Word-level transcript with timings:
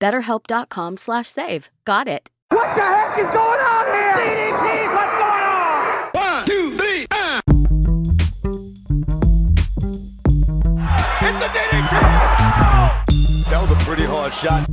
BetterHelp.com 0.00 0.96
slash 0.96 1.28
save. 1.28 1.70
Got 1.84 2.08
it. 2.08 2.30
What 2.50 2.74
the 2.76 2.82
heck 2.82 3.18
is 3.18 3.26
going 3.26 3.60
on 3.60 3.86
here? 3.86 4.14
DDT, 4.14 4.94
what's 4.94 5.12
going 5.18 5.44
on? 5.44 6.10
One, 6.12 6.46
two, 6.46 6.76
three, 6.76 7.06
uh. 7.10 7.40
It's 11.22 11.38
the 11.38 11.48
DDT! 11.48 11.94
That 13.50 13.60
was 13.60 13.70
a 13.70 13.76
pretty 13.84 14.04
hard 14.04 14.32
shot. 14.32 14.68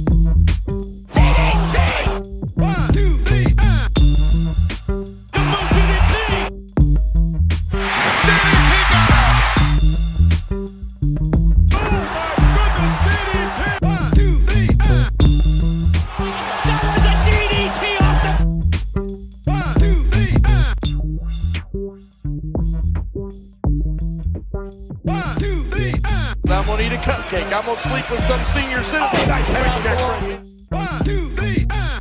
Eat 26.93 26.99
a 26.99 27.01
cupcake. 27.01 27.51
I'm 27.51 27.65
gonna 27.65 27.79
sleep 27.79 28.09
with 28.09 28.23
some 28.23 28.43
senior 28.45 28.83
citizen. 28.83 29.09
Oh, 29.13 29.25
nice 29.27 29.47
heavy. 29.47 30.37
One, 30.69 31.03
two, 31.05 31.35
three, 31.35 31.65
uh. 31.69 31.99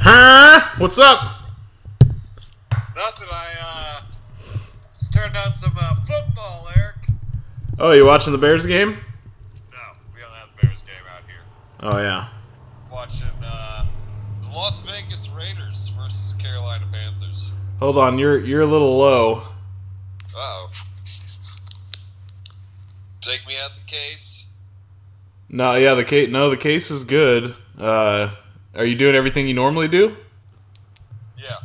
Huh? 0.00 0.60
What's 0.78 0.98
up? 0.98 1.38
Nothing. 2.96 3.28
I 3.30 3.48
uh, 3.62 4.00
just 4.92 5.12
turned 5.14 5.36
on 5.36 5.54
some 5.54 5.72
uh, 5.80 5.94
football, 6.06 6.68
Eric. 6.76 6.96
Oh, 7.78 7.92
you 7.92 8.04
watching 8.04 8.32
the 8.32 8.38
Bears 8.38 8.66
game? 8.66 8.90
No, 8.90 9.78
we 10.14 10.20
don't 10.20 10.30
have 10.32 10.48
the 10.56 10.66
Bears 10.66 10.82
game 10.82 10.94
out 11.14 11.22
here. 11.26 11.42
Oh 11.82 11.98
yeah. 11.98 12.28
Watching 12.90 13.28
uh, 13.42 13.86
the 14.42 14.48
Las 14.50 14.80
Vegas 14.80 15.28
Raiders 15.30 15.90
versus 15.96 16.34
Carolina 16.38 16.84
Panthers. 16.92 17.52
Hold 17.82 17.98
on, 17.98 18.16
you're 18.16 18.38
you're 18.38 18.60
a 18.60 18.66
little 18.66 18.96
low. 18.96 19.42
Uh 20.32 20.36
oh. 20.36 20.70
Take 23.20 23.44
me 23.44 23.56
out 23.58 23.72
the 23.74 23.90
case. 23.90 24.46
No, 25.48 25.74
yeah, 25.74 25.94
the 25.94 26.04
case. 26.04 26.30
No, 26.30 26.48
the 26.48 26.56
case 26.56 26.92
is 26.92 27.02
good. 27.02 27.56
Uh, 27.76 28.36
are 28.76 28.84
you 28.84 28.94
doing 28.94 29.16
everything 29.16 29.48
you 29.48 29.54
normally 29.54 29.88
do? 29.88 30.16
Yeah. 31.36 31.56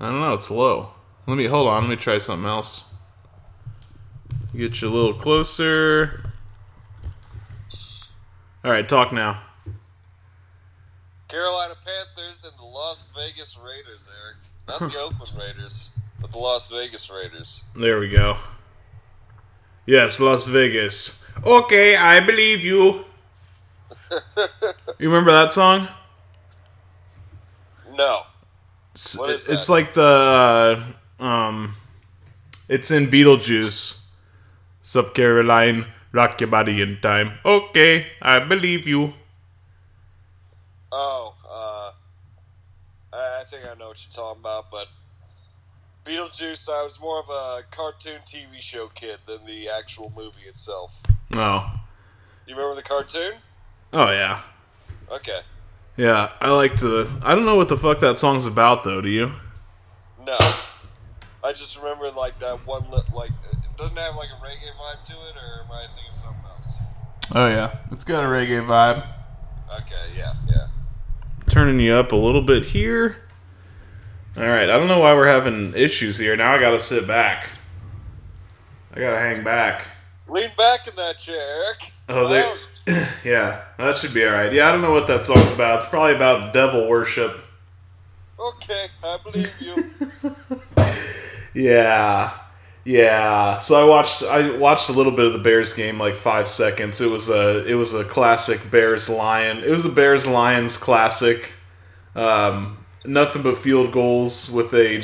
I 0.00 0.10
don't 0.10 0.22
know. 0.22 0.32
It's 0.32 0.50
low. 0.50 0.92
Let 1.26 1.36
me 1.36 1.44
hold 1.44 1.68
on. 1.68 1.82
Let 1.82 1.90
me 1.90 1.96
try 1.96 2.16
something 2.16 2.48
else. 2.48 2.94
Get 4.56 4.80
you 4.80 4.88
a 4.88 4.90
little 4.90 5.12
closer. 5.12 6.32
All 8.64 8.70
right, 8.70 8.88
talk 8.88 9.12
now. 9.12 9.42
Carolina 11.28 11.74
Panthers 11.74 12.42
and 12.42 12.58
the 12.58 12.64
Las 12.64 13.06
Vegas 13.14 13.58
Raiders, 13.62 14.08
Eric. 14.24 14.38
Not 14.68 14.80
the 14.80 14.98
Oakland 14.98 15.32
Raiders, 15.38 15.90
but 16.20 16.32
the 16.32 16.38
Las 16.38 16.68
Vegas 16.68 17.10
Raiders. 17.10 17.62
There 17.74 17.98
we 18.00 18.08
go. 18.08 18.36
Yes, 19.86 20.18
Las 20.18 20.48
Vegas. 20.48 21.24
Okay, 21.44 21.96
I 21.96 22.18
believe 22.20 22.64
you. 22.64 23.04
you 24.98 25.08
remember 25.08 25.30
that 25.32 25.52
song? 25.52 25.88
No. 27.94 28.22
It's, 28.94 29.16
What 29.16 29.30
is 29.30 29.48
it's 29.48 29.66
that? 29.66 29.72
like 29.72 29.94
the 29.94 30.02
uh, 31.20 31.22
um, 31.22 31.74
it's 32.68 32.90
in 32.90 33.06
Beetlejuice. 33.06 34.04
Sup, 34.82 35.14
Caroline? 35.14 35.86
Rock 36.12 36.40
your 36.40 36.48
body 36.48 36.80
in 36.80 36.98
time. 37.02 37.38
Okay, 37.44 38.06
I 38.22 38.38
believe 38.40 38.86
you. 38.86 39.12
Oh, 40.90 41.34
uh, 41.46 41.90
I 43.12 43.40
I 43.40 43.44
think 43.44 43.64
I 43.70 43.74
know 43.78 43.85
what 43.96 44.04
you're 44.16 44.24
talking 44.24 44.40
about, 44.40 44.70
but 44.70 44.88
Beetlejuice, 46.04 46.68
I 46.68 46.82
was 46.82 47.00
more 47.00 47.18
of 47.20 47.28
a 47.28 47.62
cartoon 47.70 48.20
TV 48.24 48.60
show 48.60 48.88
kid 48.88 49.18
than 49.26 49.44
the 49.46 49.68
actual 49.68 50.12
movie 50.14 50.46
itself. 50.48 51.02
Oh, 51.34 51.80
You 52.46 52.54
remember 52.54 52.76
the 52.76 52.82
cartoon? 52.82 53.32
oh 53.92 54.10
yeah, 54.10 54.42
Okay. 55.10 55.40
yeah. 55.96 56.30
I 56.40 56.50
like 56.50 56.76
to. 56.80 57.08
I 57.22 57.34
don't 57.34 57.44
know 57.44 57.56
what 57.56 57.68
the 57.68 57.76
fuck 57.76 58.00
that 58.00 58.18
song's 58.18 58.44
about 58.46 58.84
though. 58.84 59.00
Do 59.00 59.08
you? 59.08 59.32
No. 60.24 60.36
I 61.44 61.52
just 61.52 61.78
remember 61.78 62.10
like 62.10 62.38
that 62.40 62.66
one, 62.66 62.90
li- 62.90 63.00
like, 63.14 63.30
it 63.52 63.58
doesn't 63.78 63.96
have 63.96 64.16
like 64.16 64.28
a 64.28 64.44
reggae 64.44 64.72
vibe 64.78 65.04
to 65.06 65.12
it, 65.12 65.36
or 65.36 65.64
am 65.64 65.70
I 65.72 65.86
thinking 65.94 66.10
of 66.10 66.16
something 66.16 66.44
else? 66.44 66.74
Oh 67.34 67.48
yeah, 67.48 67.78
it's 67.90 68.04
got 68.04 68.24
a 68.24 68.26
reggae 68.26 68.64
vibe. 68.64 69.06
Okay, 69.80 70.16
yeah, 70.16 70.34
yeah. 70.48 70.66
Turning 71.48 71.78
you 71.80 71.94
up 71.94 72.12
a 72.12 72.16
little 72.16 72.42
bit 72.42 72.64
here. 72.66 73.16
All 74.38 74.44
right, 74.44 74.68
I 74.68 74.76
don't 74.76 74.86
know 74.88 75.00
why 75.00 75.14
we're 75.14 75.26
having 75.28 75.74
issues 75.74 76.18
here. 76.18 76.36
Now 76.36 76.54
I 76.54 76.60
gotta 76.60 76.80
sit 76.80 77.06
back. 77.06 77.48
I 78.92 79.00
gotta 79.00 79.18
hang 79.18 79.42
back. 79.42 79.86
Lean 80.28 80.50
back 80.58 80.86
in 80.86 80.94
that 80.96 81.18
chair, 81.18 81.64
Eric. 81.64 81.92
Oh, 82.08 82.28
they, 82.28 82.54
yeah, 83.24 83.62
that 83.78 83.96
should 83.96 84.12
be 84.12 84.26
all 84.26 84.32
right. 84.32 84.52
Yeah, 84.52 84.68
I 84.68 84.72
don't 84.72 84.82
know 84.82 84.92
what 84.92 85.06
that 85.06 85.24
song's 85.24 85.50
about. 85.52 85.76
It's 85.76 85.88
probably 85.88 86.14
about 86.14 86.52
devil 86.52 86.88
worship. 86.88 87.40
Okay, 88.38 88.86
I 89.02 89.18
believe 89.24 89.52
you. 89.60 90.34
Yeah, 91.56 92.36
yeah. 92.84 93.56
So 93.58 93.80
I 93.82 93.88
watched. 93.88 94.22
I 94.22 94.54
watched 94.58 94.90
a 94.90 94.92
little 94.92 95.12
bit 95.12 95.24
of 95.24 95.32
the 95.32 95.38
Bears 95.38 95.72
game, 95.72 95.98
like 95.98 96.16
five 96.16 96.48
seconds. 96.48 97.00
It 97.00 97.10
was 97.10 97.30
a. 97.30 97.66
It 97.66 97.74
was 97.74 97.94
a 97.94 98.04
classic 98.04 98.70
Bears 98.70 99.08
Lion. 99.08 99.64
It 99.64 99.70
was 99.70 99.86
a 99.86 99.88
Bears 99.88 100.28
Lions 100.28 100.76
classic. 100.76 101.50
Um, 102.14 102.76
nothing 103.06 103.42
but 103.42 103.56
field 103.58 103.92
goals 103.92 104.50
with 104.50 104.72
a 104.74 105.02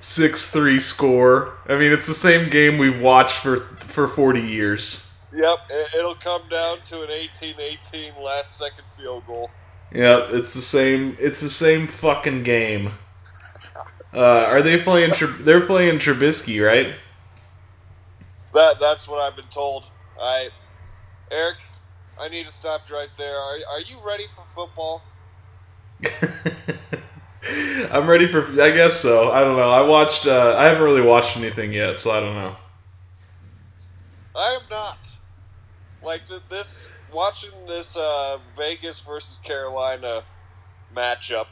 six 0.00 0.50
three 0.50 0.78
score. 0.78 1.54
I 1.66 1.76
mean, 1.76 1.92
it's 1.92 2.06
the 2.06 2.14
same 2.14 2.50
game 2.50 2.78
we've 2.78 3.00
watched 3.00 3.36
for 3.36 3.58
for 3.78 4.06
forty 4.06 4.42
years. 4.42 5.14
yep, 5.32 5.58
it, 5.70 5.94
it'll 5.94 6.14
come 6.14 6.42
down 6.48 6.80
to 6.82 7.02
an 7.02 7.08
18-18 7.08 8.20
last 8.22 8.56
second 8.56 8.84
field 8.96 9.26
goal. 9.26 9.50
Yep, 9.92 10.28
it's 10.32 10.54
the 10.54 10.60
same. 10.60 11.16
It's 11.20 11.40
the 11.40 11.50
same 11.50 11.86
fucking 11.86 12.42
game. 12.42 12.92
Uh, 14.12 14.46
are 14.48 14.62
they 14.62 14.80
playing? 14.80 15.12
They're 15.40 15.60
playing 15.60 15.98
Trubisky, 15.98 16.64
right? 16.64 16.94
That 18.52 18.78
that's 18.80 19.08
what 19.08 19.20
I've 19.20 19.36
been 19.36 19.46
told. 19.46 19.84
I, 20.20 20.48
Eric, 21.30 21.56
I 22.20 22.28
need 22.28 22.46
to 22.46 22.52
stop 22.52 22.88
you 22.88 22.96
right 22.96 23.08
there. 23.18 23.36
Are, 23.36 23.54
are 23.72 23.80
you 23.80 23.96
ready 24.06 24.26
for 24.26 24.42
football? 24.42 25.02
I'm 27.92 28.08
ready 28.08 28.26
for. 28.26 28.42
I 28.60 28.70
guess 28.70 29.00
so. 29.00 29.30
I 29.32 29.40
don't 29.40 29.56
know. 29.56 29.70
I 29.70 29.82
watched. 29.82 30.26
Uh, 30.26 30.54
I 30.56 30.64
haven't 30.64 30.82
really 30.82 31.02
watched 31.02 31.36
anything 31.36 31.72
yet, 31.72 31.98
so 31.98 32.10
I 32.10 32.20
don't 32.20 32.34
know. 32.34 32.56
I 34.36 34.58
am 34.60 34.62
not. 34.70 35.18
Like 36.02 36.26
th- 36.26 36.42
this, 36.48 36.90
watching 37.12 37.52
this 37.66 37.96
uh, 37.96 38.38
Vegas 38.56 39.00
versus 39.00 39.38
Carolina 39.38 40.22
matchup. 40.94 41.46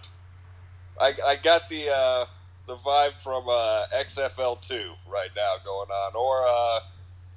I, 1.01 1.15
I 1.27 1.37
got 1.37 1.69
the 1.69 1.87
uh, 1.93 2.27
the 2.67 2.75
vibe 2.75 3.23
from 3.23 3.45
uh, 3.49 3.85
XFL 3.95 4.61
two 4.61 4.93
right 5.11 5.31
now 5.35 5.57
going 5.65 5.91
on, 5.91 6.17
or 6.17 6.47
uh, 6.47 6.81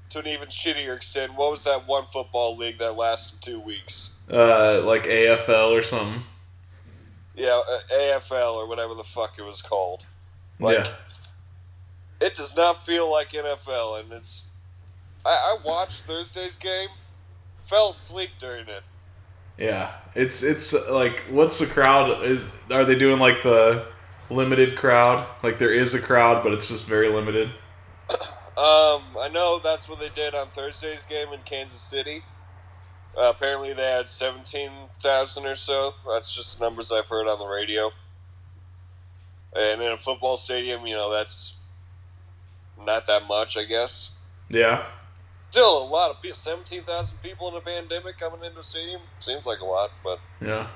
to 0.10 0.20
an 0.20 0.28
even 0.28 0.48
shittier 0.48 0.96
extent, 0.96 1.36
what 1.36 1.52
was 1.52 1.64
that 1.66 1.88
one 1.88 2.06
football 2.06 2.56
league 2.56 2.78
that 2.78 2.96
lasted 2.96 3.42
two 3.42 3.60
weeks? 3.60 4.12
Uh, 4.32 4.82
like 4.84 5.04
AFL 5.04 5.72
or 5.72 5.84
something. 5.84 6.24
Yeah, 7.36 7.62
uh, 7.70 7.80
AFL 7.92 8.56
or 8.56 8.68
whatever 8.68 8.94
the 8.94 9.04
fuck 9.04 9.38
it 9.38 9.44
was 9.44 9.62
called. 9.62 10.06
Like, 10.60 10.78
yeah. 10.78 10.92
it 12.26 12.36
does 12.36 12.56
not 12.56 12.84
feel 12.84 13.12
like 13.12 13.30
NFL, 13.30 14.00
and 14.00 14.14
it's. 14.14 14.46
I, 15.26 15.30
I 15.30 15.58
watched 15.66 16.04
Thursday's 16.04 16.58
game, 16.58 16.90
fell 17.62 17.90
asleep 17.90 18.30
during 18.38 18.68
it. 18.68 18.84
Yeah. 19.58 19.92
It's 20.16 20.44
it's 20.44 20.74
like 20.90 21.24
what's 21.30 21.60
the 21.60 21.66
crowd 21.66 22.24
is 22.24 22.56
are 22.72 22.86
they 22.86 22.98
doing 22.98 23.20
like 23.20 23.44
the 23.44 23.86
limited 24.30 24.78
crowd? 24.78 25.28
Like 25.44 25.58
there 25.60 25.74
is 25.74 25.94
a 25.94 26.02
crowd 26.02 26.44
but 26.44 26.54
it's 26.54 26.68
just 26.68 26.86
very 26.86 27.10
limited. 27.10 27.50
Um, 28.58 29.04
I 29.20 29.28
know 29.34 29.60
that's 29.62 29.90
what 29.90 30.00
they 30.00 30.08
did 30.08 30.34
on 30.34 30.48
Thursday's 30.48 31.04
game 31.04 31.34
in 31.34 31.42
Kansas 31.44 31.82
City. 31.82 32.22
Uh, 33.18 33.32
apparently, 33.36 33.74
they 33.74 33.90
had 33.90 34.08
seventeen 34.08 34.72
thousand 35.00 35.46
or 35.46 35.56
so. 35.56 35.94
That's 36.12 36.36
just 36.36 36.60
numbers 36.60 36.92
I've 36.92 37.08
heard 37.08 37.28
on 37.28 37.40
the 37.40 37.46
radio. 37.48 37.92
And 39.58 39.82
in 39.82 39.92
a 39.92 39.98
football 39.98 40.36
stadium, 40.36 40.86
you 40.86 40.96
know, 40.96 41.10
that's 41.12 41.54
not 42.86 43.08
that 43.08 43.26
much, 43.28 43.58
I 43.58 43.64
guess. 43.64 44.12
Yeah. 44.50 44.86
Still, 45.40 45.84
a 45.84 45.88
lot 45.88 46.12
of 46.12 46.22
people. 46.22 46.36
Seventeen 46.36 46.82
thousand 46.84 47.20
people 47.22 47.48
in 47.50 47.56
a 47.56 47.62
pandemic 47.62 48.18
coming 48.18 48.44
into 48.44 48.60
a 48.60 48.64
stadium 48.64 49.02
seems 49.20 49.46
like 49.46 49.60
a 49.62 49.66
lot, 49.66 49.92
but 50.04 50.20
Yeah. 50.42 50.68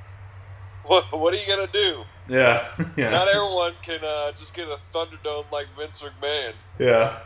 what 0.84 1.04
what 1.12 1.34
are 1.34 1.36
you 1.36 1.46
gonna 1.46 1.70
do? 1.70 2.04
Yeah. 2.28 2.66
yeah. 2.96 3.10
Not 3.10 3.28
everyone 3.28 3.72
can 3.82 4.00
uh, 4.02 4.32
just 4.32 4.54
get 4.54 4.66
a 4.68 4.76
Thunderdome 4.76 5.50
like 5.52 5.66
Vince 5.76 6.02
McMahon. 6.02 6.52
Yeah. 6.78 7.18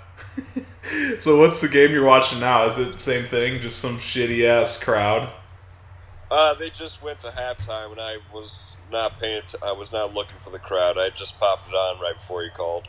So 1.18 1.38
what's 1.38 1.60
the 1.60 1.68
game 1.68 1.92
you're 1.92 2.04
watching 2.04 2.40
now? 2.40 2.64
Is 2.64 2.78
it 2.78 2.92
the 2.92 2.98
same 2.98 3.24
thing? 3.24 3.60
Just 3.60 3.78
some 3.78 3.96
shitty 3.96 4.44
ass 4.44 4.82
crowd? 4.82 5.30
Uh, 6.30 6.54
they 6.54 6.70
just 6.70 7.02
went 7.02 7.20
to 7.20 7.28
halftime, 7.28 7.92
and 7.92 8.00
I 8.00 8.16
was 8.32 8.78
not 8.90 9.20
paying. 9.20 9.42
T- 9.46 9.58
I 9.64 9.72
was 9.72 9.92
not 9.92 10.14
looking 10.14 10.38
for 10.38 10.50
the 10.50 10.58
crowd. 10.58 10.98
I 10.98 11.10
just 11.10 11.38
popped 11.38 11.68
it 11.68 11.74
on 11.74 12.00
right 12.00 12.14
before 12.14 12.42
you 12.42 12.50
called. 12.50 12.88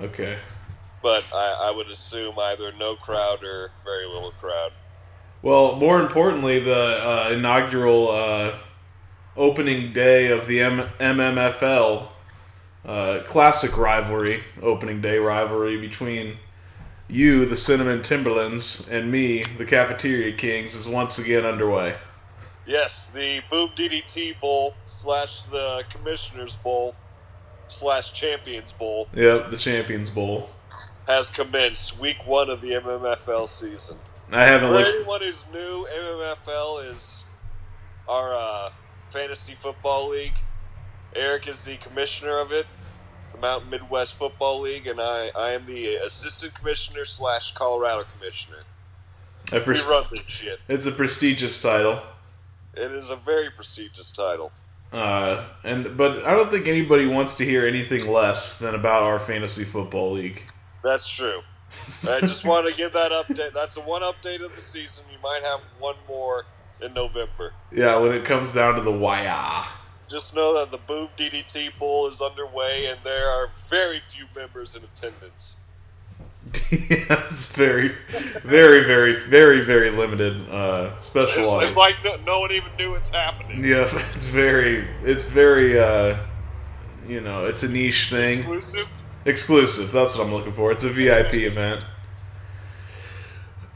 Okay. 0.00 0.38
But 1.02 1.24
I, 1.34 1.68
I 1.70 1.76
would 1.76 1.88
assume 1.88 2.38
either 2.38 2.72
no 2.72 2.96
crowd 2.96 3.44
or 3.44 3.72
very 3.84 4.06
little 4.06 4.32
crowd. 4.32 4.72
Well, 5.42 5.76
more 5.76 6.00
importantly, 6.00 6.60
the 6.60 6.74
uh, 6.74 7.30
inaugural 7.32 8.10
uh, 8.10 8.58
opening 9.36 9.92
day 9.92 10.30
of 10.30 10.46
the 10.46 10.60
M- 10.62 10.88
MMFL 10.98 12.08
uh, 12.84 13.20
classic 13.26 13.76
rivalry, 13.76 14.42
opening 14.62 15.00
day 15.00 15.18
rivalry 15.18 15.78
between 15.80 16.38
you, 17.08 17.46
the 17.46 17.56
Cinnamon 17.56 18.02
Timberlands, 18.02 18.88
and 18.90 19.10
me, 19.10 19.42
the 19.56 19.64
Cafeteria 19.64 20.32
Kings, 20.32 20.74
is 20.74 20.86
once 20.88 21.18
again 21.18 21.44
underway. 21.44 21.94
Yes, 22.66 23.06
the 23.08 23.40
Boom 23.50 23.70
DDT 23.76 24.38
Bowl 24.40 24.74
slash 24.84 25.44
the 25.44 25.82
Commissioner's 25.88 26.56
Bowl 26.56 26.94
slash 27.66 28.12
Champions 28.12 28.72
Bowl 28.72 29.08
Yep, 29.14 29.50
the 29.50 29.56
Champions 29.56 30.10
Bowl. 30.10 30.50
has 31.06 31.30
commenced. 31.30 31.98
Week 31.98 32.26
one 32.26 32.50
of 32.50 32.60
the 32.60 32.72
MMFL 32.72 33.48
season. 33.48 33.96
I 34.30 34.44
haven't 34.44 34.68
For 34.68 34.74
looked. 34.74 34.88
anyone 34.90 35.20
who's 35.22 35.46
new, 35.52 35.86
MMFL 35.90 36.90
is 36.92 37.24
our 38.06 38.34
uh, 38.34 38.70
fantasy 39.08 39.54
football 39.54 40.10
league. 40.10 40.36
Eric 41.16 41.48
is 41.48 41.64
the 41.64 41.76
commissioner 41.78 42.38
of 42.38 42.52
it, 42.52 42.66
Mountain 43.40 43.70
Midwest 43.70 44.14
Football 44.14 44.60
League, 44.60 44.86
and 44.86 45.00
I, 45.00 45.30
I 45.36 45.52
am 45.52 45.66
the 45.66 45.94
assistant 45.96 46.54
commissioner 46.54 47.04
slash 47.04 47.52
Colorado 47.52 48.04
commissioner. 48.18 48.58
I 49.52 49.58
We 49.58 49.80
run 49.80 50.04
this 50.10 50.28
shit. 50.28 50.60
it's 50.68 50.86
a 50.86 50.92
prestigious 50.92 51.62
title. 51.62 52.00
It 52.74 52.92
is 52.92 53.10
a 53.10 53.16
very 53.16 53.50
prestigious 53.50 54.12
title. 54.12 54.52
Uh, 54.92 55.46
and 55.64 55.96
but 55.96 56.24
I 56.24 56.30
don't 56.30 56.50
think 56.50 56.66
anybody 56.66 57.06
wants 57.06 57.34
to 57.36 57.44
hear 57.44 57.66
anything 57.66 58.10
less 58.10 58.58
than 58.58 58.74
about 58.74 59.02
our 59.02 59.18
fantasy 59.18 59.64
football 59.64 60.12
league. 60.12 60.42
That's 60.82 61.08
true. 61.08 61.40
I 61.70 62.20
just 62.20 62.44
want 62.44 62.68
to 62.68 62.74
give 62.76 62.92
that 62.92 63.10
update. 63.12 63.52
That's 63.52 63.74
the 63.74 63.82
one 63.82 64.02
update 64.02 64.44
of 64.44 64.54
the 64.54 64.60
season. 64.60 65.04
You 65.12 65.18
might 65.22 65.42
have 65.42 65.60
one 65.78 65.96
more 66.06 66.46
in 66.80 66.94
November. 66.94 67.52
yeah, 67.72 67.96
when 67.98 68.12
it 68.12 68.24
comes 68.24 68.54
down 68.54 68.76
to 68.76 68.80
the 68.82 68.92
wire. 68.92 69.64
Just 70.08 70.34
know 70.34 70.58
that 70.58 70.70
the 70.70 70.78
Boom 70.78 71.08
DDT 71.16 71.78
Bowl 71.78 72.06
is 72.06 72.22
underway, 72.22 72.86
and 72.86 72.98
there 73.04 73.28
are 73.28 73.50
very 73.68 74.00
few 74.00 74.24
members 74.34 74.74
in 74.74 74.82
attendance. 74.84 75.56
yes, 76.70 77.54
very, 77.54 77.92
very, 78.42 78.84
very, 78.84 79.14
very, 79.28 79.60
very 79.60 79.90
limited 79.90 80.48
uh, 80.48 80.90
special 81.00 81.38
It's, 81.38 81.48
audience. 81.48 81.70
it's 81.70 81.76
like 81.76 81.96
no, 82.04 82.16
no 82.24 82.40
one 82.40 82.52
even 82.52 82.70
knew 82.78 82.94
it's 82.94 83.10
happening. 83.10 83.62
yeah, 83.62 83.86
it's 84.14 84.28
very, 84.28 84.86
it's 85.04 85.28
very, 85.28 85.78
uh, 85.78 86.16
you 87.06 87.20
know, 87.20 87.44
it's 87.46 87.62
a 87.62 87.68
niche 87.68 88.08
thing. 88.08 88.38
Exclusive. 88.38 88.88
Exclusive. 89.26 89.92
That's 89.92 90.16
what 90.16 90.26
I'm 90.26 90.32
looking 90.32 90.52
for. 90.54 90.72
It's 90.72 90.84
a 90.84 90.88
VIP 90.88 91.34
event. 91.34 91.84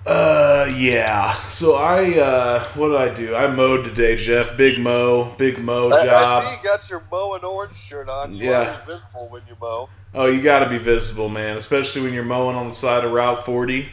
Uh, 0.06 0.66
yeah. 0.76 1.34
So 1.44 1.76
I, 1.76 2.19
uh, 2.19 2.64
what 2.75 2.88
did 2.88 2.96
I 2.96 3.14
do? 3.14 3.34
I 3.37 3.46
mowed 3.49 3.84
today, 3.84 4.16
Jeff. 4.16 4.56
Big 4.56 4.81
mow, 4.81 5.32
big 5.38 5.58
mow 5.58 5.90
I, 5.90 5.94
I 6.00 6.44
see 6.44 6.56
you 6.56 6.62
got 6.64 6.90
your 6.90 7.02
Mow 7.10 7.34
and 7.34 7.44
Orange 7.44 7.76
shirt 7.76 8.08
on. 8.08 8.34
You 8.34 8.50
Yeah. 8.50 8.76
are 8.76 8.81
invisible 8.81 9.28
when 9.28 9.43
you 9.49 9.56
mow. 9.60 9.88
Oh, 10.14 10.26
you 10.26 10.43
got 10.43 10.60
to 10.60 10.69
be 10.69 10.78
visible, 10.78 11.28
man. 11.28 11.56
Especially 11.56 12.02
when 12.02 12.12
you're 12.14 12.25
mowing 12.25 12.56
on 12.56 12.66
the 12.69 12.75
side 12.75 13.04
of 13.04 13.12
Route 13.12 13.44
40. 13.44 13.88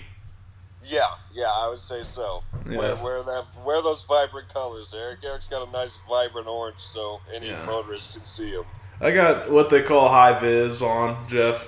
Yeah, 0.81 1.01
yeah, 1.33 1.45
I 1.45 1.67
would 1.69 1.77
say 1.77 2.01
so. 2.01 2.43
Yeah. 2.67 2.77
Wear, 2.77 2.95
wear 3.03 3.23
that, 3.23 3.45
wear 3.63 3.81
those 3.83 4.03
vibrant 4.05 4.51
colors, 4.51 4.93
Eric. 4.97 5.19
Eric's 5.23 5.47
got 5.47 5.67
a 5.67 5.71
nice 5.71 5.99
vibrant 6.09 6.47
orange, 6.47 6.79
so 6.79 7.19
any 7.33 7.49
Yeah. 7.49 7.63
motorist 7.65 8.13
can 8.13 8.25
see 8.25 8.49
him. 8.51 8.63
I 8.99 9.11
got 9.11 9.49
what 9.51 9.69
they 9.69 9.83
call 9.83 10.09
high 10.09 10.37
vis 10.39 10.81
on, 10.81 11.27
Jeff. 11.29 11.67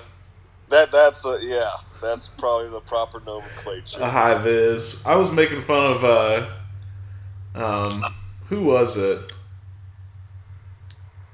That 0.72 0.90
that's 0.90 1.26
a, 1.26 1.38
yeah, 1.42 1.68
that's 2.00 2.28
probably 2.28 2.70
the 2.70 2.80
proper 2.80 3.20
nomenclature. 3.26 4.00
A 4.00 4.08
high 4.08 4.38
vis. 4.38 5.04
I 5.04 5.16
was 5.16 5.30
making 5.30 5.60
fun 5.60 5.92
of 5.92 6.02
uh, 6.02 6.50
um, 7.54 8.02
who 8.46 8.62
was 8.62 8.96
it? 8.96 9.20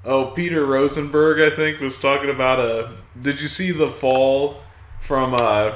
Oh, 0.03 0.25
Peter 0.25 0.65
Rosenberg, 0.65 1.39
I 1.39 1.55
think, 1.55 1.79
was 1.79 2.01
talking 2.01 2.29
about 2.29 2.59
a. 2.59 2.91
Did 3.21 3.39
you 3.39 3.47
see 3.47 3.71
the 3.71 3.89
fall 3.89 4.57
from? 4.99 5.33
uh 5.33 5.73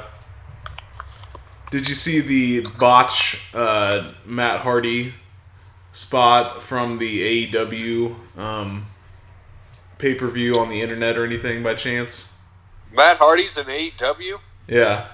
Did 1.70 1.88
you 1.88 1.94
see 1.94 2.20
the 2.20 2.66
botch 2.78 3.40
uh, 3.54 4.12
Matt 4.26 4.60
Hardy 4.60 5.14
spot 5.92 6.62
from 6.62 6.98
the 6.98 7.48
AEW 7.50 8.14
um, 8.36 8.84
pay 9.96 10.14
per 10.14 10.26
view 10.28 10.58
on 10.58 10.68
the 10.68 10.82
internet 10.82 11.16
or 11.16 11.24
anything 11.24 11.62
by 11.62 11.74
chance? 11.74 12.33
Matt 12.94 13.16
Hardy's 13.18 13.58
in 13.58 13.66
AEW. 13.66 14.38
Yeah. 14.68 15.08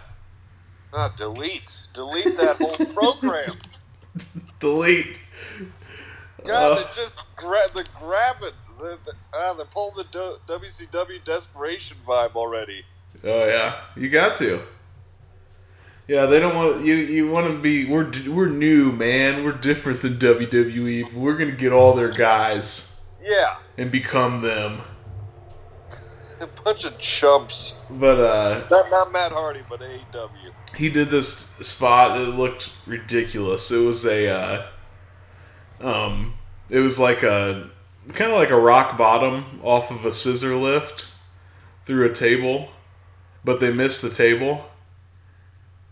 Ah, 0.92 1.12
delete, 1.16 1.82
delete 1.92 2.36
that 2.36 2.56
whole 2.56 2.86
program. 2.94 3.56
Delete. 4.58 5.16
God, 6.44 6.72
Uh. 6.72 6.74
they 6.76 6.82
just 6.94 7.22
grab 7.36 7.72
the 7.72 7.84
grab 7.98 8.36
it. 8.42 8.54
The, 8.78 8.98
the, 9.04 9.12
ah, 9.34 9.54
they're 9.56 9.66
pulling 9.66 9.94
the 9.96 10.04
do, 10.04 10.36
WCW 10.46 11.22
desperation 11.24 11.96
vibe 12.06 12.34
already. 12.34 12.84
Oh 13.22 13.46
yeah, 13.46 13.80
you 13.96 14.08
got 14.08 14.38
to. 14.38 14.62
Yeah, 16.08 16.26
they 16.26 16.40
don't 16.40 16.56
want 16.56 16.84
you. 16.84 16.94
You 16.96 17.30
want 17.30 17.46
to 17.48 17.58
be. 17.58 17.84
We're 17.86 18.10
we're 18.28 18.48
new, 18.48 18.90
man. 18.90 19.44
We're 19.44 19.52
different 19.52 20.00
than 20.00 20.18
WWE. 20.18 21.04
but 21.04 21.12
We're 21.12 21.36
gonna 21.36 21.52
get 21.52 21.72
all 21.72 21.92
their 21.92 22.10
guys 22.10 23.00
Yeah, 23.22 23.58
and 23.76 23.90
become 23.92 24.40
them. 24.40 24.80
A 26.60 26.64
bunch 26.64 26.84
of 26.84 26.98
chumps. 26.98 27.74
But 27.90 28.18
uh, 28.20 28.64
Not, 28.70 28.90
not 28.90 29.12
Matt 29.12 29.32
Hardy, 29.32 29.62
but 29.68 29.80
AEW. 29.80 30.28
he 30.76 30.90
did 30.90 31.08
this 31.08 31.36
spot. 31.60 32.20
It 32.20 32.24
looked 32.28 32.70
ridiculous. 32.86 33.70
It 33.70 33.84
was 33.84 34.04
a, 34.06 34.28
uh, 34.28 34.66
um, 35.80 36.34
it 36.68 36.78
was 36.80 36.98
like 36.98 37.22
a 37.22 37.70
kind 38.12 38.30
of 38.32 38.38
like 38.38 38.50
a 38.50 38.58
rock 38.60 38.96
bottom 38.98 39.60
off 39.62 39.90
of 39.90 40.04
a 40.04 40.12
scissor 40.12 40.54
lift 40.56 41.06
through 41.86 42.10
a 42.10 42.14
table, 42.14 42.68
but 43.44 43.60
they 43.60 43.72
missed 43.72 44.02
the 44.02 44.10
table. 44.10 44.66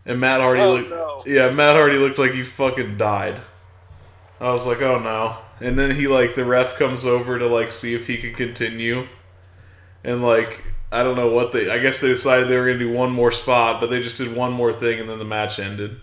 And 0.06 0.20
Matt 0.20 0.40
Hardy 0.40 0.60
Oh, 0.60 0.74
looked, 0.76 0.90
no. 0.90 1.22
yeah, 1.26 1.50
Matt 1.50 1.74
Hardy 1.74 1.98
looked 1.98 2.18
like 2.18 2.32
he 2.32 2.42
fucking 2.42 2.96
died. 2.96 3.40
I 4.40 4.50
was 4.50 4.66
like, 4.66 4.80
oh 4.80 4.98
no. 5.00 5.36
And 5.60 5.78
then 5.78 5.96
he 5.96 6.06
like 6.06 6.34
the 6.34 6.44
ref 6.44 6.78
comes 6.78 7.04
over 7.04 7.38
to 7.38 7.46
like 7.46 7.72
see 7.72 7.94
if 7.94 8.06
he 8.06 8.16
can 8.18 8.32
continue, 8.32 9.06
and 10.08 10.22
like 10.22 10.64
I 10.90 11.02
don't 11.02 11.16
know 11.16 11.32
what 11.32 11.52
they. 11.52 11.70
I 11.70 11.78
guess 11.78 12.00
they 12.00 12.08
decided 12.08 12.48
they 12.48 12.56
were 12.58 12.66
gonna 12.66 12.78
do 12.78 12.92
one 12.92 13.12
more 13.12 13.30
spot, 13.32 13.80
but 13.80 13.90
they 13.90 14.02
just 14.02 14.18
did 14.18 14.34
one 14.34 14.52
more 14.52 14.72
thing, 14.72 15.00
and 15.00 15.08
then 15.08 15.18
the 15.18 15.24
match 15.24 15.58
ended. 15.58 16.00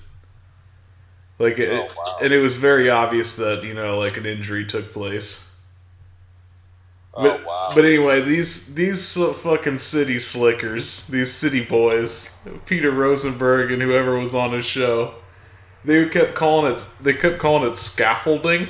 Like, 1.38 1.60
it, 1.60 1.70
Oh, 1.72 1.94
wow. 1.98 2.18
and 2.22 2.34
it 2.34 2.40
was 2.40 2.56
very 2.56 2.90
obvious 2.90 3.36
that 3.38 3.64
you 3.64 3.74
know, 3.74 3.98
like 4.00 4.18
an 4.18 4.26
injury 4.26 4.66
took 4.66 4.92
place. 4.92 5.56
But, 7.18 7.42
oh 7.42 7.46
wow. 7.48 7.70
but 7.74 7.86
anyway, 7.86 8.22
these 8.22 8.76
these 8.76 9.16
fucking 9.16 9.78
city 9.78 10.20
slickers, 10.20 11.08
these 11.08 11.32
city 11.32 11.64
boys, 11.64 12.38
Peter 12.66 12.92
Rosenberg 12.92 13.72
and 13.72 13.82
whoever 13.82 14.18
was 14.20 14.36
on 14.36 14.52
his 14.52 14.66
show, 14.66 15.16
they 15.86 16.08
kept 16.10 16.36
calling 16.36 16.72
it 16.74 16.86
they 17.02 17.14
kept 17.14 17.40
calling 17.40 17.70
it 17.70 17.78
scaffolding. 17.78 18.68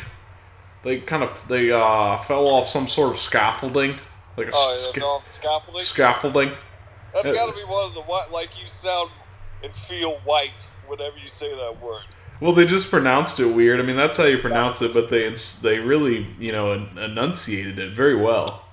They 0.84 1.00
kind 1.02 1.24
of 1.24 1.46
they 1.48 1.72
uh, 1.72 2.18
fell 2.20 2.48
off 2.48 2.68
some 2.68 2.88
sort 2.88 3.12
of 3.12 3.20
scaffolding, 3.20 3.98
like 4.38 4.48
a 4.48 4.52
oh, 4.54 4.78
yeah, 4.80 4.90
sca- 4.90 5.00
no, 5.00 5.22
scaffolding. 5.26 5.82
scaffolding. 5.82 6.52
That's 7.14 7.30
uh, 7.30 7.34
got 7.34 7.50
to 7.50 7.56
be 7.56 7.64
one 7.64 7.86
of 7.86 7.94
the 7.94 8.02
white. 8.02 8.28
Like 8.32 8.60
you 8.60 8.68
sound 8.68 9.10
and 9.64 9.74
feel 9.74 10.18
white 10.26 10.70
whenever 10.88 11.18
you 11.18 11.28
say 11.28 11.56
that 11.56 11.82
word. 11.82 12.04
Well, 12.42 12.54
they 12.54 12.66
just 12.66 12.90
pronounced 12.90 13.40
it 13.40 13.48
weird. 13.48 13.80
I 13.80 13.84
mean, 13.84 13.96
that's 13.96 14.18
how 14.18 14.26
you 14.26 14.38
pronounce 14.38 14.82
it, 14.82 14.94
but 14.94 15.10
they 15.10 15.30
they 15.62 15.80
really 15.80 16.28
you 16.38 16.52
know 16.52 16.74
enunciated 16.74 17.80
it 17.80 17.96
very 17.96 18.16
well. 18.16 18.66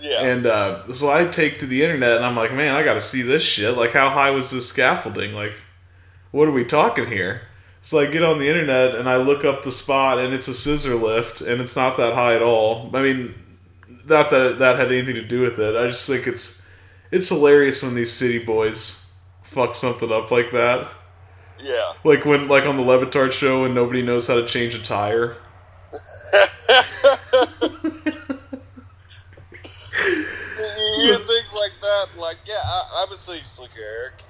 Yeah. 0.00 0.22
And 0.22 0.46
uh, 0.46 0.92
so 0.92 1.10
I 1.12 1.26
take 1.26 1.60
to 1.60 1.66
the 1.66 1.82
internet 1.82 2.16
and 2.16 2.24
I'm 2.24 2.34
like, 2.34 2.52
man, 2.52 2.74
I 2.74 2.82
got 2.82 2.94
to 2.94 3.00
see 3.00 3.22
this 3.22 3.42
shit. 3.42 3.76
Like, 3.76 3.92
how 3.92 4.10
high 4.10 4.30
was 4.30 4.50
this 4.50 4.68
scaffolding? 4.68 5.32
Like, 5.32 5.54
what 6.32 6.48
are 6.48 6.52
we 6.52 6.64
talking 6.64 7.06
here? 7.06 7.42
So 7.82 8.00
I 8.00 8.06
get 8.06 8.24
on 8.24 8.38
the 8.38 8.48
internet 8.48 8.94
and 8.94 9.08
I 9.08 9.16
look 9.16 9.44
up 9.44 9.62
the 9.62 9.70
spot 9.70 10.18
and 10.18 10.34
it's 10.34 10.48
a 10.48 10.54
scissor 10.54 10.94
lift 10.94 11.40
and 11.40 11.60
it's 11.60 11.76
not 11.76 11.96
that 11.98 12.14
high 12.14 12.34
at 12.34 12.42
all. 12.42 12.90
I 12.94 13.02
mean, 13.02 13.34
not 14.06 14.30
that 14.30 14.58
that 14.58 14.78
had 14.78 14.92
anything 14.92 15.14
to 15.14 15.22
do 15.22 15.40
with 15.40 15.58
it. 15.58 15.76
I 15.76 15.86
just 15.88 16.06
think 16.06 16.26
it's 16.26 16.66
it's 17.10 17.28
hilarious 17.28 17.82
when 17.82 17.94
these 17.94 18.12
city 18.12 18.38
boys 18.38 19.12
fuck 19.42 19.74
something 19.74 20.10
up 20.10 20.30
like 20.30 20.50
that. 20.52 20.90
yeah. 21.60 21.92
Like 22.04 22.24
when 22.24 22.48
like 22.48 22.64
on 22.64 22.76
the 22.76 22.82
Le 22.82 23.04
Batard 23.04 23.32
show 23.32 23.64
and 23.64 23.74
nobody 23.74 24.02
knows 24.02 24.26
how 24.26 24.34
to 24.36 24.46
change 24.46 24.74
a 24.74 24.82
tire. 24.82 25.36
You 31.02 31.16
things 31.18 31.52
like 31.52 31.72
that, 31.80 32.06
like, 32.16 32.38
yeah, 32.46 32.54
I, 32.62 33.04
I'm 33.04 33.12
a 33.12 33.16
city 33.16 33.42
slicker, 33.42 33.80
Eric. 33.80 34.24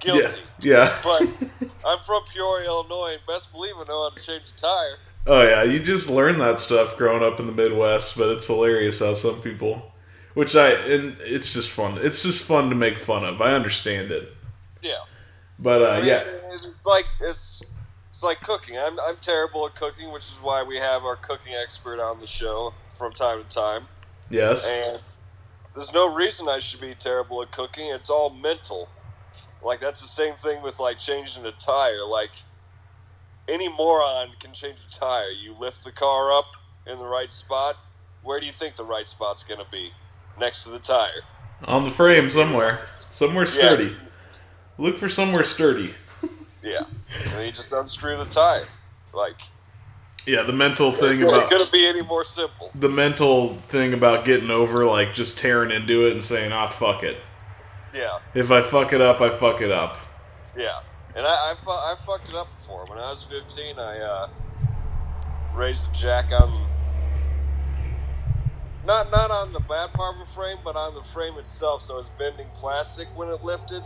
Guilty. 0.00 0.40
Yeah. 0.60 0.96
But 1.02 1.22
I'm 1.86 1.98
from 2.04 2.22
Peoria, 2.32 2.66
Illinois, 2.66 3.12
and 3.12 3.20
best 3.26 3.52
believe 3.52 3.74
I 3.76 3.84
know 3.88 4.08
how 4.08 4.10
to 4.14 4.22
change 4.22 4.48
a 4.50 4.54
tire. 4.54 4.96
Oh 5.32 5.42
yeah, 5.46 5.62
you 5.62 5.78
just 5.78 6.10
learn 6.10 6.38
that 6.40 6.58
stuff 6.58 6.96
growing 6.96 7.22
up 7.22 7.38
in 7.38 7.46
the 7.46 7.52
Midwest, 7.52 8.18
but 8.18 8.30
it's 8.30 8.48
hilarious 8.48 8.98
how 8.98 9.14
some 9.14 9.40
people, 9.42 9.92
which 10.34 10.56
I 10.56 10.70
and 10.70 11.16
it's 11.20 11.52
just 11.54 11.70
fun. 11.70 11.98
It's 11.98 12.24
just 12.24 12.42
fun 12.42 12.68
to 12.70 12.74
make 12.74 12.98
fun 12.98 13.24
of. 13.24 13.40
I 13.40 13.52
understand 13.52 14.10
it, 14.10 14.34
Yeah. 14.82 15.04
but 15.60 15.82
uh, 15.82 15.90
I 15.90 15.96
mean, 15.98 16.06
yeah, 16.08 16.22
it's, 16.52 16.66
it's 16.66 16.84
like 16.84 17.06
it's 17.20 17.62
it's 18.08 18.24
like 18.24 18.40
cooking. 18.42 18.76
I'm 18.76 18.98
I'm 18.98 19.18
terrible 19.20 19.64
at 19.66 19.76
cooking, 19.76 20.10
which 20.10 20.24
is 20.24 20.38
why 20.42 20.64
we 20.64 20.78
have 20.78 21.04
our 21.04 21.14
cooking 21.16 21.54
expert 21.54 22.00
on 22.00 22.18
the 22.18 22.26
show 22.26 22.74
from 22.94 23.12
time 23.12 23.44
to 23.44 23.48
time. 23.48 23.86
yes, 24.30 24.66
And 24.66 25.00
there's 25.76 25.94
no 25.94 26.12
reason 26.12 26.48
I 26.48 26.58
should 26.58 26.80
be 26.80 26.94
terrible 26.96 27.40
at 27.42 27.52
cooking. 27.52 27.86
It's 27.92 28.10
all 28.10 28.30
mental. 28.30 28.88
Like 29.62 29.78
that's 29.80 30.02
the 30.02 30.08
same 30.08 30.34
thing 30.34 30.60
with 30.60 30.80
like 30.80 30.98
changing 30.98 31.46
a 31.46 31.52
tire. 31.52 32.04
Like 32.04 32.32
any 33.50 33.68
moron 33.68 34.30
can 34.40 34.52
change 34.52 34.78
a 34.88 34.92
tire. 34.92 35.30
You 35.30 35.54
lift 35.54 35.84
the 35.84 35.92
car 35.92 36.32
up 36.32 36.46
in 36.86 36.98
the 36.98 37.04
right 37.04 37.30
spot. 37.30 37.76
Where 38.22 38.38
do 38.40 38.46
you 38.46 38.52
think 38.52 38.76
the 38.76 38.84
right 38.84 39.06
spot's 39.08 39.44
gonna 39.44 39.66
be? 39.70 39.90
Next 40.38 40.64
to 40.64 40.70
the 40.70 40.78
tire. 40.78 41.22
on 41.64 41.84
the 41.84 41.90
frame 41.90 42.30
somewhere, 42.30 42.86
somewhere 43.10 43.44
Yeah. 43.44 43.50
sturdy. 43.50 43.96
Look 44.78 44.96
for 44.96 45.08
somewhere 45.08 45.44
sturdy. 45.44 45.94
Yeah. 46.62 46.84
And 47.24 47.32
then 47.32 47.46
you 47.46 47.52
just 47.52 47.72
unscrew 47.72 48.16
the 48.18 48.26
tire. 48.26 48.66
Like 49.14 49.40
Yeah, 50.26 50.42
the 50.42 50.52
mental 50.52 50.92
thing 50.92 51.22
about 51.22 51.44
it 51.44 51.48
couldn't 51.48 51.72
be 51.72 51.86
any 51.86 52.02
more 52.02 52.22
simple. 52.24 52.70
the 52.74 52.88
mental 52.90 53.54
thing 53.68 53.94
about 53.94 54.24
getting 54.26 54.50
over 54.50 54.84
like 54.84 55.14
just 55.14 55.38
tearing 55.38 55.70
into 55.70 56.06
it 56.06 56.12
and 56.12 56.22
saying, 56.22 56.52
"Ah, 56.52 56.66
fuck 56.66 57.02
it. 57.02 57.16
Yeah. 57.94 58.18
If 58.34 58.50
I 58.50 58.60
fuck 58.62 58.92
it 58.92 59.00
up, 59.00 59.20
I 59.22 59.30
fuck 59.30 59.62
it 59.62 59.70
up." 59.72 59.96
Yeah, 60.56 60.80
and 61.20 61.28
I, 61.28 61.52
I, 61.52 61.54
fu- 61.54 61.70
I 61.70 61.96
fucked 62.00 62.30
it 62.30 62.34
up 62.34 62.48
before. 62.56 62.86
When 62.88 62.98
I 62.98 63.10
was 63.10 63.22
15, 63.24 63.78
I 63.78 63.98
uh, 63.98 64.26
raised 65.54 65.90
the 65.90 65.94
jack 65.94 66.32
on 66.32 66.66
not 68.86 69.10
not 69.10 69.30
on 69.30 69.52
the 69.52 69.60
bad 69.60 69.92
part 69.94 70.14
of 70.14 70.26
the 70.26 70.32
frame, 70.32 70.56
but 70.64 70.76
on 70.76 70.94
the 70.94 71.02
frame 71.02 71.34
itself. 71.36 71.82
So 71.82 71.96
it 71.96 71.98
was 71.98 72.10
bending 72.18 72.46
plastic 72.54 73.08
when 73.14 73.28
it 73.28 73.44
lifted, 73.44 73.82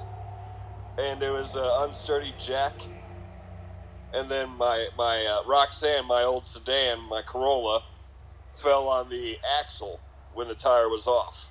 and 0.97 1.25
it 1.25 1.31
was 1.31 1.57
an 1.57 1.65
unsturdy 1.65 2.37
jack. 2.39 2.75
And 4.15 4.31
then 4.31 4.51
my 4.51 4.87
my 4.97 5.27
uh, 5.27 5.49
Roxanne, 5.49 6.07
my 6.07 6.23
old 6.23 6.47
sedan, 6.47 7.01
my 7.11 7.23
Corolla, 7.27 7.83
fell 8.53 8.87
on 8.87 9.11
the 9.11 9.39
axle 9.61 9.99
when 10.33 10.47
the 10.47 10.55
tire 10.55 10.89
was 10.89 11.09
off. 11.09 11.51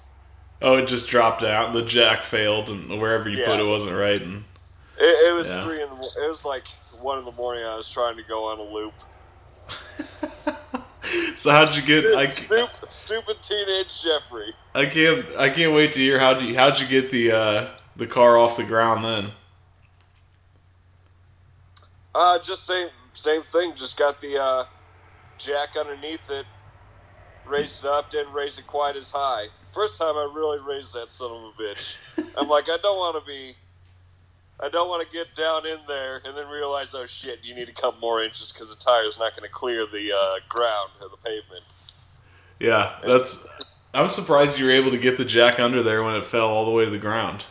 Oh, 0.62 0.78
it 0.78 0.88
just 0.88 1.10
dropped 1.10 1.44
out. 1.44 1.74
The 1.74 1.84
jack 1.84 2.24
failed, 2.24 2.70
and 2.70 3.02
wherever 3.02 3.28
you 3.28 3.44
put 3.44 3.60
it 3.60 3.68
wasn't 3.68 3.98
right. 3.98 4.22
And 4.22 4.46
It, 4.98 5.30
it 5.30 5.34
was 5.34 5.54
Yeah. 5.56 5.64
three 5.64 5.82
in 5.82 5.90
the. 5.90 6.24
It 6.24 6.28
was 6.28 6.46
like 6.46 6.68
one 7.02 7.18
in 7.20 7.26
the 7.26 7.32
morning. 7.32 7.66
I 7.66 7.76
was 7.76 7.90
trying 7.92 8.16
to 8.18 8.24
go 8.24 8.46
on 8.46 8.60
a 8.60 8.64
loop. 8.64 8.94
so 11.36 11.52
how'd 11.52 11.76
you 11.76 11.82
get? 11.82 12.06
I, 12.16 12.26
stupid, 12.26 12.70
stupid 12.92 13.38
teenage 13.42 14.04
Jeffrey. 14.04 14.54
I 14.76 14.86
can't. 14.86 15.26
I 15.38 15.50
can't 15.50 15.74
wait 15.74 15.94
to 15.94 16.00
hear 16.00 16.20
how'd 16.20 16.42
you 16.42 16.56
how'd 16.56 16.80
you 16.80 16.88
get 16.88 17.12
the 17.12 17.32
uh, 17.32 17.70
the 17.96 18.08
car 18.08 18.38
off 18.38 18.58
the 18.58 18.64
ground 18.64 19.04
then? 19.04 19.32
Uh, 22.16 22.38
just 22.40 22.66
same 22.66 22.90
same 23.14 23.42
thing. 23.44 23.74
Just 23.76 23.98
got 23.98 24.20
the 24.20 24.38
uh, 24.42 24.64
jack 25.38 25.76
underneath 25.80 26.30
it, 26.32 26.46
raised 27.46 27.84
it 27.84 27.90
up, 27.90 28.10
didn't 28.10 28.34
raise 28.34 28.60
it 28.60 28.68
quite 28.68 28.96
as 28.96 29.12
high. 29.12 29.48
First 29.74 29.98
time 29.98 30.16
I 30.16 30.32
really 30.34 30.60
raised 30.64 30.94
that 30.94 31.10
son 31.10 31.32
of 31.32 31.54
a 31.60 31.62
bitch. 31.62 31.96
I'm 32.38 32.48
like, 32.48 32.70
I 32.70 32.78
don't 32.84 32.98
want 32.98 33.24
to 33.24 33.28
be. 33.30 33.56
I 34.60 34.70
don't 34.70 34.88
want 34.88 35.10
to 35.10 35.16
get 35.16 35.36
down 35.36 35.68
in 35.68 35.80
there 35.88 36.22
and 36.26 36.38
then 36.38 36.48
realize, 36.48 36.94
oh 36.96 37.06
shit, 37.06 37.40
you 37.44 37.56
need 37.56 37.70
a 37.70 37.74
couple 37.74 38.00
more 38.00 38.22
inches 38.22 38.52
because 38.52 38.74
the 38.74 38.82
tire's 38.82 39.18
not 39.18 39.36
going 39.36 39.48
to 39.48 39.52
clear 39.52 39.86
the 39.86 40.14
uh, 40.16 40.40
ground 40.48 40.92
or 41.02 41.10
the 41.10 41.18
pavement. 41.18 41.62
Yeah, 42.60 42.96
that's. 43.06 43.48
I'm 43.94 44.10
surprised 44.10 44.58
you 44.58 44.66
were 44.66 44.72
able 44.72 44.92
to 44.92 44.98
get 44.98 45.18
the 45.18 45.26
jack 45.26 45.60
under 45.60 45.84
there 45.84 46.04
when 46.04 46.16
it 46.16 46.26
fell 46.26 46.48
all 46.48 46.66
the 46.66 46.72
way 46.72 46.86
to 46.86 46.92
the 46.92 46.98
ground. 46.98 47.46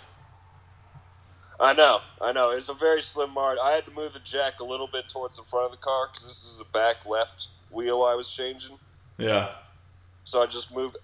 I 1.61 1.73
know, 1.75 2.01
I 2.21 2.33
know. 2.33 2.51
It's 2.51 2.69
a 2.69 2.75
very 2.75 3.01
slim 3.01 3.31
margin. 3.31 3.61
I 3.63 3.71
had 3.73 3.85
to 3.85 3.93
move 3.93 4.13
the 4.13 4.21
jack 4.21 4.59
a 4.59 4.65
little 4.65 4.89
bit 4.89 5.09
towards 5.09 5.37
the 5.37 5.45
front 5.45 5.67
of 5.67 5.71
the 5.71 5.79
car 5.79 6.09
because 6.09 6.25
this 6.25 6.49
is 6.49 6.61
a 6.61 6.65
back 6.73 7.07
left 7.07 7.49
wheel 7.71 8.03
I 8.03 8.17
was 8.17 8.31
changing. 8.31 8.79
Yeah. 9.19 9.51
So 10.25 10.43
I 10.43 10.47
just 10.47 10.75
moved, 10.75 10.97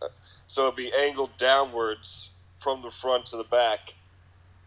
so 0.49 0.65
it'd 0.65 0.77
be 0.77 0.93
angled 0.99 1.37
downwards 1.37 2.31
from 2.59 2.83
the 2.83 2.91
front 2.91 3.27
to 3.27 3.37
the 3.37 3.45
back. 3.45 3.95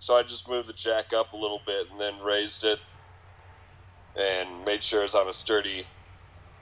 So 0.01 0.15
I 0.15 0.23
just 0.23 0.49
moved 0.49 0.67
the 0.67 0.73
jack 0.73 1.13
up 1.13 1.31
a 1.33 1.37
little 1.37 1.61
bit 1.63 1.91
and 1.91 2.01
then 2.01 2.19
raised 2.23 2.63
it, 2.63 2.79
and 4.15 4.65
made 4.65 4.81
sure 4.81 5.03
it's 5.03 5.13
on 5.13 5.27
a 5.27 5.33
sturdy, 5.33 5.85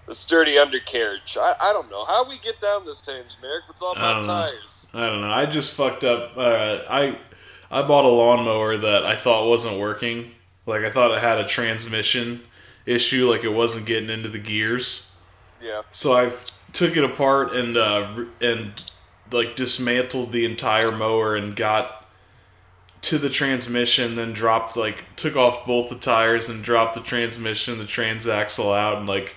a 0.10 0.14
sturdy 0.14 0.58
undercarriage. 0.58 1.38
I, 1.40 1.54
I 1.62 1.72
don't 1.72 1.90
know 1.90 2.04
how 2.04 2.28
we 2.28 2.38
get 2.40 2.60
down 2.60 2.86
this 2.86 3.00
tangent, 3.00 3.38
Eric. 3.42 3.64
It's 3.70 3.82
all 3.82 3.94
about 3.94 4.24
tires. 4.24 4.88
I 4.94 5.08
don't 5.08 5.22
know. 5.22 5.32
I 5.32 5.46
just 5.46 5.74
fucked 5.74 6.04
up. 6.04 6.36
Uh, 6.36 6.82
I 6.90 7.18
I 7.72 7.82
bought 7.88 8.04
a 8.04 8.10
lawnmower 8.10 8.76
that 8.76 9.06
I 9.06 9.16
thought 9.16 9.48
wasn't 9.48 9.80
working. 9.80 10.32
Like 10.66 10.84
I 10.84 10.92
thought 10.92 11.16
it 11.16 11.22
had 11.22 11.38
a 11.38 11.48
transmission 11.48 12.42
issue. 12.86 13.30
Like 13.30 13.46
it 13.46 13.54
wasn't 13.54 13.86
getting 13.86 14.10
into 14.10 14.28
the 14.28 14.40
gears. 14.40 15.12
Yeah, 15.62 15.84
So 15.92 16.12
I 16.14 16.34
took 16.74 16.98
it 16.98 17.06
apart 17.06 17.54
and 17.54 17.78
uh, 17.78 18.26
and 18.42 18.84
like 19.32 19.56
dismantled 19.56 20.34
the 20.34 20.44
entire 20.44 20.92
mower 20.92 21.38
and 21.38 21.56
got 21.56 21.99
to 23.04 23.18
the 23.18 23.30
transmission. 23.30 24.16
Then 24.16 24.34
dropped 24.34 24.76
like 24.76 25.04
took 25.16 25.36
off 25.36 25.66
both 25.66 25.90
the 25.90 25.96
tires 25.96 26.50
and 26.50 26.64
dropped 26.64 26.96
the 26.96 27.02
transmission, 27.02 27.78
the 27.78 27.86
transaxle 27.86 28.76
out, 28.78 28.98
and 28.98 29.08
like 29.08 29.36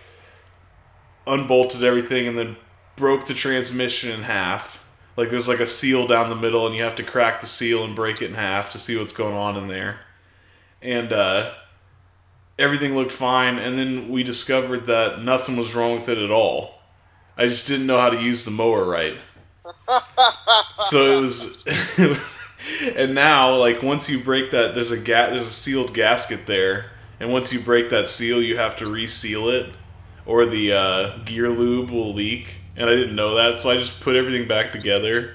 unbolted 1.27 1.83
everything, 1.83 2.27
and 2.27 2.39
then 2.39 2.57
broke 2.97 3.27
the 3.27 3.35
transmission 3.35 4.11
in 4.11 4.23
half. 4.25 4.85
Like 5.17 5.31
there's 5.31 5.49
like 5.49 5.61
a 5.61 5.67
seal 5.67 6.07
down 6.07 6.31
the 6.31 6.37
middle, 6.37 6.67
and 6.67 6.75
you 6.75 6.83
have 6.83 6.97
to 6.97 7.03
crack 7.03 7.41
the 7.41 7.47
seal 7.47 7.85
and 7.85 7.95
break 7.95 8.23
it 8.23 8.31
in 8.31 8.35
half 8.35 8.71
to 8.73 8.79
see 8.79 8.97
what's 8.97 9.13
going 9.13 9.35
on 9.35 9.57
in 9.57 9.69
there. 9.69 10.01
And 10.81 11.13
uh, 11.13 11.55
everything 12.59 12.95
looked 12.95 13.13
fine, 13.13 13.59
and 13.59 13.79
then 13.79 14.09
we 14.09 14.23
discovered 14.23 14.87
that 14.87 15.23
nothing 15.23 15.57
was 15.57 15.75
wrong 15.75 16.01
with 16.01 16.09
it 16.09 16.19
at 16.19 16.31
all. 16.31 16.81
I 17.37 17.47
just 17.47 17.67
didn't 17.67 17.87
know 17.87 17.99
how 17.99 18.11
to 18.11 18.21
use 18.21 18.45
the 18.45 18.51
mower 18.51 18.85
right. 18.85 19.17
so 20.89 21.19
it 21.19 21.21
was, 21.21 21.65
it 21.67 22.11
was- 22.11 22.42
and 22.83 23.15
now 23.15 23.55
like 23.57 23.83
once 23.83 24.09
you 24.11 24.19
break 24.19 24.51
that, 24.51 24.75
there's 24.75 24.91
a 24.91 24.99
ga- 24.99 25.31
there's 25.31 25.47
a 25.49 25.51
sealed 25.51 25.95
gasket 25.95 26.47
there, 26.47 26.91
and 27.21 27.33
once 27.33 27.53
you 27.53 27.61
break 27.61 27.91
that 27.91 28.09
seal, 28.09 28.43
you 28.43 28.57
have 28.57 28.77
to 28.77 28.87
reseal 28.91 29.49
it, 29.49 29.71
or 30.27 30.47
the 30.47 30.73
uh, 30.73 31.19
gear 31.25 31.49
lube 31.49 31.91
will 31.91 32.13
leak. 32.13 32.57
And 32.77 32.89
I 32.89 32.95
didn't 32.95 33.15
know 33.15 33.35
that, 33.35 33.59
so 33.59 33.71
I 33.71 33.77
just 33.77 34.01
put 34.01 34.17
everything 34.17 34.49
back 34.49 34.73
together, 34.73 35.35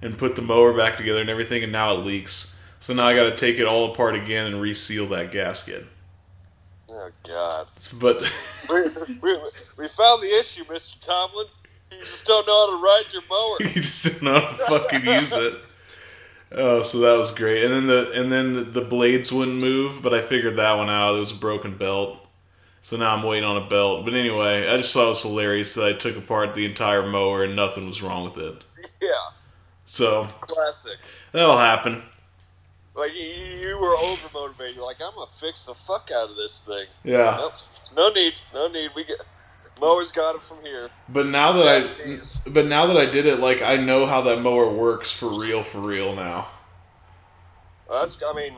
and 0.00 0.16
put 0.16 0.36
the 0.36 0.42
mower 0.42 0.72
back 0.76 0.96
together 0.96 1.20
and 1.20 1.28
everything, 1.30 1.62
and 1.62 1.72
now 1.72 1.94
it 1.94 2.04
leaks. 2.04 2.56
So 2.80 2.94
now 2.94 3.06
I 3.06 3.14
got 3.14 3.24
to 3.24 3.36
take 3.36 3.58
it 3.58 3.66
all 3.66 3.92
apart 3.92 4.14
again 4.14 4.46
and 4.46 4.60
reseal 4.60 5.06
that 5.08 5.32
gasket. 5.32 5.84
oh 6.88 7.10
god. 7.26 7.66
But 8.00 8.22
we, 8.70 8.82
we, 9.22 9.38
we 9.78 9.88
found 9.88 10.22
the 10.22 10.36
issue, 10.40 10.64
Mister 10.70 10.98
Tomlin. 11.00 11.46
You 11.90 12.00
just 12.00 12.26
don't 12.26 12.46
know 12.46 12.66
how 12.66 12.76
to 12.76 12.82
ride 12.82 13.12
your 13.12 13.22
mower. 13.30 13.56
you 13.74 13.82
just 13.82 14.20
don't 14.22 14.32
know 14.34 14.40
how 14.40 14.52
to 14.52 14.58
fucking 14.58 15.04
use 15.04 15.32
it. 15.36 15.56
Oh, 16.50 16.82
so 16.82 16.98
that 17.00 17.18
was 17.18 17.30
great. 17.32 17.64
And 17.64 17.72
then 17.74 17.86
the 17.86 18.10
and 18.12 18.32
then 18.32 18.54
the, 18.54 18.62
the 18.64 18.80
blades 18.80 19.30
wouldn't 19.32 19.60
move, 19.60 20.02
but 20.02 20.14
I 20.14 20.22
figured 20.22 20.56
that 20.56 20.74
one 20.74 20.88
out. 20.88 21.16
It 21.16 21.18
was 21.18 21.32
a 21.32 21.36
broken 21.36 21.76
belt. 21.76 22.18
So 22.80 22.96
now 22.96 23.14
I'm 23.14 23.22
waiting 23.22 23.44
on 23.44 23.62
a 23.62 23.68
belt. 23.68 24.04
But 24.04 24.14
anyway, 24.14 24.66
I 24.66 24.76
just 24.78 24.94
thought 24.94 25.06
it 25.06 25.10
was 25.10 25.22
hilarious 25.22 25.74
that 25.74 25.84
I 25.84 25.92
took 25.92 26.16
apart 26.16 26.54
the 26.54 26.64
entire 26.64 27.06
mower 27.06 27.44
and 27.44 27.54
nothing 27.54 27.86
was 27.86 28.00
wrong 28.00 28.24
with 28.24 28.38
it. 28.38 28.64
Yeah, 29.02 29.08
So 29.84 30.24
classic. 30.40 30.96
that'll 31.32 31.58
happen. 31.58 32.02
Like 32.94 33.14
you, 33.14 33.78
were 33.80 33.96
over 33.96 34.28
motivated. 34.32 34.76
You're 34.76 34.84
like, 34.86 35.02
I'm 35.04 35.14
gonna 35.14 35.30
fix 35.30 35.66
the 35.66 35.74
fuck 35.74 36.10
out 36.16 36.30
of 36.30 36.36
this 36.36 36.60
thing. 36.66 36.86
Yeah. 37.04 37.36
Nope. 37.38 37.52
No 37.96 38.08
need. 38.10 38.40
No 38.54 38.68
need. 38.68 38.90
We 38.96 39.04
get 39.04 39.18
mowers 39.80 40.12
got 40.12 40.34
it 40.34 40.42
from 40.42 40.58
here. 40.62 40.90
But 41.08 41.26
now 41.26 41.52
that 41.52 41.86
I 41.86 42.50
but 42.50 42.66
now 42.66 42.86
that 42.86 42.96
I 42.96 43.06
did 43.06 43.26
it, 43.26 43.40
like 43.40 43.62
I 43.62 43.76
know 43.76 44.06
how 44.06 44.22
that 44.22 44.40
mower 44.40 44.72
works 44.72 45.12
for 45.12 45.38
real, 45.38 45.62
for 45.62 45.80
real 45.80 46.14
now. 46.14 46.48
That's. 47.90 48.22
I 48.22 48.32
mean, 48.34 48.56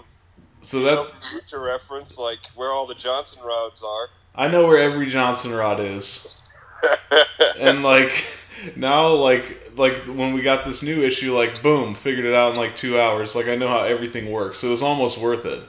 So 0.61 0.79
know, 0.79 0.85
that's 0.97 1.11
for 1.11 1.23
future 1.23 1.61
reference, 1.61 2.19
like 2.19 2.41
where 2.55 2.71
all 2.71 2.87
the 2.87 2.95
Johnson 2.95 3.43
rods 3.45 3.83
are. 3.83 4.09
I 4.35 4.49
know 4.49 4.67
where 4.67 4.79
every 4.79 5.11
Johnson 5.11 5.53
rod 5.53 5.81
is. 5.81 6.41
and 7.59 7.83
like 7.83 8.25
now 8.77 9.09
like 9.09 9.73
like 9.77 9.95
when 10.07 10.33
we 10.33 10.43
got 10.43 10.65
this 10.65 10.83
new 10.83 11.03
issue 11.03 11.35
like 11.35 11.62
boom 11.62 11.95
figured 11.95 12.25
it 12.25 12.35
out 12.35 12.53
in 12.53 12.57
like 12.57 12.75
two 12.75 12.99
hours 12.99 13.37
like 13.37 13.49
i 13.49 13.55
know 13.55 13.69
how 13.69 13.81
everything 13.81 14.31
works 14.31 14.59
so 14.59 14.69
it 14.69 14.71
was 14.71 14.83
almost 14.83 15.19
worth 15.19 15.45
it 15.45 15.62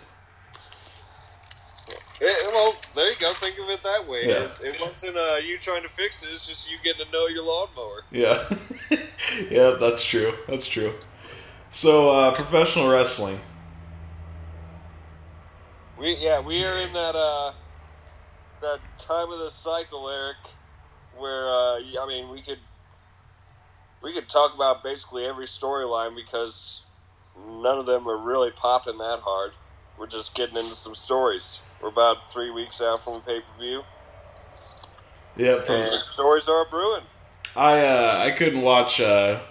Eh, 2.22 2.28
well, 2.52 2.76
there 2.94 3.10
you 3.10 3.16
go. 3.20 3.34
Think 3.56 3.68
of 3.68 3.74
it 3.74 3.84
that 3.84 4.08
way. 4.08 4.28
Yeah. 4.28 4.48
It 4.64 4.80
wasn't 4.80 5.18
uh, 5.18 5.38
you 5.46 5.58
trying 5.58 5.84
to 5.84 5.90
fix 5.90 6.24
it. 6.24 6.28
It's 6.28 6.48
just 6.48 6.70
you 6.72 6.78
getting 6.84 7.06
to 7.06 7.12
know 7.12 7.28
your 7.28 7.46
lawnmower. 7.46 8.04
yeah 8.12 8.44
yeah 9.52 9.78
that's 9.80 10.04
true 10.04 10.34
that's 10.48 10.68
true 10.68 10.94
so 11.70 12.12
uh 12.12 12.34
professional 12.34 12.90
wrestling 12.90 13.40
We 15.98 16.18
yeah, 16.20 16.40
we 16.42 16.66
are 16.66 16.78
in 16.88 16.94
that 16.94 17.16
uh 17.16 17.52
that 18.62 18.80
time 18.98 19.32
of 19.32 19.40
the 19.40 19.52
cycle, 19.52 20.10
Eric, 20.10 20.38
where 21.12 21.46
uh 21.48 21.78
I 21.80 22.06
mean 22.08 22.32
we 22.32 22.42
could 22.42 22.60
we 24.02 24.14
could 24.14 24.28
talk 24.30 24.56
about 24.56 24.84
basically 24.84 25.26
every 25.26 25.46
storyline 25.46 26.16
because 26.16 26.86
none 27.38 27.78
of 27.78 27.86
them 27.86 28.08
are 28.08 28.18
really 28.18 28.52
popping 28.52 28.98
that 28.98 29.20
hard. 29.24 29.52
We're 30.02 30.08
just 30.08 30.34
getting 30.34 30.58
into 30.58 30.74
some 30.74 30.96
stories. 30.96 31.62
We're 31.80 31.90
about 31.90 32.28
three 32.28 32.50
weeks 32.50 32.82
out 32.82 33.04
from 33.04 33.14
the 33.14 33.20
pay 33.20 33.40
per 33.40 33.60
view, 33.60 33.84
yeah 35.38 35.62
from, 35.62 35.76
and 35.76 35.94
stories 35.94 36.50
are 36.50 36.66
brewing. 36.72 37.04
i 37.56 37.86
uh 37.86 38.18
i 38.26 38.32
couldn't 38.32 38.62
watch 38.64 39.00
uh 39.00 39.42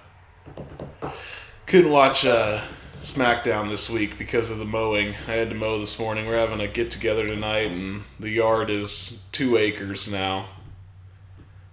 couldn't 1.67 1.93
watch 1.93 2.27
uh 2.27 2.65
smackdown 3.01 3.71
this 3.71 3.89
week 3.89 4.19
because 4.19 4.51
of 4.51 4.59
the 4.59 4.65
mowing 4.65 5.15
i 5.29 5.35
had 5.35 5.51
to 5.51 5.55
mow 5.55 5.79
this 5.79 6.01
morning 6.01 6.27
we're 6.27 6.37
having 6.37 6.59
a 6.59 6.67
get 6.67 6.91
together 6.91 7.29
tonight 7.29 7.71
and 7.71 8.03
the 8.19 8.31
yard 8.31 8.71
is 8.71 9.29
two 9.31 9.57
acres 9.57 10.13
now 10.13 10.47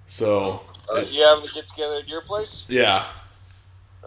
so 0.05 0.63
Uh, 0.93 0.99
you 1.09 1.23
having 1.25 1.43
to 1.43 1.53
get 1.53 1.65
together 1.67 1.95
at 1.97 2.07
your 2.07 2.21
place? 2.21 2.63
yeah 2.67 3.07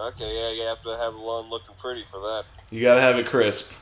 Okay, 0.01 0.25
yeah, 0.25 0.53
you 0.53 0.63
have 0.69 0.81
to 0.81 0.91
have 0.97 1.13
the 1.13 1.19
lawn 1.19 1.51
looking 1.51 1.75
pretty 1.77 2.05
for 2.05 2.21
that. 2.21 2.45
You 2.71 2.81
gotta 2.81 3.03
have 3.03 3.19
it 3.19 3.27
crisp. 3.27 3.73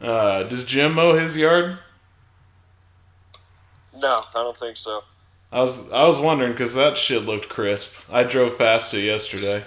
Uh, 0.00 0.44
does 0.44 0.64
Jim 0.64 0.94
mow 0.94 1.18
his 1.18 1.36
yard? 1.36 1.78
No, 4.00 4.22
I 4.34 4.42
don't 4.42 4.56
think 4.56 4.76
so. 4.76 5.02
I 5.50 5.60
was 5.60 5.90
I 5.90 6.04
was 6.04 6.18
wondering 6.18 6.52
because 6.52 6.74
that 6.74 6.98
shit 6.98 7.24
looked 7.24 7.48
crisp. 7.48 7.96
I 8.10 8.22
drove 8.22 8.58
past 8.58 8.92
it 8.94 9.02
yesterday. 9.02 9.64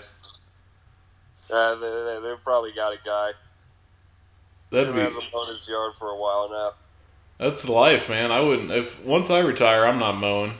Uh, 1.51 1.75
they, 1.75 1.89
they, 1.89 2.29
they've 2.29 2.43
probably 2.43 2.71
got 2.71 2.93
a 2.93 2.99
guy. 3.03 3.31
That'd 4.69 4.87
Jim 4.87 4.95
be 4.95 5.01
hasn't 5.01 5.25
his 5.47 5.67
yard 5.67 5.95
for 5.95 6.07
a 6.09 6.15
while 6.15 6.49
now. 6.49 6.71
that's 7.37 7.67
life, 7.67 8.07
man. 8.09 8.31
I 8.31 8.39
wouldn't 8.39 8.71
if 8.71 9.03
once 9.03 9.29
I 9.29 9.39
retire, 9.39 9.85
I'm 9.85 9.99
not 9.99 10.13
mowing. 10.13 10.53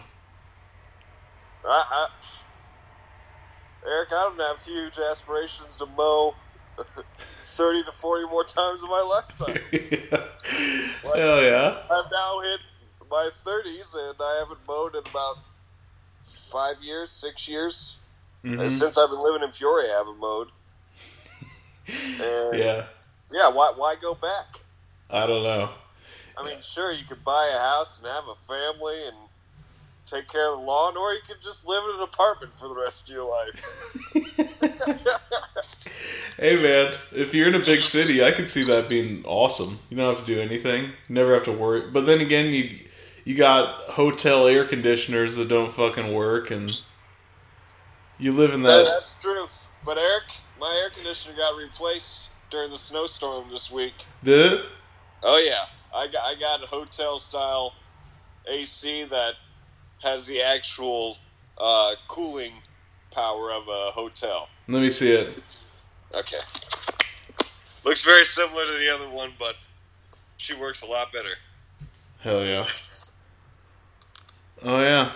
I, 1.65 1.83
I, 1.91 2.07
Eric, 3.87 4.09
I 4.11 4.23
don't 4.23 4.41
have 4.41 4.59
huge 4.59 4.97
aspirations 4.99 5.75
to 5.77 5.85
mow 5.85 6.35
30 6.83 7.83
to 7.83 7.91
40 7.91 8.25
more 8.27 8.43
times 8.43 8.83
in 8.83 8.89
my 8.89 9.01
lifetime. 9.01 9.57
Hell 11.03 11.43
yeah! 11.43 11.77
I've 11.89 12.11
now 12.11 12.39
hit 12.41 12.59
my 13.09 13.29
30s 13.33 13.95
and 13.95 14.15
I 14.19 14.37
haven't 14.39 14.59
mowed 14.67 14.95
in 14.95 15.01
about 15.05 15.37
five 16.23 16.75
years, 16.81 17.09
six 17.09 17.47
years. 17.47 17.97
Mhm. 18.45 18.69
Since 18.69 18.97
I've 18.97 19.09
been 19.09 19.21
living 19.21 19.43
in 19.43 19.51
Peoria, 19.51 19.93
I 19.93 19.97
haven't 19.97 20.19
mowed. 20.19 20.47
And 22.21 22.57
Yeah, 22.59 22.85
yeah, 23.31 23.49
why, 23.49 23.73
why 23.75 23.95
go 23.99 24.13
back? 24.13 24.63
I 25.09 25.25
don't 25.27 25.43
know. 25.43 25.71
I 26.37 26.45
mean, 26.45 26.61
sure, 26.61 26.91
you 26.91 27.03
could 27.03 27.23
buy 27.23 27.51
a 27.53 27.59
house 27.59 27.99
and 27.99 28.07
have 28.07 28.27
a 28.27 28.35
family 28.35 29.05
and 29.07 29.17
take 30.05 30.27
care 30.27 30.51
of 30.51 30.59
the 30.59 30.65
lawn, 30.65 30.97
or 30.97 31.13
you 31.13 31.19
can 31.25 31.37
just 31.41 31.67
live 31.67 31.83
in 31.83 31.95
an 31.97 32.01
apartment 32.01 32.53
for 32.53 32.67
the 32.67 32.75
rest 32.75 33.09
of 33.09 33.15
your 33.15 33.29
life. 33.29 34.07
Hey 36.37 36.55
man, 36.59 36.95
if 37.11 37.35
you're 37.35 37.47
in 37.47 37.53
a 37.55 37.59
big 37.63 37.81
city, 37.83 38.23
I 38.23 38.31
could 38.31 38.49
see 38.49 38.63
that 38.63 38.89
being 38.89 39.23
awesome. 39.25 39.77
You 39.89 39.97
don't 39.97 40.15
have 40.15 40.25
to 40.25 40.33
do 40.35 40.41
anything. 40.41 40.85
You 40.85 40.91
never 41.15 41.35
have 41.35 41.43
to 41.43 41.51
worry. 41.51 41.91
But 41.91 42.07
then 42.07 42.19
again, 42.19 42.51
you 42.51 42.77
you 43.25 43.35
got 43.35 43.81
hotel 43.91 44.47
air 44.47 44.65
conditioners 44.65 45.35
that 45.35 45.49
don't 45.49 45.71
fucking 45.71 46.11
work, 46.13 46.49
and 46.49 46.81
you 48.17 48.31
live 48.31 48.53
in 48.53 48.63
That- 48.63 48.85
that. 48.85 48.85
that's 48.85 49.13
true. 49.13 49.45
But 49.85 49.99
Eric, 49.99 50.23
my 50.59 50.73
air 50.83 50.89
conditioner 50.89 51.35
got 51.37 51.55
replaced 51.55 52.29
during 52.49 52.71
the 52.71 52.77
snowstorm 52.77 53.49
this 53.51 53.69
week. 53.69 54.05
Did 54.23 54.53
it? 54.53 54.65
Oh 55.21 55.37
yeah, 55.37 55.65
I 55.93 56.07
got 56.07 56.23
I 56.25 56.33
got 56.39 56.63
a 56.63 56.67
hotel 56.67 57.19
style 57.19 57.73
AC 58.47 59.03
that 59.03 59.33
has 60.03 60.27
the 60.27 60.41
actual 60.41 61.17
uh, 61.57 61.93
cooling 62.07 62.53
power 63.11 63.51
of 63.51 63.63
a 63.67 63.91
hotel. 63.91 64.49
Let 64.67 64.81
me 64.81 64.89
see 64.89 65.11
it. 65.13 65.43
Okay. 66.15 66.37
Looks 67.83 68.03
very 68.03 68.25
similar 68.25 68.65
to 68.65 68.73
the 68.73 68.93
other 68.93 69.09
one, 69.09 69.33
but 69.39 69.55
she 70.37 70.53
works 70.55 70.81
a 70.81 70.85
lot 70.87 71.11
better. 71.11 71.29
Hell 72.19 72.45
yeah. 72.45 72.67
Oh 74.63 74.81
yeah. 74.81 75.13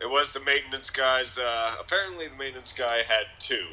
It 0.00 0.10
was 0.10 0.32
the 0.32 0.40
maintenance 0.40 0.90
guy's. 0.90 1.38
Uh, 1.38 1.74
apparently, 1.80 2.28
the 2.28 2.36
maintenance 2.36 2.72
guy 2.72 2.98
had 2.98 3.24
two. 3.38 3.66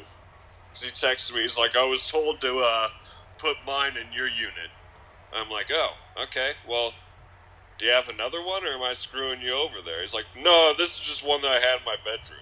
'Cause 0.72 0.82
he 0.82 0.90
texted 0.90 1.34
me. 1.34 1.42
He's 1.42 1.56
like, 1.58 1.76
"I 1.76 1.84
was 1.84 2.06
told 2.06 2.40
to 2.40 2.58
uh, 2.58 2.88
put 3.38 3.56
mine 3.64 3.96
in 3.96 4.12
your 4.12 4.26
unit." 4.28 4.70
I'm 5.32 5.48
like, 5.50 5.70
"Oh, 5.72 5.96
okay. 6.24 6.52
Well, 6.66 6.92
do 7.78 7.86
you 7.86 7.92
have 7.92 8.08
another 8.08 8.42
one, 8.42 8.64
or 8.64 8.70
am 8.70 8.82
I 8.82 8.92
screwing 8.94 9.40
you 9.40 9.52
over 9.52 9.80
there?" 9.84 10.00
He's 10.00 10.14
like, 10.14 10.26
"No, 10.36 10.72
this 10.76 10.94
is 10.94 11.00
just 11.00 11.24
one 11.24 11.42
that 11.42 11.50
I 11.50 11.66
had 11.66 11.78
in 11.78 11.84
my 11.84 11.96
bedroom." 12.04 12.40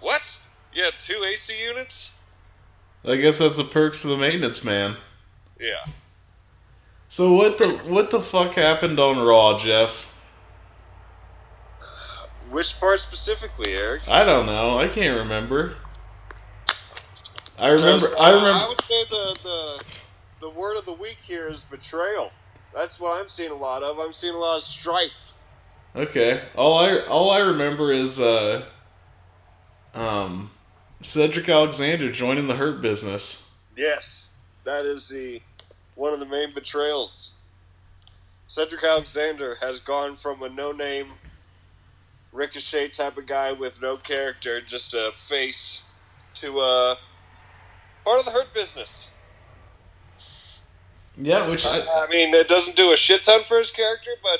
What? 0.00 0.38
You 0.72 0.84
had 0.84 0.94
two 0.98 1.24
AC 1.24 1.54
units? 1.60 2.12
I 3.04 3.16
guess 3.16 3.38
that's 3.38 3.56
the 3.56 3.64
perks 3.64 4.04
of 4.04 4.10
the 4.10 4.16
maintenance 4.16 4.64
man. 4.64 4.96
Yeah. 5.58 5.86
So 7.08 7.32
what 7.32 7.58
the 7.58 7.70
what 7.90 8.10
the 8.10 8.20
fuck 8.20 8.54
happened 8.54 9.00
on 9.00 9.18
Raw, 9.18 9.58
Jeff? 9.58 10.14
Which 12.50 12.78
part 12.78 13.00
specifically, 13.00 13.74
Eric? 13.74 14.08
I 14.08 14.24
don't 14.24 14.46
know. 14.46 14.78
I 14.78 14.88
can't 14.88 15.18
remember. 15.18 15.76
I 17.58 17.70
remember. 17.70 18.06
I 18.20 18.30
uh, 18.30 18.34
remember. 18.34 18.64
I 18.64 18.68
would 18.68 18.80
say 18.80 19.04
the, 19.10 19.38
the 19.42 19.84
the 20.40 20.50
word 20.50 20.76
of 20.76 20.86
the 20.86 20.92
week 20.92 21.18
here 21.22 21.48
is 21.48 21.64
betrayal. 21.64 22.30
That's 22.74 23.00
what 23.00 23.20
I'm 23.20 23.28
seeing 23.28 23.50
a 23.50 23.56
lot 23.56 23.82
of. 23.82 23.98
I'm 23.98 24.12
seeing 24.12 24.34
a 24.34 24.38
lot 24.38 24.56
of 24.56 24.62
strife. 24.62 25.32
Okay. 25.96 26.42
All 26.54 26.78
I 26.78 27.00
all 27.00 27.30
I 27.30 27.40
remember 27.40 27.92
is 27.92 28.20
uh 28.20 28.66
um 29.94 30.50
Cedric 31.02 31.48
Alexander 31.48 32.10
joining 32.12 32.46
the 32.46 32.56
Hurt 32.56 32.82
Business. 32.82 33.54
Yes, 33.76 34.30
that 34.64 34.84
is 34.84 35.08
the 35.08 35.40
one 35.94 36.12
of 36.12 36.20
the 36.20 36.26
main 36.26 36.52
betrayals. 36.52 37.32
Cedric 38.46 38.82
Alexander 38.82 39.56
has 39.60 39.78
gone 39.78 40.16
from 40.16 40.42
a 40.42 40.48
no-name 40.48 41.08
Ricochet 42.32 42.88
type 42.88 43.18
of 43.18 43.26
guy 43.26 43.52
with 43.52 43.82
no 43.82 43.96
character, 43.96 44.60
just 44.60 44.94
a 44.94 45.10
face, 45.12 45.82
to 46.34 46.58
a 46.60 46.96
part 48.04 48.20
of 48.20 48.24
the 48.24 48.30
Hurt 48.30 48.52
business. 48.54 49.08
Yeah, 51.20 51.48
which 51.50 51.66
I, 51.66 51.80
I 51.80 52.06
mean, 52.10 52.32
it 52.34 52.46
doesn't 52.48 52.76
do 52.76 52.92
a 52.92 52.96
shit 52.96 53.24
ton 53.24 53.42
for 53.42 53.58
his 53.58 53.70
character, 53.72 54.12
but 54.22 54.38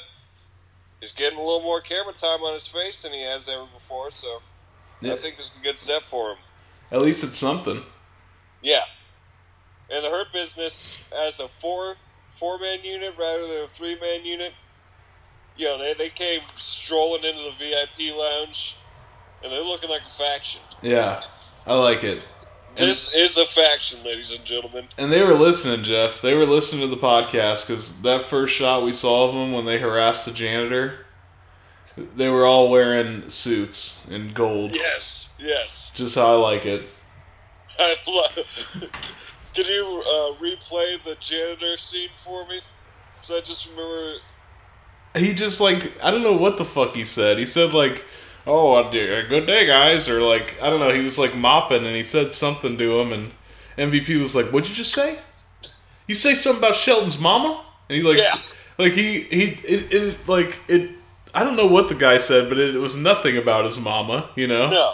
he's 1.01 1.13
getting 1.13 1.39
a 1.39 1.43
little 1.43 1.63
more 1.63 1.81
camera 1.81 2.13
time 2.13 2.43
on 2.43 2.55
his 2.55 2.67
face 2.69 3.03
than 3.03 3.13
he 3.13 3.23
has 3.23 3.49
ever 3.49 3.67
before. 3.75 4.11
So 4.11 4.41
Yeah. 5.01 5.15
I 5.15 5.17
think 5.17 5.37
this 5.37 5.47
is 5.47 5.53
a 5.61 5.65
good 5.65 5.79
step 5.79 6.03
for 6.05 6.31
him. 6.33 6.39
at 6.93 7.03
least 7.03 7.25
it's 7.25 7.37
something. 7.39 7.83
Yeah. 8.63 8.83
And 9.91 10.05
the 10.05 10.11
Hurt 10.11 10.33
Business 10.33 10.99
as 11.17 11.41
a 11.41 11.49
four 11.49 11.97
four 12.31 12.59
man 12.59 12.85
unit 12.85 13.15
rather 13.19 13.47
than 13.49 13.63
a 13.65 13.67
three 13.67 13.99
man 14.01 14.25
unit. 14.25 14.53
you 15.57 15.67
know, 15.67 15.79
they, 15.79 15.95
they 15.95 16.09
came 16.11 16.41
strolling 16.57 17.25
into 17.25 17.43
the 17.43 17.51
VIP 17.59 18.17
lounge, 18.17 18.77
and 19.43 19.51
they're 19.51 19.63
looking 19.65 19.91
like 19.91 20.03
a 20.07 20.11
faction. 20.11 20.61
Yeah, 20.83 21.21
I 21.67 21.75
like 21.75 22.05
it. 22.05 22.27
This 22.79 23.13
is 23.13 23.37
a 23.37 23.45
faction, 23.45 24.05
ladies 24.05 24.33
and 24.33 24.45
gentlemen. 24.45 24.87
And 24.97 25.11
they 25.11 25.23
were 25.23 25.35
listening, 25.35 25.85
Jeff. 25.85 26.23
They 26.23 26.35
were 26.35 26.47
listening 26.47 26.89
to 26.89 26.95
the 26.95 27.01
podcast 27.01 27.67
because 27.67 28.03
that 28.03 28.23
first 28.23 28.55
shot 28.55 28.85
we 28.85 28.93
saw 28.93 29.29
of 29.29 29.35
them 29.35 29.53
when 29.53 29.65
they 29.65 29.79
harassed 29.79 30.27
the 30.27 30.33
janitor, 30.33 31.07
they 32.15 32.29
were 32.29 32.47
all 32.47 32.71
wearing 32.71 33.29
suits 33.29 34.09
in 34.09 34.33
gold. 34.33 34.75
Yes, 34.75 35.31
yes. 35.39 35.91
Just 35.97 36.15
how 36.15 36.35
I 36.35 36.37
like 36.37 36.67
it. 36.67 36.89
I 37.79 37.97
love. 38.07 38.91
Can 39.55 39.67
you 39.67 40.03
uh, 40.07 40.41
replay 40.41 41.03
the 41.03 41.17
janitor 41.19 41.77
scene 41.79 42.11
for 42.25 42.47
me? 42.47 42.61
So 43.21 43.39
I 43.39 43.41
just 43.41 43.69
remember. 43.69 44.19
He 45.17 45.35
just 45.35 45.61
like 45.61 45.93
I 46.03 46.13
don't 46.13 46.23
know 46.23 46.37
what 46.37 46.59
the 46.59 46.65
fuck 46.65 46.95
he 46.95 47.05
said. 47.05 47.39
He 47.39 47.47
said 47.47 47.75
like, 47.75 48.05
"Oh, 48.49 48.77
a 48.89 48.91
d- 48.91 49.01
a 49.01 49.23
good 49.27 49.47
day, 49.47 49.67
guys," 49.67 50.09
or 50.09 50.21
like 50.23 50.55
I 50.63 50.71
don't 50.71 50.81
know. 50.81 50.93
He 50.93 51.01
was 51.03 51.19
like 51.19 51.37
mopping 51.37 51.85
and 51.87 51.95
he 51.95 52.03
said 52.03 52.33
something 52.33 52.77
to 52.79 53.01
him, 53.01 53.13
and 53.13 53.33
MVP 53.77 54.21
was 54.21 54.35
like, 54.35 54.47
"What'd 54.47 54.69
you 54.69 54.75
just 54.75 54.93
say? 54.93 55.19
You 56.07 56.15
say 56.15 56.35
something 56.35 56.59
about 56.61 56.75
Shelton's 56.77 57.21
mama?" 57.21 57.63
And 57.89 57.97
he 57.97 58.03
like, 58.03 58.17
Yeah. 58.19 58.35
like 58.79 58.93
he 58.93 59.21
he 59.23 59.43
it, 59.65 59.93
it 59.93 60.29
like 60.29 60.57
it. 60.69 60.91
I 61.35 61.45
don't 61.45 61.57
know 61.57 61.67
what 61.67 61.89
the 61.89 61.95
guy 61.95 62.17
said, 62.17 62.49
but 62.49 62.59
it, 62.59 62.75
was 62.77 62.97
nothing 62.97 63.37
about 63.37 63.67
his 63.67 63.79
mama. 63.79 64.31
You 64.35 64.47
know? 64.49 64.71
No, 64.71 64.91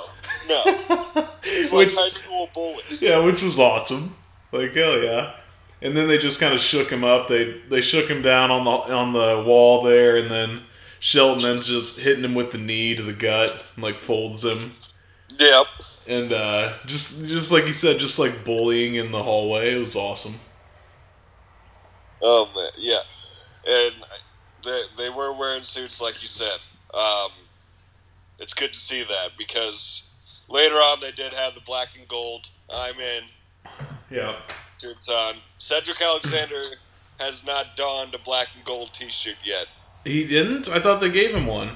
no. 0.49 1.29
It's 1.45 1.73
like 1.73 1.89
Which- 1.89 1.97
high 1.97 2.09
school 2.09 2.49
bullies. 2.53 3.01
Yeah, 3.01 3.21
which 3.21 3.43
was 3.43 3.59
awesome. 3.59 4.17
Like 4.53 4.75
hell 4.75 4.99
yeah. 5.03 5.35
And 5.83 5.97
then 5.97 6.09
they 6.09 6.17
just 6.19 6.41
kind 6.41 6.55
of 6.55 6.61
shook 6.61 6.89
him 6.91 7.05
up. 7.05 7.29
They 7.29 7.61
they 7.69 7.81
shook 7.83 8.09
him 8.09 8.23
down 8.23 8.51
on 8.51 8.65
the 8.65 8.71
on 8.95 9.13
the 9.13 9.43
wall 9.47 9.83
there, 9.83 10.17
and 10.17 10.31
then 10.31 10.63
Shelton 11.05 11.43
then 11.43 11.63
just 11.63 11.99
hitting 11.99 12.25
him 12.25 12.35
with 12.35 12.51
the 12.51 12.57
knee 12.57 12.95
to 12.95 13.03
the 13.03 13.13
gut, 13.13 13.63
and 13.75 13.85
like 13.85 13.99
folds 14.01 14.43
him, 14.43 14.73
Yep. 15.39 15.67
and 16.09 16.33
uh, 16.33 16.73
just 16.87 17.29
just 17.29 17.53
like 17.53 17.67
you 17.67 17.75
said, 17.75 17.99
just 18.01 18.19
like 18.19 18.43
bullying 18.47 18.95
in 18.95 19.13
the 19.13 19.23
hallway. 19.23 19.75
It 19.75 19.79
was 19.79 19.95
awesome. 19.97 20.37
Oh 22.23 22.49
man, 22.57 22.71
yeah. 22.79 23.01
And 23.69 23.95
they 24.65 24.83
they 24.97 25.11
were 25.11 25.35
wearing 25.35 25.63
suits, 25.63 26.01
like 26.01 26.23
you 26.23 26.29
said. 26.29 26.59
Um, 26.95 27.33
it's 28.39 28.55
good 28.55 28.73
to 28.73 28.79
see 28.81 29.03
that 29.05 29.33
because 29.37 30.05
later 30.49 30.77
on 30.77 31.01
they 31.01 31.13
did 31.13 31.35
have 31.35 31.55
the 31.55 31.61
black 31.61 31.89
and 31.99 32.09
gold. 32.09 32.49
I'm 32.71 32.99
in 32.99 33.25
Yeah. 34.11 34.37
shirts 34.81 35.11
on. 35.11 35.37
Cedric 35.59 36.01
Alexander 36.01 36.63
has 37.21 37.45
not 37.45 37.77
donned 37.77 38.15
a 38.15 38.19
black 38.19 38.49
and 38.57 38.65
gold 38.65 38.95
T-shirt 38.95 39.37
yet. 39.45 39.67
He 40.05 40.27
didn't. 40.27 40.69
I 40.69 40.81
thought 40.81 41.01
they 41.01 41.11
gave 41.11 41.35
him 41.35 41.47
one. 41.47 41.71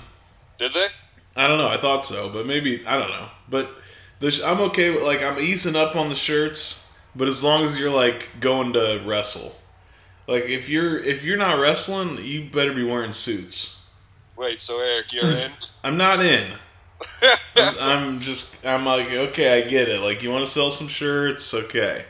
Did 0.58 0.72
they? 0.72 0.88
I 1.34 1.46
don't 1.46 1.58
know. 1.58 1.68
I 1.68 1.78
thought 1.78 2.04
so, 2.04 2.28
but 2.28 2.46
maybe 2.46 2.84
I 2.86 2.98
don't 2.98 3.10
know. 3.10 3.28
But 3.48 3.70
the 4.20 4.30
sh- 4.30 4.42
I'm 4.42 4.60
okay 4.62 4.90
with 4.90 5.02
like 5.02 5.22
I'm 5.22 5.38
easing 5.38 5.76
up 5.76 5.96
on 5.96 6.08
the 6.08 6.14
shirts, 6.14 6.92
but 7.14 7.28
as 7.28 7.42
long 7.42 7.64
as 7.64 7.78
you're 7.78 7.90
like 7.90 8.40
going 8.40 8.72
to 8.74 9.02
wrestle, 9.06 9.56
like 10.26 10.44
if 10.44 10.68
you're 10.68 10.98
if 10.98 11.24
you're 11.24 11.38
not 11.38 11.58
wrestling, 11.58 12.18
you 12.24 12.50
better 12.50 12.74
be 12.74 12.84
wearing 12.84 13.12
suits. 13.12 13.86
Wait, 14.36 14.60
so 14.60 14.80
Eric, 14.80 15.12
you're 15.12 15.24
in? 15.24 15.52
I'm 15.84 15.96
not 15.96 16.24
in. 16.24 16.52
I'm, 17.56 17.78
I'm 17.78 18.20
just 18.20 18.66
I'm 18.66 18.84
like 18.84 19.08
okay, 19.08 19.62
I 19.62 19.68
get 19.68 19.88
it. 19.88 20.00
Like 20.00 20.22
you 20.22 20.30
want 20.30 20.44
to 20.44 20.50
sell 20.50 20.70
some 20.70 20.88
shirts, 20.88 21.54
okay, 21.54 22.04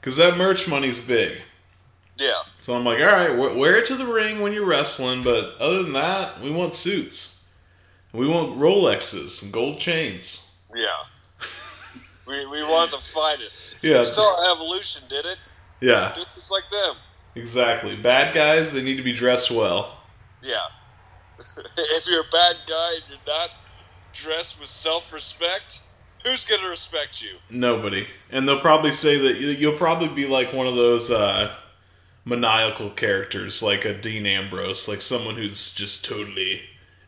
because 0.00 0.16
that 0.18 0.36
merch 0.36 0.68
money's 0.68 1.04
big. 1.04 1.40
Yeah. 2.18 2.42
So 2.60 2.74
I'm 2.76 2.84
like, 2.84 2.98
all 3.00 3.06
right, 3.06 3.30
wear 3.56 3.76
it 3.76 3.86
to 3.86 3.96
the 3.96 4.06
ring 4.06 4.40
when 4.40 4.52
you're 4.52 4.66
wrestling, 4.66 5.22
but 5.22 5.56
other 5.58 5.82
than 5.82 5.92
that, 5.94 6.40
we 6.40 6.50
want 6.50 6.74
suits. 6.74 7.44
We 8.12 8.26
want 8.28 8.58
Rolexes 8.58 9.42
and 9.42 9.52
gold 9.52 9.78
chains. 9.78 10.54
Yeah. 10.74 10.86
we, 12.26 12.46
we 12.46 12.62
want 12.62 12.90
the 12.90 12.98
finest. 12.98 13.76
Yeah. 13.82 14.00
You 14.00 14.06
saw 14.06 14.52
Evolution, 14.54 15.02
did 15.08 15.24
it? 15.26 15.38
Yeah, 15.80 16.14
It's 16.36 16.50
like 16.50 16.68
them. 16.70 16.96
exactly. 17.36 17.94
Bad 17.96 18.34
guys, 18.34 18.72
they 18.72 18.82
need 18.82 18.96
to 18.96 19.02
be 19.04 19.12
dressed 19.12 19.50
well. 19.50 19.98
Yeah. 20.42 20.56
if 21.78 22.06
you're 22.08 22.22
a 22.22 22.30
bad 22.32 22.56
guy 22.66 22.94
and 22.94 23.02
you're 23.08 23.18
not 23.26 23.50
dressed 24.12 24.58
with 24.58 24.68
self-respect, 24.68 25.82
who's 26.24 26.44
going 26.44 26.60
to 26.62 26.68
respect 26.68 27.22
you? 27.22 27.36
Nobody. 27.48 28.08
And 28.30 28.48
they'll 28.48 28.60
probably 28.60 28.90
say 28.90 29.18
that 29.18 29.36
you- 29.40 29.50
you'll 29.50 29.76
probably 29.76 30.08
be 30.08 30.26
like 30.26 30.52
one 30.52 30.66
of 30.66 30.74
those 30.74 31.10
uh, 31.12 31.54
maniacal 32.24 32.90
characters, 32.90 33.62
like 33.62 33.84
a 33.84 33.94
Dean 33.94 34.26
Ambrose, 34.26 34.88
like 34.88 35.00
someone 35.00 35.36
who's 35.36 35.74
just 35.74 36.04
totally 36.04 36.62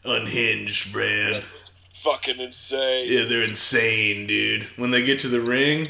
unhinged, 0.05 0.95
man. 0.95 1.43
Fucking 1.95 2.41
insane. 2.41 3.07
Yeah, 3.13 3.25
they're 3.27 3.43
insane, 3.43 4.27
dude. 4.27 4.69
When 4.77 4.91
they 4.91 5.05
get 5.05 5.21
to 5.21 5.29
the 5.29 5.41
ring, 5.43 5.89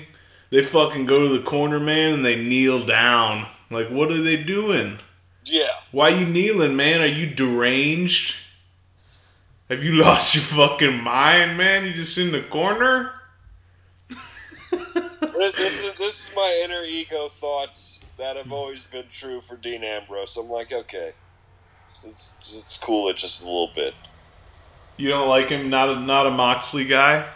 they 0.50 0.64
fucking 0.64 1.06
go 1.06 1.20
to 1.20 1.28
the 1.38 1.44
corner, 1.44 1.78
man, 1.78 2.12
and 2.14 2.24
they 2.24 2.34
kneel 2.36 2.84
down. 2.84 3.46
Like, 3.70 3.88
what 3.88 4.10
are 4.10 4.20
they 4.20 4.42
doing? 4.42 4.98
Yeah. 5.44 5.68
Why 5.92 6.08
you 6.08 6.26
kneeling, 6.26 6.74
man? 6.74 7.00
Are 7.00 7.06
you 7.06 7.26
deranged? 7.32 8.34
Have 9.68 9.84
you 9.84 9.92
lost 10.02 10.34
your 10.34 10.42
fucking 10.42 11.00
mind, 11.04 11.56
man? 11.56 11.86
You 11.86 11.92
just 11.92 12.18
in 12.18 12.32
the 12.32 12.42
corner? 12.42 13.12
This- 14.70 15.52
this 15.52 15.84
is 15.84 15.92
this 15.94 16.28
is 16.28 16.36
my 16.36 16.60
inner 16.64 16.82
ego 16.84 17.26
thoughts 17.28 18.00
that 18.20 18.36
have 18.36 18.52
always 18.52 18.84
been 18.84 19.06
true 19.08 19.40
for 19.40 19.56
Dean 19.56 19.82
Ambrose. 19.82 20.36
I'm 20.36 20.48
like, 20.48 20.72
okay, 20.72 21.12
it's 21.84 22.04
it's, 22.04 22.34
it's 22.38 22.78
cool 22.78 23.08
it 23.08 23.16
just 23.16 23.42
a 23.42 23.46
little 23.46 23.70
bit. 23.74 23.94
You 24.96 25.08
don't 25.08 25.28
like 25.28 25.48
him? 25.48 25.70
Not 25.70 25.88
a, 25.88 26.00
not 26.00 26.26
a 26.26 26.30
Moxley 26.30 26.84
guy? 26.84 27.26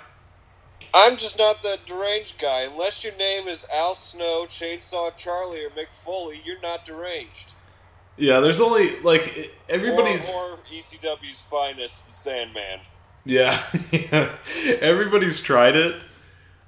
I'm 0.95 1.17
just 1.17 1.39
not 1.39 1.63
that 1.63 1.79
deranged 1.87 2.39
guy. 2.39 2.69
Unless 2.71 3.03
your 3.03 3.15
name 3.17 3.49
is 3.49 3.67
Al 3.75 3.95
Snow, 3.95 4.45
Chainsaw 4.47 5.17
Charlie, 5.17 5.65
or 5.65 5.71
Mick 5.71 5.89
Foley, 6.05 6.41
you're 6.45 6.61
not 6.61 6.85
deranged. 6.85 7.55
Yeah, 8.17 8.41
there's 8.41 8.61
only 8.61 9.01
like 9.01 9.51
everybody's. 9.69 10.29
or, 10.29 10.53
or 10.53 10.59
ECW's 10.71 11.43
finest, 11.43 12.13
Sandman. 12.13 12.81
Yeah, 13.25 13.63
everybody's 14.81 15.41
tried 15.41 15.75
it. 15.75 15.97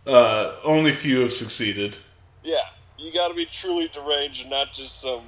Uh, 0.06 0.56
only 0.64 0.92
few 0.92 1.20
have 1.20 1.32
succeeded. 1.32 1.96
Yeah, 2.42 2.56
you 2.98 3.12
got 3.12 3.28
to 3.28 3.34
be 3.34 3.44
truly 3.44 3.88
deranged 3.88 4.42
and 4.42 4.50
not 4.50 4.72
just 4.72 5.00
some 5.00 5.22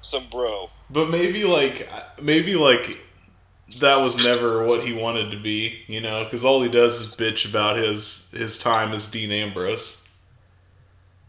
some 0.00 0.26
bro. 0.30 0.70
But 0.90 1.08
maybe 1.08 1.44
like 1.44 1.88
maybe 2.20 2.54
like 2.54 3.00
that 3.80 3.96
was 3.96 4.24
never 4.24 4.66
what 4.66 4.84
he 4.84 4.92
wanted 4.92 5.30
to 5.30 5.38
be, 5.38 5.82
you 5.86 6.00
know, 6.00 6.24
because 6.24 6.44
all 6.44 6.62
he 6.62 6.68
does 6.68 7.00
is 7.00 7.16
bitch 7.16 7.48
about 7.48 7.76
his 7.76 8.30
his 8.32 8.58
time 8.58 8.92
as 8.92 9.10
Dean 9.10 9.32
Ambrose. 9.32 10.06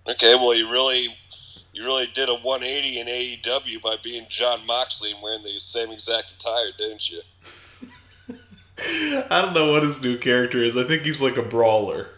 Okay, 0.08 0.36
well, 0.36 0.54
you 0.54 0.70
really 0.70 1.16
you 1.74 1.84
really 1.84 2.08
did 2.14 2.30
a 2.30 2.36
180 2.36 3.00
in 3.00 3.08
AEW 3.08 3.82
by 3.82 3.96
being 4.02 4.26
Jon 4.30 4.66
Moxley 4.66 5.12
and 5.12 5.22
wearing 5.22 5.44
the 5.44 5.60
same 5.60 5.92
exact 5.92 6.32
attire, 6.32 6.72
didn't 6.78 7.10
you? 7.10 7.22
I 9.30 9.42
don't 9.42 9.54
know 9.54 9.72
what 9.72 9.84
his 9.84 10.02
new 10.02 10.18
character 10.18 10.64
is. 10.64 10.78
I 10.78 10.84
think 10.84 11.04
he's 11.04 11.22
like 11.22 11.38
a 11.38 11.42
brawler. 11.42 12.10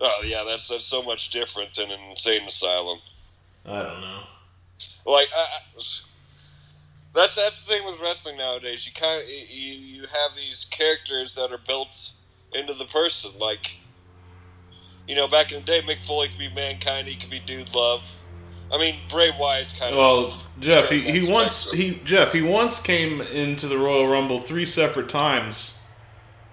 Oh 0.00 0.22
yeah, 0.24 0.44
that's 0.46 0.68
that's 0.68 0.84
so 0.84 1.02
much 1.02 1.30
different 1.30 1.74
than 1.74 1.90
an 1.90 2.00
insane 2.10 2.46
asylum. 2.46 2.98
I 3.64 3.82
don't 3.82 4.00
know. 4.00 4.22
Like 5.06 5.28
I, 5.34 5.40
I, 5.40 5.82
that's 7.14 7.36
that's 7.36 7.66
the 7.66 7.72
thing 7.72 7.84
with 7.84 8.00
wrestling 8.00 8.36
nowadays. 8.36 8.86
You 8.86 8.92
kind 8.92 9.22
of 9.22 9.28
you, 9.28 9.72
you 9.72 10.02
have 10.02 10.36
these 10.36 10.66
characters 10.66 11.34
that 11.36 11.50
are 11.50 11.60
built 11.66 12.12
into 12.52 12.74
the 12.74 12.84
person. 12.86 13.32
Like 13.38 13.76
you 15.08 15.14
know, 15.14 15.28
back 15.28 15.52
in 15.52 15.58
the 15.58 15.64
day, 15.64 15.80
Mick 15.82 16.02
Foley 16.02 16.28
could 16.28 16.38
be 16.38 16.50
mankind. 16.54 17.08
He 17.08 17.16
could 17.16 17.30
be 17.30 17.40
dude 17.40 17.74
love. 17.74 18.18
I 18.72 18.78
mean, 18.78 18.96
Bray 19.08 19.30
Wyatt's 19.38 19.72
kind 19.72 19.94
of 19.94 19.98
Well, 19.98 20.42
Jeff, 20.58 20.90
he, 20.90 21.02
he 21.02 21.32
once 21.32 21.70
he 21.70 22.00
Jeff 22.04 22.32
he 22.32 22.42
once 22.42 22.82
came 22.82 23.20
into 23.20 23.68
the 23.68 23.78
Royal 23.78 24.08
Rumble 24.08 24.40
three 24.40 24.66
separate 24.66 25.08
times. 25.08 25.82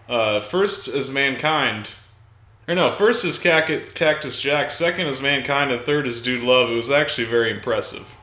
Uh, 0.08 0.40
first 0.42 0.88
as 0.88 1.10
mankind, 1.12 1.90
or 2.68 2.76
no, 2.76 2.92
first 2.92 3.26
is 3.26 3.38
Cactus 3.38 4.40
Jack, 4.40 4.72
second 4.72 5.08
is 5.08 5.22
mankind, 5.22 5.72
and 5.72 5.82
third 5.82 6.08
is 6.08 6.22
Dude 6.22 6.44
Love. 6.44 6.70
It 6.70 6.76
was 6.76 6.92
actually 6.92 7.26
very 7.26 7.52
impressive. 7.52 8.16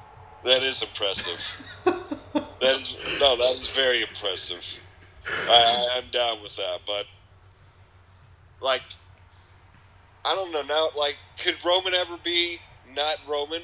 That 0.44 0.62
is 0.62 0.82
impressive. 0.82 1.66
that 1.84 2.76
is 2.76 2.96
no, 3.20 3.36
that 3.36 3.56
is 3.58 3.68
very 3.68 4.02
impressive. 4.02 4.80
I, 5.26 5.88
I'm 5.92 6.10
down 6.10 6.42
with 6.42 6.56
that, 6.56 6.80
but 6.86 7.06
like, 8.62 8.82
I 10.24 10.34
don't 10.34 10.52
know 10.52 10.62
now. 10.62 10.88
Like, 10.96 11.18
could 11.38 11.62
Roman 11.64 11.94
ever 11.94 12.16
be 12.24 12.58
not 12.94 13.16
Roman? 13.28 13.62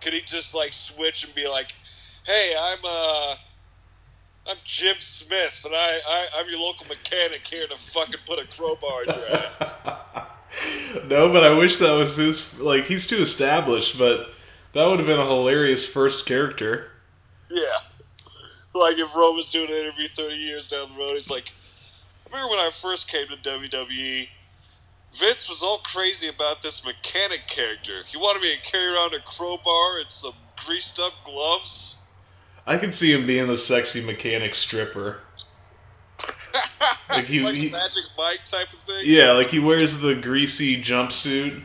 Could 0.00 0.12
he 0.12 0.20
just 0.20 0.54
like 0.54 0.72
switch 0.72 1.24
and 1.24 1.34
be 1.34 1.48
like, 1.48 1.72
"Hey, 2.24 2.54
I'm 2.58 2.78
uh, 2.84 3.34
I'm 4.48 4.56
Jim 4.64 4.96
Smith, 4.98 5.62
and 5.66 5.74
I, 5.74 5.98
I 6.08 6.26
I'm 6.36 6.48
your 6.48 6.60
local 6.60 6.86
mechanic 6.86 7.46
here 7.46 7.66
to 7.66 7.76
fucking 7.76 8.20
put 8.26 8.38
a 8.38 8.46
crowbar 8.46 9.04
in 9.04 9.14
your 9.14 9.30
ass." 9.30 9.74
No, 11.06 11.30
but 11.30 11.44
I 11.44 11.52
wish 11.56 11.78
that 11.78 11.92
was 11.92 12.16
his. 12.16 12.58
Like 12.58 12.84
he's 12.84 13.06
too 13.06 13.18
established, 13.18 13.98
but 13.98 14.30
that 14.72 14.86
would 14.86 14.98
have 14.98 15.06
been 15.06 15.20
a 15.20 15.26
hilarious 15.26 15.86
first 15.86 16.24
character. 16.26 16.90
yeah, 17.50 17.66
like 18.74 18.98
if 18.98 19.14
Roman's 19.14 19.52
doing 19.52 19.68
an 19.70 19.76
interview 19.76 20.08
30 20.08 20.36
years 20.36 20.66
down 20.66 20.88
the 20.92 20.98
road, 20.98 21.14
he's 21.14 21.28
like, 21.30 21.52
I 22.26 22.30
remember 22.30 22.56
when 22.56 22.60
I 22.60 22.70
first 22.70 23.10
came 23.10 23.26
to 23.28 23.36
WWE, 23.36 24.28
Vince 25.14 25.48
was 25.50 25.62
all 25.62 25.78
crazy 25.78 26.28
about 26.28 26.62
this 26.62 26.84
mechanic 26.84 27.46
character. 27.46 28.00
He 28.06 28.16
wanted 28.16 28.40
me 28.40 28.54
to 28.54 28.62
carry 28.62 28.94
around 28.94 29.14
a 29.14 29.20
crowbar 29.20 30.00
and 30.00 30.10
some 30.10 30.34
greased 30.64 30.98
up 30.98 31.12
gloves. 31.24 31.96
I 32.68 32.76
can 32.76 32.92
see 32.92 33.12
him 33.12 33.26
being 33.26 33.46
the 33.48 33.56
sexy 33.56 34.04
mechanic 34.04 34.54
stripper. 34.54 35.20
Like 37.10 37.24
he- 37.24 37.42
like 37.42 37.54
he- 37.56 37.70
Magic 37.70 38.04
Mike 38.18 38.44
type 38.44 38.70
of 38.72 38.78
thing. 38.80 39.00
Yeah, 39.04 39.32
like 39.32 39.48
he 39.48 39.58
wears 39.58 40.00
the 40.00 40.14
greasy 40.14 40.80
jumpsuit, 40.80 41.62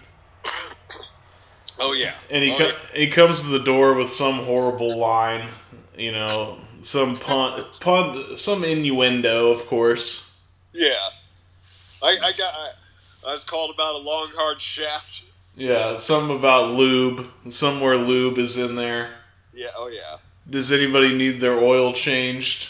Oh 1.80 1.94
yeah. 1.94 2.13
and 2.32 2.44
he 2.44 2.52
oh, 2.54 2.58
yeah. 2.60 2.72
he 2.94 3.08
comes 3.10 3.44
to 3.44 3.50
the 3.50 3.63
door 3.63 3.94
with 3.94 4.10
some 4.12 4.36
horrible 4.46 4.98
line, 4.98 5.50
you 5.98 6.12
know, 6.13 6.60
some 6.82 7.18
pun, 7.18 7.62
pun 7.82 8.38
some 8.38 8.63
innuendo, 8.63 9.52
of 9.52 9.66
course. 9.68 10.39
Yeah. 10.74 10.94
I, 12.02 12.16
I 12.24 12.32
got. 12.32 12.54
I, 12.54 12.72
I 13.28 13.32
was 13.34 13.44
called 13.44 13.74
about 13.76 13.96
a 13.96 14.00
long 14.00 14.30
hard 14.34 14.60
shaft. 14.62 15.24
Yeah, 15.56 15.98
something 15.98 16.36
about 16.36 16.72
lube, 16.72 17.28
somewhere 17.50 17.98
lube 17.98 18.38
is 18.39 18.58
in 18.58 18.76
there. 18.76 19.10
Yeah. 19.54 19.68
Oh 19.76 19.89
yeah. 19.89 20.18
Does 20.49 20.71
anybody 20.71 21.13
need 21.13 21.39
their 21.39 21.58
oil 21.58 21.93
changed? 21.93 22.69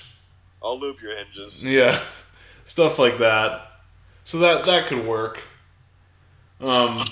I'll 0.62 0.80
lube 0.80 1.02
your 1.02 1.16
hinges. 1.16 1.64
Yeah, 1.64 2.00
stuff 2.66 3.00
like 3.00 3.18
that. 3.20 3.68
So 4.24 4.40
that 4.40 4.66
that 4.66 4.88
could 4.88 5.06
work. 5.06 5.42
Um, 6.62 7.04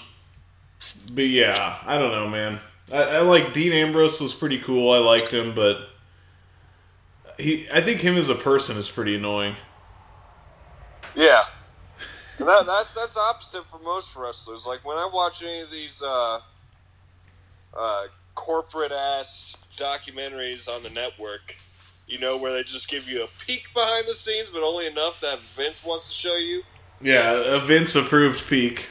but 1.13 1.27
yeah, 1.27 1.77
I 1.85 1.97
don't 1.97 2.11
know, 2.11 2.29
man. 2.29 2.59
I, 2.93 3.03
I 3.03 3.19
like 3.21 3.53
Dean 3.53 3.73
Ambrose 3.73 4.21
was 4.21 4.33
pretty 4.33 4.59
cool. 4.59 4.91
I 4.91 4.99
liked 4.99 5.33
him, 5.33 5.53
but 5.53 5.89
he, 7.37 7.67
I 7.71 7.81
think 7.81 8.01
him 8.01 8.17
as 8.17 8.29
a 8.29 8.35
person 8.35 8.77
is 8.77 8.89
pretty 8.89 9.15
annoying. 9.15 9.55
Yeah. 11.15 11.41
That, 12.39 12.65
that's 12.65 12.95
that's 12.95 13.17
opposite 13.17 13.65
for 13.65 13.79
most 13.79 14.15
wrestlers. 14.15 14.65
Like 14.65 14.85
when 14.85 14.97
I 14.97 15.07
watch 15.13 15.43
any 15.43 15.61
of 15.61 15.69
these 15.69 16.01
uh, 16.05 16.39
uh, 17.77 18.03
corporate 18.35 18.91
ass 18.91 19.55
documentaries 19.81 20.69
on 20.69 20.83
the 20.83 20.89
network, 20.91 21.55
you 22.07 22.19
know, 22.19 22.37
where 22.37 22.53
they 22.53 22.63
just 22.63 22.89
give 22.89 23.09
you 23.09 23.23
a 23.23 23.27
peek 23.45 23.73
behind 23.73 24.07
the 24.07 24.13
scenes, 24.13 24.49
but 24.49 24.63
only 24.63 24.87
enough 24.87 25.19
that 25.21 25.39
Vince 25.39 25.83
wants 25.83 26.09
to 26.09 26.15
show 26.15 26.35
you. 26.35 26.61
Yeah, 27.01 27.55
a 27.55 27.59
Vince 27.59 27.95
approved 27.95 28.47
peek. 28.47 28.87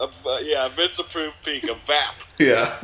A, 0.00 0.04
uh, 0.04 0.38
yeah, 0.42 0.68
Vince 0.68 0.98
approved 0.98 1.44
peek, 1.44 1.64
a 1.64 1.74
VAP. 1.74 2.22
Yeah, 2.38 2.74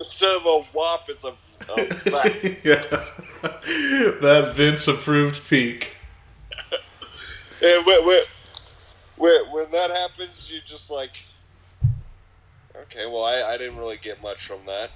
Instead 0.00 0.36
of 0.36 0.46
a 0.46 0.64
WAP, 0.72 1.08
it's 1.08 1.24
a, 1.24 1.34
a 1.76 1.86
VAP. 1.86 2.42
yeah, 2.64 3.04
that 4.20 4.52
Vince 4.54 4.86
approved 4.86 5.48
peek. 5.48 5.96
And 7.64 7.86
when, 7.86 8.06
when, 8.06 8.22
when, 9.16 9.44
when 9.50 9.70
that 9.72 9.90
happens, 9.90 10.50
you're 10.52 10.62
just 10.64 10.90
like, 10.90 11.24
okay, 12.82 13.06
well, 13.06 13.24
I, 13.24 13.54
I 13.54 13.58
didn't 13.58 13.76
really 13.76 13.96
get 13.96 14.22
much 14.22 14.46
from 14.46 14.60
that. 14.66 14.90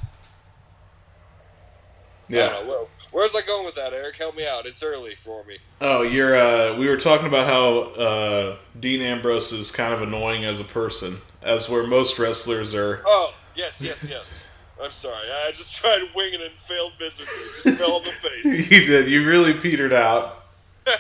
Yeah. 2.33 2.65
Where, 2.67 2.87
where's 3.11 3.35
I 3.35 3.43
going 3.43 3.65
with 3.65 3.75
that, 3.75 3.93
Eric? 3.93 4.17
Help 4.17 4.37
me 4.37 4.47
out. 4.47 4.65
It's 4.67 4.83
early 4.83 5.15
for 5.15 5.45
me. 5.45 5.59
Oh, 5.81 6.03
you're. 6.03 6.37
Uh, 6.37 6.77
we 6.79 6.89
were 6.89 6.97
talking 6.97 7.27
about 7.27 7.47
how 7.47 7.79
uh, 8.03 8.57
Dean 8.81 9.03
Ambrose 9.03 9.53
is 9.53 9.71
kind 9.71 9.93
of 9.93 10.01
annoying 10.03 10.45
as 10.45 10.59
a 10.59 10.65
person, 10.65 11.19
as 11.43 11.69
where 11.69 11.87
most 11.87 12.19
wrestlers 12.19 12.75
are. 12.75 13.03
Oh, 13.07 13.35
yes, 13.55 13.83
yes, 13.83 14.07
yes. 14.09 14.45
I'm 14.83 14.91
sorry. 14.91 15.31
I 15.31 15.51
just 15.51 15.77
tried 15.81 16.09
winging 16.15 16.41
it 16.41 16.47
and 16.47 16.57
failed 16.57 16.93
miserably. 16.99 17.35
Just 17.55 17.79
fell 17.79 17.97
on 17.97 18.05
the 18.05 18.11
face. 18.13 18.71
you 18.71 18.87
did. 18.87 19.09
You 19.09 19.27
really 19.27 19.53
petered 19.53 19.93
out. 19.93 20.45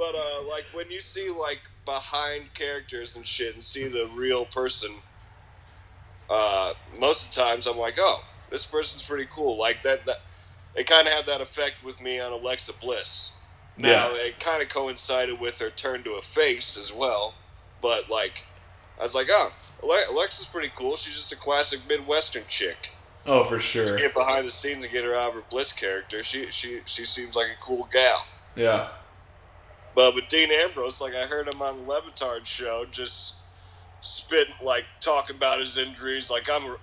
But 0.00 0.14
uh, 0.14 0.48
like 0.48 0.64
when 0.72 0.90
you 0.90 0.98
see 0.98 1.28
like 1.28 1.60
behind 1.84 2.54
characters 2.54 3.16
and 3.16 3.26
shit, 3.26 3.52
and 3.52 3.62
see 3.62 3.86
the 3.86 4.08
real 4.14 4.46
person, 4.46 4.90
uh, 6.30 6.72
most 6.98 7.26
of 7.28 7.34
the 7.34 7.42
times 7.42 7.66
I'm 7.66 7.76
like, 7.76 7.96
oh, 7.98 8.24
this 8.50 8.66
person's 8.66 9.02
pretty 9.04 9.26
cool. 9.30 9.56
Like 9.58 9.82
that. 9.82 10.06
That 10.06 10.18
it 10.74 10.86
kind 10.86 11.06
of 11.08 11.12
had 11.12 11.26
that 11.26 11.40
effect 11.40 11.82
with 11.84 12.00
me 12.00 12.20
on 12.20 12.30
Alexa 12.32 12.74
Bliss. 12.80 13.32
Now 13.76 14.12
Yeah. 14.12 14.22
it 14.22 14.40
kind 14.40 14.62
of 14.62 14.68
coincided 14.68 15.40
with 15.40 15.58
her 15.60 15.70
turn 15.70 16.04
to 16.04 16.12
a 16.12 16.22
face 16.22 16.76
as 16.78 16.92
well, 16.92 17.34
but 17.80 18.08
like 18.10 18.46
I 18.98 19.02
was 19.02 19.14
like, 19.14 19.28
oh, 19.30 19.52
Ale- 19.82 20.14
Alexa's 20.14 20.46
pretty 20.46 20.70
cool. 20.76 20.94
She's 20.96 21.14
just 21.16 21.32
a 21.32 21.36
classic 21.36 21.80
Midwestern 21.88 22.44
chick. 22.48 22.92
Oh, 23.26 23.44
for 23.44 23.58
sure. 23.58 23.96
Get 23.96 24.14
behind 24.14 24.46
the 24.46 24.50
scenes 24.50 24.84
and 24.84 24.92
get 24.92 25.04
her 25.04 25.14
out 25.14 25.30
of 25.30 25.34
her 25.34 25.42
Bliss 25.50 25.72
character. 25.72 26.22
She 26.22 26.50
she 26.50 26.80
she 26.84 27.04
seems 27.04 27.34
like 27.34 27.46
a 27.48 27.60
cool 27.62 27.88
gal. 27.90 28.26
Yeah. 28.56 28.88
But 29.94 30.14
with 30.14 30.28
Dean 30.28 30.50
Ambrose, 30.52 31.00
like 31.00 31.14
I 31.14 31.26
heard 31.26 31.48
him 31.52 31.60
on 31.62 31.78
the 31.78 31.82
Le 31.84 32.00
Batard 32.02 32.46
show, 32.46 32.84
just 32.90 33.34
spit 34.00 34.48
like 34.62 34.84
talking 35.00 35.36
about 35.36 35.58
his 35.60 35.76
injuries. 35.78 36.30
Like 36.30 36.48
I'm 36.48 36.64
a, 36.64 36.76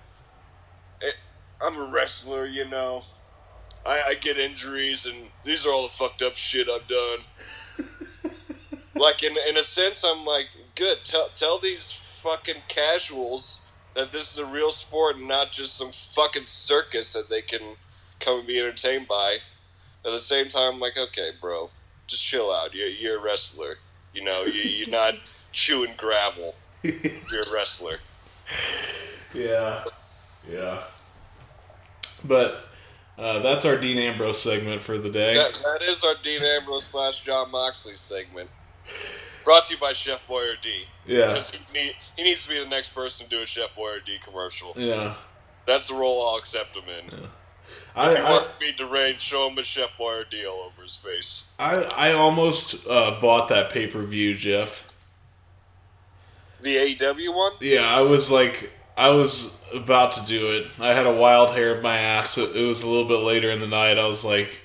I'm 1.60 1.76
a 1.76 1.90
wrestler, 1.92 2.46
you 2.46 2.68
know. 2.68 3.02
I, 3.84 4.02
I 4.08 4.14
get 4.14 4.38
injuries, 4.38 5.06
and 5.06 5.16
these 5.44 5.66
are 5.66 5.72
all 5.72 5.84
the 5.84 5.88
fucked 5.88 6.22
up 6.22 6.34
shit 6.34 6.68
I've 6.68 6.86
done. 6.86 7.18
like 8.94 9.22
in 9.22 9.34
in 9.48 9.56
a 9.56 9.62
sense, 9.62 10.04
I'm 10.04 10.24
like, 10.24 10.48
good. 10.74 10.98
Tell 11.04 11.28
tell 11.28 11.58
these 11.58 11.92
fucking 11.92 12.62
casuals 12.68 13.66
that 13.94 14.10
this 14.10 14.32
is 14.32 14.38
a 14.38 14.46
real 14.46 14.70
sport 14.70 15.16
and 15.16 15.26
not 15.26 15.50
just 15.50 15.76
some 15.76 15.90
fucking 15.90 16.46
circus 16.46 17.12
that 17.14 17.28
they 17.28 17.42
can 17.42 17.76
come 18.20 18.38
and 18.38 18.46
be 18.46 18.58
entertained 18.58 19.08
by. 19.08 19.38
At 20.04 20.12
the 20.12 20.20
same 20.20 20.48
time, 20.48 20.74
I'm 20.74 20.80
like, 20.80 20.96
okay, 20.96 21.30
bro, 21.40 21.70
just 22.06 22.24
chill 22.24 22.52
out. 22.52 22.74
You're, 22.74 22.88
you're 22.88 23.18
a 23.18 23.22
wrestler. 23.22 23.74
You 24.14 24.22
know, 24.24 24.44
you, 24.44 24.62
you're 24.62 24.88
not 24.90 25.14
chewing 25.52 25.94
gravel. 25.96 26.54
You're 26.82 27.40
a 27.40 27.52
wrestler. 27.52 27.98
Yeah. 29.34 29.84
Yeah. 30.50 30.82
But 32.28 32.68
uh, 33.18 33.40
that's 33.40 33.64
our 33.64 33.76
Dean 33.76 33.98
Ambrose 33.98 34.40
segment 34.40 34.80
for 34.80 34.98
the 34.98 35.10
day. 35.10 35.34
That, 35.34 35.60
that 35.64 35.88
is 35.88 36.04
our 36.04 36.14
Dean 36.22 36.42
Ambrose 36.42 36.84
slash 36.84 37.24
Jon 37.24 37.50
Moxley 37.50 37.96
segment. 37.96 38.48
Brought 39.44 39.64
to 39.66 39.74
you 39.74 39.80
by 39.80 39.92
Chef 39.92 40.20
Boyardee. 40.28 40.84
Yeah. 41.06 41.28
Because 41.28 41.50
he, 41.50 41.60
need, 41.72 41.94
he 42.16 42.22
needs 42.22 42.44
to 42.44 42.50
be 42.50 42.60
the 42.60 42.68
next 42.68 42.92
person 42.92 43.26
to 43.26 43.36
do 43.36 43.42
a 43.42 43.46
Chef 43.46 43.70
Boyardee 43.76 44.20
commercial. 44.20 44.74
Yeah. 44.76 45.14
That's 45.66 45.88
the 45.88 45.96
role 45.96 46.26
I'll 46.26 46.36
accept 46.36 46.76
him 46.76 46.84
in. 46.84 47.28
I, 47.96 48.10
he 48.10 48.16
I, 48.16 48.30
wants 48.30 48.48
to 48.48 48.58
be 48.60 48.72
deranged, 48.72 49.20
show 49.20 49.48
him 49.48 49.58
a 49.58 49.62
Chef 49.62 49.90
Boyardee 49.98 50.48
all 50.48 50.66
over 50.66 50.82
his 50.82 50.96
face. 50.96 51.50
I, 51.58 51.82
I 51.82 52.12
almost 52.12 52.86
uh, 52.86 53.18
bought 53.20 53.48
that 53.48 53.70
pay 53.70 53.86
per 53.86 54.02
view, 54.02 54.36
Jeff. 54.36 54.94
The 56.60 56.76
AEW 56.76 57.34
one? 57.34 57.52
Yeah, 57.60 57.88
I 57.88 58.02
was 58.02 58.30
like, 58.30 58.72
I 58.98 59.10
was 59.10 59.64
about 59.72 60.12
to 60.14 60.26
do 60.26 60.50
it. 60.50 60.66
I 60.80 60.92
had 60.92 61.06
a 61.06 61.14
wild 61.14 61.52
hair 61.52 61.76
in 61.76 61.82
my 61.82 61.98
ass. 61.98 62.36
It, 62.36 62.56
it 62.56 62.66
was 62.66 62.82
a 62.82 62.88
little 62.88 63.06
bit 63.06 63.18
later 63.24 63.48
in 63.48 63.60
the 63.60 63.68
night. 63.68 63.96
I 63.96 64.06
was 64.06 64.24
like, 64.24 64.62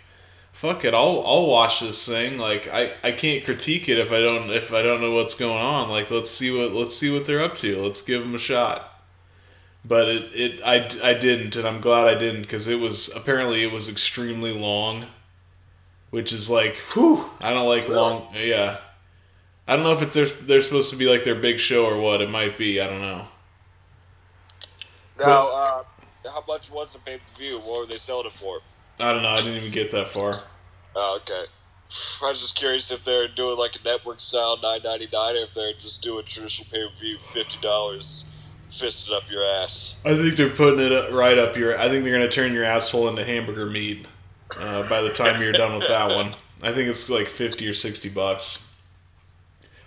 "Fuck 0.52 0.84
it, 0.84 0.96
I'll 0.96 1.24
I'll 1.24 1.46
watch 1.46 1.80
this 1.82 2.08
thing." 2.08 2.40
Like, 2.40 2.68
I, 2.68 2.94
I 3.04 3.12
can't 3.12 3.46
critique 3.46 3.88
it 3.88 4.00
if 4.00 4.12
I 4.12 4.26
don't 4.26 4.50
if 4.50 4.74
I 4.74 4.82
don't 4.82 5.02
know 5.02 5.12
what's 5.12 5.36
going 5.36 5.62
on. 5.62 5.88
Like, 5.88 6.10
let's 6.10 6.32
see 6.32 6.58
what 6.58 6.74
let's 6.74 6.96
see 6.98 7.14
what 7.14 7.28
they're 7.28 7.44
up 7.44 7.56
to. 7.58 7.80
Let's 7.80 8.02
give 8.02 8.22
them 8.24 8.34
a 8.34 8.40
shot. 8.40 8.90
But 9.86 10.08
it, 10.10 10.32
it 10.34 10.62
I, 10.66 10.90
I 11.04 11.14
didn't, 11.14 11.56
and 11.56 11.68
I'm 11.68 11.82
glad 11.82 12.08
I 12.08 12.18
didn't 12.18 12.44
because 12.44 12.68
it 12.68 12.80
was 12.80 13.16
apparently 13.16 13.64
it 13.64 13.72
was 13.72 13.88
extremely 13.88 14.54
long, 14.54 15.06
which 16.10 16.34
is 16.34 16.50
like, 16.50 16.76
whew, 16.94 17.30
I 17.40 17.52
don't 17.54 17.68
like 17.68 17.88
long. 17.88 18.34
Yeah, 18.34 18.78
I 19.68 19.76
don't 19.76 19.84
know 19.84 19.94
if 19.94 20.02
it's 20.02 20.16
they're, 20.16 20.26
they're 20.26 20.62
supposed 20.62 20.90
to 20.92 20.98
be 20.98 21.06
like 21.06 21.24
their 21.24 21.36
big 21.36 21.60
show 21.60 21.86
or 21.86 22.00
what. 22.00 22.22
It 22.22 22.32
might 22.32 22.58
be. 22.58 22.82
I 22.82 22.88
don't 22.88 23.02
know. 23.02 23.28
Now, 25.20 25.50
uh, 25.52 25.84
how 26.26 26.44
much 26.48 26.72
was 26.72 26.94
the 26.94 27.00
pay 27.00 27.18
per 27.18 27.36
view? 27.38 27.60
What 27.60 27.82
were 27.82 27.86
they 27.86 27.98
selling 27.98 28.28
it 28.28 28.34
for? 28.34 28.60
I 29.00 29.14
don't 29.14 29.24
know. 29.24 29.30
I 29.30 29.36
didn't 29.38 29.56
even 29.58 29.72
get 29.72 29.92
that 29.92 30.10
far. 30.10 30.42
Oh, 30.96 31.20
okay. 31.22 31.46
I 32.24 32.30
was 32.30 32.42
just 32.42 32.56
curious 32.56 32.90
if 32.92 33.04
they're 33.04 33.28
doing 33.28 33.58
like 33.58 33.76
a 33.76 33.84
network 33.84 34.20
style 34.20 34.58
nine 34.62 34.82
ninety 34.84 35.08
nine, 35.14 35.36
or 35.36 35.42
if 35.42 35.54
they're 35.54 35.74
just 35.74 36.02
doing 36.02 36.26
traditional 36.26 36.68
pay 36.72 36.88
per 36.88 36.96
view 37.00 37.18
fifty 37.20 37.60
dollars, 37.62 38.26
fisted 38.70 39.14
up 39.14 39.30
your 39.30 39.44
ass. 39.44 39.96
I 40.04 40.16
think 40.16 40.36
they're 40.36 40.50
putting 40.50 40.80
it 40.80 41.12
right 41.12 41.38
up 41.38 41.56
your. 41.56 41.78
I 41.78 41.90
think 41.90 42.04
they're 42.04 42.18
going 42.18 42.28
to 42.28 42.36
turn 42.36 42.54
your 42.54 42.64
asshole 42.64 43.10
into 43.10 43.24
hamburger 43.24 43.68
meat 43.68 44.08
uh, 44.60 44.90
by 44.90 45.02
the 45.02 45.10
time 45.10 45.42
you're 45.42 45.52
done 45.52 45.78
with 45.78 45.88
that 45.88 46.10
one. 46.16 46.32
I 46.64 46.74
think 46.74 46.90
it's 46.90 47.10
like 47.10 47.28
fifty 47.28 47.68
or 47.68 47.74
sixty 47.74 48.10
bucks. 48.10 48.74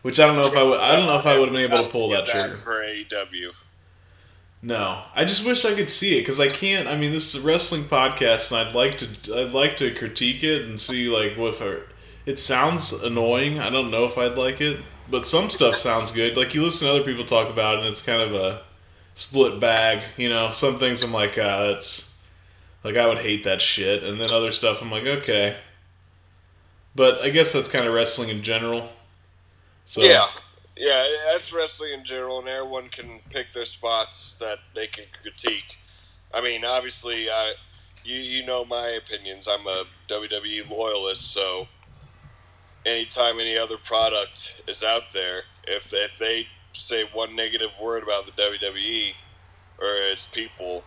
Which 0.03 0.21
I 0.21 0.27
don't 0.29 0.37
know 0.37 0.47
if 0.47 0.57
I 0.57 0.63
would. 0.63 0.79
I 0.79 0.95
don't 0.97 1.07
know 1.07 1.19
if 1.19 1.27
I 1.27 1.37
would 1.37 1.47
have 1.49 1.53
been 1.53 1.65
able 1.73 1.83
to 1.83 1.91
pull 1.91 2.11
that 2.11 2.27
trigger. 2.27 2.55
for 2.55 2.75
AEW. 2.83 3.53
No, 4.63 5.05
I 5.15 5.25
just 5.25 5.45
wish 5.47 5.65
I 5.65 5.75
could 5.75 5.91
see 5.91 6.19
it 6.19 6.23
because 6.23 6.41
I 6.41 6.49
can't. 6.49 6.89
I 6.89 6.97
mean, 6.97 7.13
this 7.13 7.35
is 7.35 7.43
a 7.45 7.47
wrestling 7.47 7.83
podcast, 7.85 8.51
and 8.51 8.69
I'd 8.69 8.75
like 8.75 8.99
to. 8.99 9.07
I'd 9.41 9.53
like 9.53 9.77
to 9.79 9.95
critique 9.95 10.43
it 10.43 10.63
and 10.63 10.81
see 10.81 11.09
like 11.09 11.37
what. 11.37 11.61
If 11.61 11.63
it 12.27 12.39
sounds 12.39 12.93
annoying. 12.93 13.61
I 13.61 13.71
don't 13.71 13.91
know 13.91 14.05
if 14.05 14.19
I'd 14.19 14.37
like 14.37 14.61
it, 14.61 14.81
but 15.09 15.27
some 15.27 15.51
stuff 15.51 15.77
sounds 15.77 16.11
good. 16.13 16.37
Like 16.37 16.55
you 16.55 16.63
listen 16.65 16.89
to 16.89 16.95
other 16.95 17.05
people 17.05 17.25
talk 17.25 17.49
about 17.51 17.77
it, 17.77 17.81
and 17.81 17.89
it's 17.89 18.03
kind 18.03 18.21
of 18.23 18.35
a 18.35 18.63
split 19.15 19.61
bag. 19.61 20.05
You 20.17 20.29
know, 20.29 20.51
some 20.53 20.79
things 20.79 21.03
I'm 21.03 21.13
like, 21.13 21.39
ah, 21.39 21.69
that's 21.69 22.19
Like 22.85 22.97
I 22.97 23.07
would 23.07 23.19
hate 23.19 23.45
that 23.45 23.63
shit, 23.63 24.03
and 24.05 24.21
then 24.21 24.29
other 24.33 24.53
stuff 24.53 24.83
I'm 24.83 24.91
like, 24.91 25.05
okay. 25.05 25.57
But 26.95 27.21
I 27.23 27.31
guess 27.31 27.53
that's 27.53 27.69
kind 27.69 27.87
of 27.87 27.95
wrestling 27.95 28.31
in 28.31 28.43
general. 28.43 28.89
So 29.85 30.03
Yeah, 30.03 30.27
yeah, 30.77 31.07
that's 31.31 31.53
wrestling 31.53 31.93
in 31.95 32.05
general, 32.05 32.39
and 32.39 32.49
everyone 32.49 32.89
can 32.89 33.21
pick 33.31 33.53
their 33.53 33.65
spots 33.65 34.37
that 34.39 34.59
they 34.75 34.87
can 34.87 35.05
critique. 35.23 35.79
I 36.35 36.43
mean, 36.43 36.65
obviously, 36.65 37.31
I, 37.31 37.55
you 38.05 38.17
you 38.17 38.45
know 38.47 38.65
my 38.65 38.99
opinions. 39.03 39.49
I'm 39.49 39.67
a 39.67 39.85
WWE 40.09 40.71
loyalist, 40.71 41.33
so 41.33 41.67
anytime 42.85 43.41
any 43.41 43.57
other 43.57 43.77
product 43.79 44.63
is 44.69 44.83
out 44.83 45.13
there, 45.13 45.43
if 45.67 45.93
if 45.95 46.19
they 46.19 46.47
say 46.73 47.05
one 47.13 47.35
negative 47.35 47.75
word 47.81 48.03
about 48.03 48.27
the 48.27 48.33
WWE 48.33 49.15
or 49.79 49.87
its 50.11 50.27
people, 50.27 50.85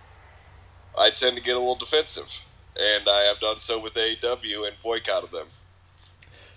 I 0.97 1.09
tend 1.09 1.35
to 1.37 1.41
get 1.41 1.55
a 1.55 1.59
little 1.59 1.75
defensive, 1.75 2.41
and 2.79 3.07
I 3.09 3.21
have 3.21 3.39
done 3.39 3.59
so 3.59 3.79
with 3.79 3.93
AEW 3.93 4.67
and 4.67 4.75
boycotted 4.83 5.31
them. 5.31 5.47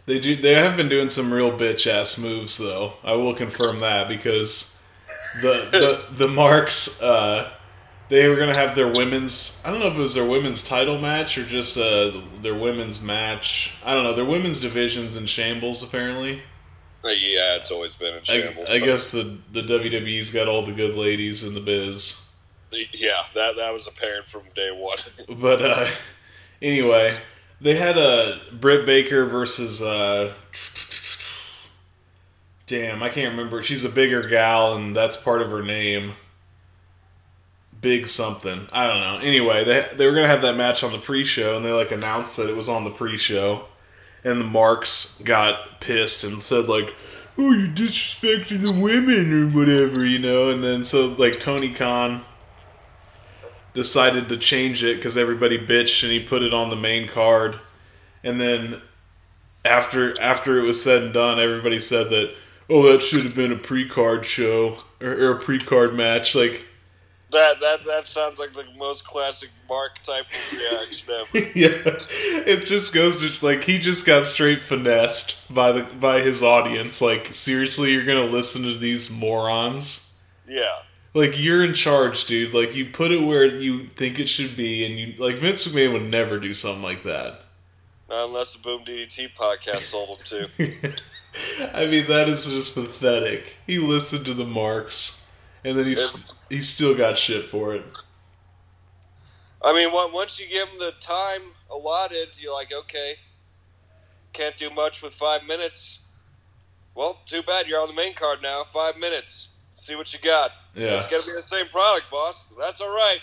They 0.07 0.19
do. 0.21 0.35
They 0.37 0.55
have 0.55 0.77
been 0.77 0.89
doing 0.89 1.09
some 1.09 1.33
real 1.33 1.53
bitch 1.57 1.87
ass 1.87 2.19
moves, 2.19 2.59
though. 2.59 2.95
I 3.05 3.13
will 3.13 3.35
confirm 3.35 3.79
that 3.79 4.09
because 4.09 4.77
the 5.43 6.05
the, 6.11 6.15
the 6.27 6.29
marks. 6.29 7.03
Uh, 7.03 7.51
they 8.09 8.29
were 8.29 8.37
gonna 8.37 8.57
have 8.59 8.75
their 8.77 8.89
women's. 8.89 9.63
I 9.65 9.71
don't 9.71 9.81
know 9.81 9.87
if 9.87 9.95
it 9.97 10.01
was 10.01 10.15
their 10.15 10.29
women's 10.29 10.67
title 10.67 10.99
match 10.99 11.39
or 11.39 11.45
just 11.45 11.79
uh, 11.79 12.21
their 12.43 12.55
women's 12.55 13.01
match. 13.03 13.73
I 13.85 13.95
don't 13.95 14.03
know. 14.05 14.13
Their 14.15 14.25
women's 14.27 14.61
divisions 14.61 15.17
in 15.17 15.27
shambles 15.27 15.83
apparently. 15.83 16.43
Uh, 17.05 17.09
Yeah, 17.09 17.57
it's 17.57 17.71
always 17.71 17.97
been 17.97 18.13
in 18.15 18.21
I, 18.21 18.23
shambles. 18.23 18.69
I 18.69 18.81
but- 18.81 18.87
guess 18.87 19.13
the 19.13 19.39
the 19.53 19.63
WWE's 19.63 20.31
got 20.33 20.47
all 20.49 20.67
the 20.67 20.73
good 20.73 20.95
ladies 20.97 21.43
in 21.45 21.55
the 21.55 21.61
biz. 21.61 22.29
Yeah, 22.93 23.13
that 23.35 23.57
that 23.57 23.73
was 23.73 23.87
apparent 23.87 24.29
from 24.29 24.43
day 24.55 24.71
one. 24.73 24.99
But 25.41 25.63
uh, 25.63 25.87
anyway, 26.61 27.17
they 27.63 27.77
had 27.77 27.97
a 27.97 28.41
Britt 28.53 28.85
Baker 28.85 29.25
versus. 29.25 29.81
Uh, 29.81 30.33
damn, 32.67 33.03
I 33.03 33.09
can't 33.09 33.37
remember. 33.37 33.63
She's 33.63 33.85
a 33.85 33.89
bigger 33.89 34.27
gal, 34.27 34.75
and 34.75 34.95
that's 34.95 35.17
part 35.17 35.41
of 35.41 35.51
her 35.51 35.63
name. 35.63 36.15
Big 37.81 38.09
something. 38.09 38.67
I 38.73 38.87
don't 38.87 39.01
know. 39.01 39.19
Anyway, 39.27 39.65
they 39.65 39.87
they 39.95 40.07
were 40.07 40.15
gonna 40.15 40.27
have 40.27 40.43
that 40.43 40.57
match 40.57 40.83
on 40.83 40.93
the 40.93 40.99
pre-show, 40.99 41.57
and 41.57 41.65
they 41.65 41.73
like 41.73 41.93
announced 41.93 42.37
that 42.37 42.51
it 42.51 42.57
was 42.57 42.69
on 42.69 42.85
the 42.85 42.91
pre-show, 42.91 43.67
and 44.25 44.41
the 44.41 44.45
Marks 44.45 45.21
got 45.25 45.81
pissed 45.81 46.25
and 46.25 46.43
said 46.43 46.69
like, 46.69 46.95
"Oh, 47.39 47.53
you're 47.53 47.69
disrespecting 47.69 48.67
the 48.67 48.81
women 48.81 49.33
or 49.33 49.49
whatever," 49.49 50.05
you 50.05 50.19
know. 50.19 50.51
And 50.51 50.63
then 50.63 50.85
so 50.85 51.07
like 51.07 51.41
Tony 51.41 51.73
Khan 51.73 52.25
decided 53.75 54.29
to 54.29 54.37
change 54.37 54.85
it 54.85 54.97
because 54.97 55.17
everybody 55.17 55.59
bitched, 55.59 56.03
and 56.03 56.13
he 56.13 56.21
put 56.21 56.43
it 56.43 56.53
on 56.53 56.69
the 56.71 56.77
main 56.77 57.09
card. 57.09 57.59
And 58.23 58.41
then 58.41 58.81
after 59.65 60.21
after 60.21 60.59
it 60.59 60.63
was 60.63 60.83
said 60.83 61.03
and 61.03 61.15
done, 61.15 61.39
everybody 61.39 61.81
said 61.81 62.11
that 62.11 62.35
oh 62.69 62.83
that 62.91 63.03
should 63.03 63.23
have 63.25 63.35
been 63.35 63.53
a 63.53 63.57
pre-card 63.57 64.27
show 64.27 64.79
or, 65.01 65.11
or 65.11 65.33
a 65.33 65.41
pre-card 65.41 65.95
match. 65.95 66.35
Like 66.35 66.65
That 67.31 67.61
that 67.61 67.85
that 67.87 68.07
sounds 68.07 68.39
like 68.39 68.53
the 68.55 68.65
most 68.77 69.07
classic 69.07 69.51
Mark 69.69 70.03
type 70.03 70.27
of 70.27 70.59
reaction 70.59 71.09
ever. 71.11 71.51
yeah, 71.59 71.99
it 72.47 72.67
just 72.67 72.93
goes 72.93 73.21
to 73.21 73.47
like 73.47 73.65
he 73.65 73.79
just 73.79 74.05
got 74.07 74.27
straight 74.27 74.61
finessed 74.61 75.53
by 75.53 75.73
the 75.73 75.83
by 75.83 76.21
his 76.21 76.43
audience. 76.43 77.01
Like 77.01 77.33
seriously, 77.33 77.93
you're 77.93 78.05
gonna 78.05 78.25
listen 78.25 78.63
to 78.63 78.77
these 78.77 79.11
morons? 79.11 80.13
Yeah. 80.47 80.83
Like 81.15 81.39
you're 81.39 81.63
in 81.65 81.75
charge, 81.75 82.25
dude. 82.25 82.55
Like 82.55 82.75
you 82.75 82.87
put 82.87 83.13
it 83.13 83.23
where 83.23 83.45
you 83.45 83.89
think 83.97 84.19
it 84.19 84.29
should 84.29 84.57
be, 84.57 84.85
and 84.85 84.99
you 84.99 85.15
like 85.19 85.37
Vince 85.37 85.67
McMahon 85.69 85.93
would 85.93 86.11
never 86.11 86.39
do 86.39 86.55
something 86.55 86.83
like 86.83 87.03
that. 87.03 87.43
Not 88.09 88.29
unless 88.29 88.55
the 88.55 88.63
Boom 88.63 88.85
DDT 88.85 89.35
podcast 89.35 89.83
sold 89.83 90.21
him 90.21 90.49
to. 90.59 90.95
I 91.75 91.87
mean, 91.87 92.07
that 92.09 92.29
is 92.29 92.47
just 92.47 92.75
pathetic. 92.75 93.57
He 93.67 93.79
listened 93.79 94.25
to 94.27 94.35
the 94.35 94.45
marks, 94.45 95.27
and 95.65 95.79
then 95.79 95.87
he's 95.87 96.33
he 96.49 96.61
still 96.61 96.97
got 96.97 97.19
shit 97.19 97.45
for 97.45 97.75
it. 97.75 97.85
I 99.63 99.73
mean, 99.73 99.89
on- 99.89 100.13
once 100.13 100.41
you 100.41 100.49
give 100.49 100.69
him 100.69 100.79
the 100.79 100.93
time 100.99 101.43
allotted, 101.71 102.41
you're 102.41 102.53
like, 102.53 102.73
okay, 102.73 103.15
can't 104.33 104.57
do 104.57 104.71
much 104.71 105.03
with 105.03 105.13
five 105.13 105.45
minutes. 105.45 106.01
Well, 106.95 107.21
too 107.27 107.43
bad. 107.43 107.67
You're 107.67 107.81
on 107.81 107.89
the 107.89 107.95
main 107.95 108.15
card 108.15 108.43
now. 108.43 108.65
Five 108.65 108.99
minutes. 108.99 109.49
See 109.75 109.95
what 109.97 110.13
you 110.13 110.19
got. 110.21 110.51
Yeah. 110.75 110.97
It's 110.97 111.07
gonna 111.09 111.23
be 111.23 111.33
the 111.33 111.43
same 111.43 111.69
product, 111.69 112.11
boss. 112.11 112.53
That's 112.59 112.81
all 112.81 112.95
right. 112.95 113.19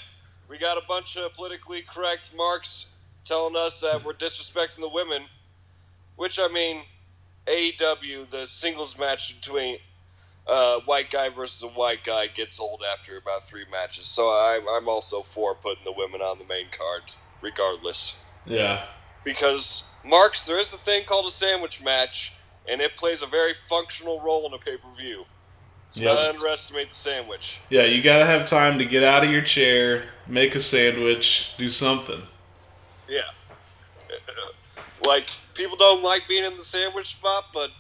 We 0.48 0.58
got 0.58 0.78
a 0.78 0.86
bunch 0.88 1.18
of 1.18 1.34
politically 1.34 1.82
correct 1.82 2.34
marks 2.36 2.88
telling 3.24 3.56
us 3.56 3.82
that 3.82 4.04
we're 4.04 4.14
disrespecting 4.14 4.78
the 4.80 4.90
women. 4.90 5.24
Which 6.16 6.40
I 6.40 6.48
mean, 6.48 6.84
AEW, 7.46 8.30
the 8.30 8.46
singles 8.46 8.98
match 8.98 9.40
between 9.40 9.78
uh, 10.48 10.80
white 10.86 11.10
guy 11.10 11.30
versus 11.30 11.64
a 11.64 11.68
white 11.68 12.04
guy 12.04 12.28
gets 12.28 12.60
old 12.60 12.82
after 12.92 13.18
about 13.18 13.48
three 13.48 13.66
matches. 13.72 14.06
So 14.06 14.30
I'm 14.30 14.68
I'm 14.68 14.90
also 14.90 15.22
for 15.22 15.56
putting 15.56 15.84
the 15.84 15.92
women 15.92 16.22
on 16.22 16.40
the 16.40 16.46
main 16.46 16.68
card, 16.72 17.04
regardless. 17.42 18.16
Yeah, 18.46 18.86
Because 19.24 19.84
marks, 20.04 20.46
there 20.46 20.58
is 20.58 20.74
a 20.74 20.78
thing 20.78 21.04
called 21.06 21.26
a 21.28 21.32
sandwich 21.32 21.84
match, 21.84 22.34
and 22.68 22.82
it 22.82 22.96
plays 22.96 23.22
a 23.22 23.28
very 23.28 23.54
functional 23.54 24.20
role 24.22 24.48
in 24.48 24.54
a 24.54 24.58
pay 24.58 24.78
per 24.78 24.90
view. 24.98 25.26
So 25.92 26.04
Yep. 26.04 26.16
not 26.16 26.26
underestimate 26.28 26.90
the 26.90 26.96
sandwich. 26.96 27.60
yeah. 27.70 27.84
You 27.84 28.02
gotta 28.04 28.26
have 28.26 28.48
time 28.48 28.78
to 28.80 28.86
get 28.86 29.04
out 29.04 29.24
of 29.24 29.32
your 29.32 29.42
chair, 29.42 30.04
make 30.28 30.54
a 30.56 30.60
sandwich, 30.60 31.52
do 31.58 31.68
something. 31.70 32.22
Yeah. 33.08 33.22
like, 35.06 35.30
people 35.56 35.78
don't 35.78 36.04
like 36.04 36.28
being 36.28 36.46
in 36.46 36.54
the 36.56 36.64
sandwich 36.64 37.08
spot, 37.08 37.46
but 37.54 37.72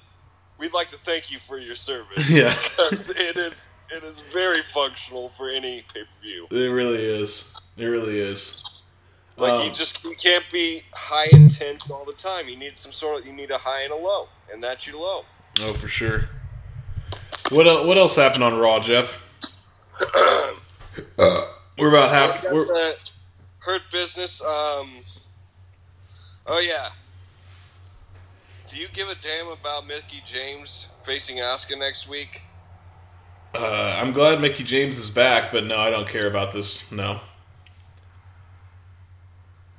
we'd 0.57 0.73
like 0.73 0.87
to 0.89 0.97
thank 0.97 1.31
you 1.31 1.37
for 1.39 1.57
your 1.59 1.75
service. 1.75 2.29
Yeah. 2.35 2.55
Because 2.69 3.09
it 3.11 3.37
is 3.37 3.69
it 3.91 4.03
is 4.03 4.19
very 4.21 4.61
functional 4.61 5.29
for 5.29 5.49
any 5.49 5.83
pay 5.93 6.01
per 6.01 6.21
view. 6.21 6.47
It 6.51 6.69
really 6.71 7.03
is. 7.03 7.59
It 7.77 7.85
really 7.85 8.19
is. 8.19 8.63
Like 9.37 9.53
Um, 9.53 9.63
you 9.65 9.69
just 9.71 10.03
you 10.03 10.15
can't 10.15 10.47
be 10.51 10.83
high 10.93 11.27
intense 11.31 11.89
all 11.89 12.05
the 12.05 12.13
time. 12.13 12.47
You 12.49 12.55
need 12.57 12.77
some 12.77 12.91
sort 12.91 13.21
of 13.21 13.27
you 13.27 13.33
need 13.33 13.51
a 13.51 13.57
high 13.57 13.83
and 13.83 13.93
a 13.93 13.95
low, 13.95 14.29
and 14.51 14.61
that's 14.63 14.85
your 14.87 14.99
low. 14.99 15.25
Oh, 15.61 15.73
for 15.73 15.87
sure. 15.87 16.29
What 17.49 17.67
el- 17.67 17.87
what 17.87 17.97
else 17.97 18.15
happened 18.15 18.43
on 18.43 18.57
Raw, 18.57 18.79
Jeff? 18.79 19.25
we're 21.77 21.89
about 21.89 22.09
half. 22.09 22.41
That's 22.41 22.53
We're, 22.53 22.95
hurt 23.59 23.81
business. 23.91 24.41
Um. 24.41 25.03
Oh 26.45 26.59
yeah. 26.59 26.89
Do 28.67 28.77
you 28.77 28.87
give 28.93 29.09
a 29.09 29.15
damn 29.15 29.47
about 29.47 29.87
Mickie 29.87 30.21
James 30.23 30.89
facing 31.03 31.37
Asuka 31.37 31.77
next 31.79 32.07
week? 32.07 32.43
uh, 33.55 33.95
I'm 33.97 34.13
glad 34.13 34.39
Mickie 34.41 34.63
James 34.63 34.97
is 34.99 35.09
back, 35.09 35.51
but 35.51 35.65
no, 35.65 35.77
I 35.77 35.89
don't 35.89 36.07
care 36.07 36.27
about 36.27 36.53
this. 36.53 36.91
No. 36.91 37.19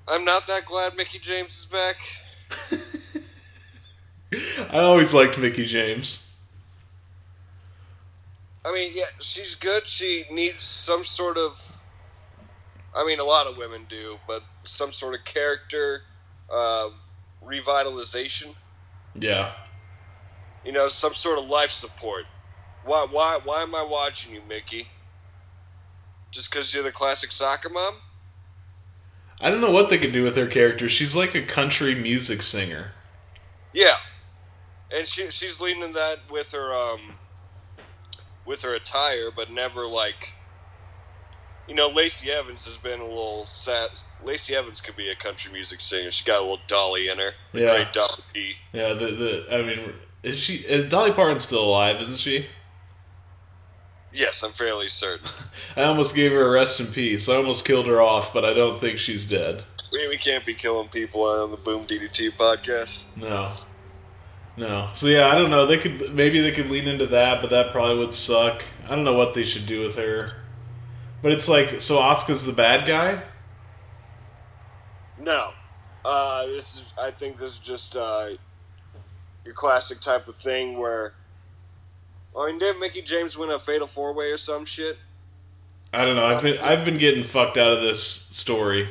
I'm 0.08 0.24
not 0.24 0.48
that 0.48 0.64
glad 0.66 0.96
Mickie 0.96 1.20
James 1.20 1.56
is 1.56 1.66
back. 1.66 1.98
I 4.72 4.78
always 4.80 5.14
liked 5.14 5.38
Mickie 5.38 5.66
James. 5.66 6.29
I 8.64 8.72
mean, 8.72 8.92
yeah, 8.94 9.06
she's 9.20 9.54
good. 9.54 9.86
She 9.86 10.24
needs 10.30 10.62
some 10.62 11.04
sort 11.04 11.38
of. 11.38 11.76
I 12.94 13.06
mean, 13.06 13.20
a 13.20 13.24
lot 13.24 13.46
of 13.46 13.56
women 13.56 13.86
do, 13.88 14.18
but 14.26 14.42
some 14.64 14.92
sort 14.92 15.14
of 15.14 15.24
character 15.24 16.02
uh, 16.52 16.90
revitalization. 17.44 18.54
Yeah. 19.14 19.54
You 20.64 20.72
know, 20.72 20.88
some 20.88 21.14
sort 21.14 21.38
of 21.38 21.48
life 21.48 21.70
support. 21.70 22.24
Why? 22.84 23.06
Why? 23.10 23.38
Why 23.42 23.62
am 23.62 23.74
I 23.74 23.82
watching 23.82 24.34
you, 24.34 24.42
Mickie? 24.48 24.88
Just 26.30 26.50
because 26.50 26.74
you're 26.74 26.84
the 26.84 26.92
classic 26.92 27.32
soccer 27.32 27.68
mom? 27.68 27.96
I 29.40 29.50
don't 29.50 29.62
know 29.62 29.70
what 29.70 29.88
they 29.88 29.98
could 29.98 30.12
do 30.12 30.22
with 30.22 30.36
her 30.36 30.46
character. 30.46 30.88
She's 30.88 31.16
like 31.16 31.34
a 31.34 31.42
country 31.42 31.94
music 31.94 32.42
singer. 32.42 32.92
Yeah, 33.72 33.96
and 34.94 35.06
she 35.06 35.30
she's 35.30 35.61
leaning 35.61 35.94
that 35.94 36.18
with 36.30 36.52
her 36.52 36.74
um 36.74 37.18
with 38.47 38.62
her 38.62 38.74
attire, 38.74 39.30
but 39.34 39.51
never 39.51 39.86
like. 39.86 40.34
You 41.68 41.76
know, 41.76 41.88
Lacey 41.88 42.32
Evans 42.32 42.66
has 42.66 42.76
been 42.76 42.99
a 43.01 43.07
little 43.07 43.45
sad. 43.45 43.91
Lacey 44.24 44.57
Evans 44.57 44.80
could 44.80 44.97
be 44.97 45.09
a 45.09 45.14
country 45.14 45.53
music 45.53 45.80
singer. 45.80 46.11
She 46.11 46.24
got 46.24 46.38
a 46.38 46.43
little 46.43 46.59
Dolly 46.66 47.09
in 47.09 47.18
her. 47.18 47.32
Yeah. 47.53 47.68
Great 47.68 47.93
Dolly 47.93 48.22
P. 48.32 48.55
Yeah, 48.72 48.95
the 48.95 49.07
the 49.07 49.47
I 49.53 49.62
mean, 49.62 49.93
is 50.24 50.38
she 50.38 50.57
is 50.57 50.86
Dolly 50.88 51.12
Parton 51.12 51.38
still 51.38 51.64
alive? 51.64 52.01
Isn't 52.03 52.18
she? 52.18 52.47
Yes, 54.12 54.43
I'm 54.43 54.53
fairly 54.53 54.88
certain. 54.88 55.28
I 55.76 55.84
almost 55.84 56.16
gave 56.16 56.32
her 56.32 56.43
a 56.45 56.51
rest 56.51 56.80
in 56.80 56.86
peace. 56.88 57.28
I 57.28 57.36
almost 57.36 57.64
killed 57.64 57.86
her 57.86 58.01
off, 58.01 58.34
but 58.34 58.45
I 58.45 58.53
don't 58.53 58.80
think 58.80 58.99
she's 58.99 59.28
dead. 59.28 59.62
we, 59.93 60.09
we 60.09 60.16
can't 60.16 60.45
be 60.45 60.55
killing 60.55 60.88
people 60.88 61.22
on 61.22 61.53
the 61.53 61.57
Boom 61.57 61.84
DDT 61.84 62.32
podcast. 62.32 63.05
No. 63.16 63.49
No. 64.61 64.90
So 64.92 65.06
yeah, 65.06 65.28
I 65.28 65.38
don't 65.38 65.50
know. 65.50 65.64
They 65.64 65.78
could 65.78 66.14
maybe 66.14 66.38
they 66.42 66.52
could 66.52 66.70
lean 66.70 66.86
into 66.86 67.06
that, 67.06 67.40
but 67.40 67.48
that 67.48 67.72
probably 67.72 67.96
would 67.96 68.12
suck. 68.12 68.62
I 68.84 68.90
don't 68.90 69.04
know 69.04 69.14
what 69.14 69.32
they 69.32 69.42
should 69.42 69.64
do 69.64 69.80
with 69.80 69.96
her. 69.96 70.32
But 71.22 71.32
it's 71.32 71.48
like 71.48 71.80
so 71.80 71.96
Asuka's 71.96 72.44
the 72.44 72.52
bad 72.52 72.86
guy? 72.86 73.22
No, 75.18 75.52
uh, 76.04 76.46
this 76.48 76.76
is. 76.76 76.92
I 77.00 77.11
think 77.11 77.38
this 77.38 77.54
is 77.54 77.58
just 77.58 77.96
uh, 77.96 78.32
your 79.46 79.54
classic 79.54 80.00
type 80.00 80.28
of 80.28 80.34
thing 80.34 80.78
where. 80.78 81.14
I 82.38 82.48
mean, 82.48 82.58
did 82.58 82.78
Mickie 82.78 83.00
James 83.00 83.38
win 83.38 83.50
a 83.50 83.58
fatal 83.58 83.86
four 83.86 84.12
way 84.12 84.26
or 84.26 84.36
some 84.36 84.66
shit? 84.66 84.98
I 85.94 86.04
don't 86.04 86.16
know. 86.16 86.26
I've 86.26 86.42
been 86.42 86.58
I've 86.58 86.84
been 86.84 86.98
getting 86.98 87.24
fucked 87.24 87.56
out 87.56 87.72
of 87.72 87.82
this 87.82 88.06
story 88.06 88.90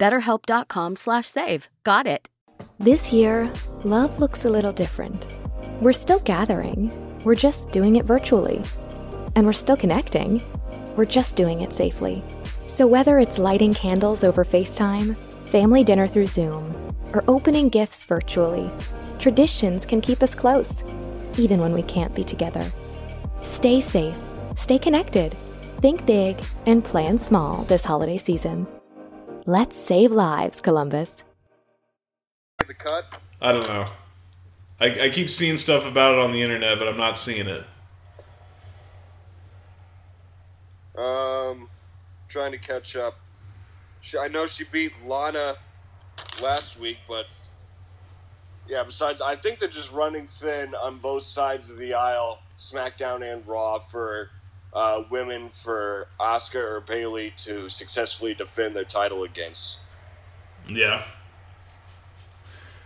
BetterHelp.com 0.00 0.96
slash 0.96 1.28
save. 1.28 1.68
Got 1.84 2.06
it. 2.06 2.28
This 2.80 3.12
year, 3.12 3.52
love 3.84 4.18
looks 4.18 4.46
a 4.46 4.50
little 4.50 4.72
different. 4.72 5.26
We're 5.80 5.92
still 5.92 6.20
gathering, 6.20 6.90
we're 7.24 7.34
just 7.34 7.70
doing 7.70 7.96
it 7.96 8.06
virtually. 8.06 8.62
And 9.36 9.46
we're 9.46 9.52
still 9.52 9.76
connecting, 9.76 10.42
we're 10.96 11.04
just 11.04 11.36
doing 11.36 11.60
it 11.60 11.74
safely. 11.74 12.22
So 12.66 12.86
whether 12.86 13.18
it's 13.18 13.38
lighting 13.38 13.74
candles 13.74 14.24
over 14.24 14.44
FaceTime, 14.44 15.16
family 15.48 15.84
dinner 15.84 16.06
through 16.06 16.28
Zoom, 16.28 16.74
or 17.12 17.22
opening 17.28 17.68
gifts 17.68 18.06
virtually, 18.06 18.70
traditions 19.18 19.84
can 19.84 20.00
keep 20.00 20.22
us 20.22 20.34
close, 20.34 20.82
even 21.36 21.60
when 21.60 21.74
we 21.74 21.82
can't 21.82 22.14
be 22.14 22.24
together. 22.24 22.64
Stay 23.42 23.80
safe, 23.80 24.16
stay 24.56 24.78
connected, 24.78 25.36
think 25.80 26.06
big, 26.06 26.42
and 26.66 26.82
plan 26.82 27.18
small 27.18 27.64
this 27.64 27.84
holiday 27.84 28.16
season. 28.16 28.66
Let's 29.46 29.76
save 29.76 30.12
lives, 30.12 30.60
Columbus. 30.60 31.24
The 32.66 32.74
cut. 32.74 33.18
I 33.40 33.52
don't 33.52 33.66
know. 33.66 33.86
I, 34.80 35.06
I 35.06 35.10
keep 35.10 35.30
seeing 35.30 35.56
stuff 35.56 35.86
about 35.86 36.14
it 36.14 36.20
on 36.20 36.32
the 36.32 36.42
internet, 36.42 36.78
but 36.78 36.88
I'm 36.88 36.96
not 36.96 37.18
seeing 37.18 37.46
it. 37.46 37.64
Um, 40.96 41.68
trying 42.28 42.52
to 42.52 42.58
catch 42.58 42.96
up. 42.96 43.18
She, 44.00 44.18
I 44.18 44.28
know 44.28 44.46
she 44.46 44.64
beat 44.64 45.02
Lana 45.04 45.56
last 46.42 46.78
week, 46.78 46.98
but 47.08 47.26
yeah. 48.68 48.84
Besides, 48.84 49.20
I 49.20 49.34
think 49.34 49.58
they're 49.58 49.68
just 49.68 49.92
running 49.92 50.26
thin 50.26 50.74
on 50.74 50.98
both 50.98 51.22
sides 51.22 51.70
of 51.70 51.78
the 51.78 51.94
aisle, 51.94 52.40
SmackDown 52.56 53.30
and 53.30 53.46
Raw, 53.46 53.78
for 53.78 54.30
uh, 54.72 55.02
women 55.10 55.48
for 55.48 56.08
Asuka 56.20 56.56
or 56.56 56.80
Bayley 56.80 57.32
to 57.38 57.68
successfully 57.68 58.34
defend 58.34 58.76
their 58.76 58.84
title 58.84 59.24
against. 59.24 59.80
Yeah. 60.68 61.04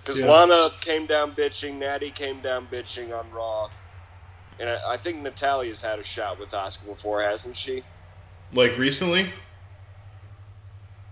Because 0.02 0.20
Yeah. 0.20 0.30
Lana 0.30 0.70
came 0.80 1.06
down 1.06 1.34
bitching, 1.34 1.74
Natty 1.78 2.10
came 2.10 2.40
down 2.40 2.66
bitching 2.70 3.16
on 3.18 3.30
Raw, 3.30 3.70
and 4.58 4.68
I, 4.68 4.92
I 4.92 4.96
think 4.96 5.22
Natalya's 5.22 5.82
had 5.82 5.98
a 5.98 6.02
shot 6.04 6.38
with 6.38 6.50
Asuka 6.50 6.86
before, 6.86 7.22
hasn't 7.22 7.56
she? 7.56 7.82
Like 8.52 8.76
recently? 8.78 9.32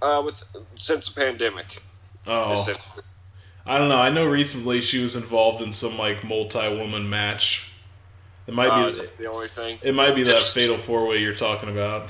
Uh, 0.00 0.22
with 0.24 0.42
since 0.74 1.08
the 1.08 1.20
pandemic. 1.20 1.82
Oh. 2.26 2.54
I 3.64 3.78
don't 3.78 3.88
know. 3.88 4.00
I 4.00 4.10
know 4.10 4.26
recently 4.26 4.80
she 4.80 5.02
was 5.02 5.14
involved 5.14 5.62
in 5.62 5.72
some 5.72 5.96
like 5.96 6.24
multi-woman 6.24 7.08
match. 7.08 7.71
It 8.46 8.54
might 8.54 8.68
Uh, 8.70 8.86
be 8.86 8.92
that 8.92 9.18
the 9.18 9.26
only 9.26 9.48
thing. 9.48 9.78
it 9.82 9.94
might 9.94 10.14
be 10.14 10.24
that 10.24 10.42
fatal 10.42 10.76
four-way 10.78 11.18
you're 11.18 11.34
talking 11.34 11.70
about. 11.70 12.08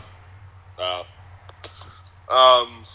Uh, 0.78 1.04
um, 2.32 2.86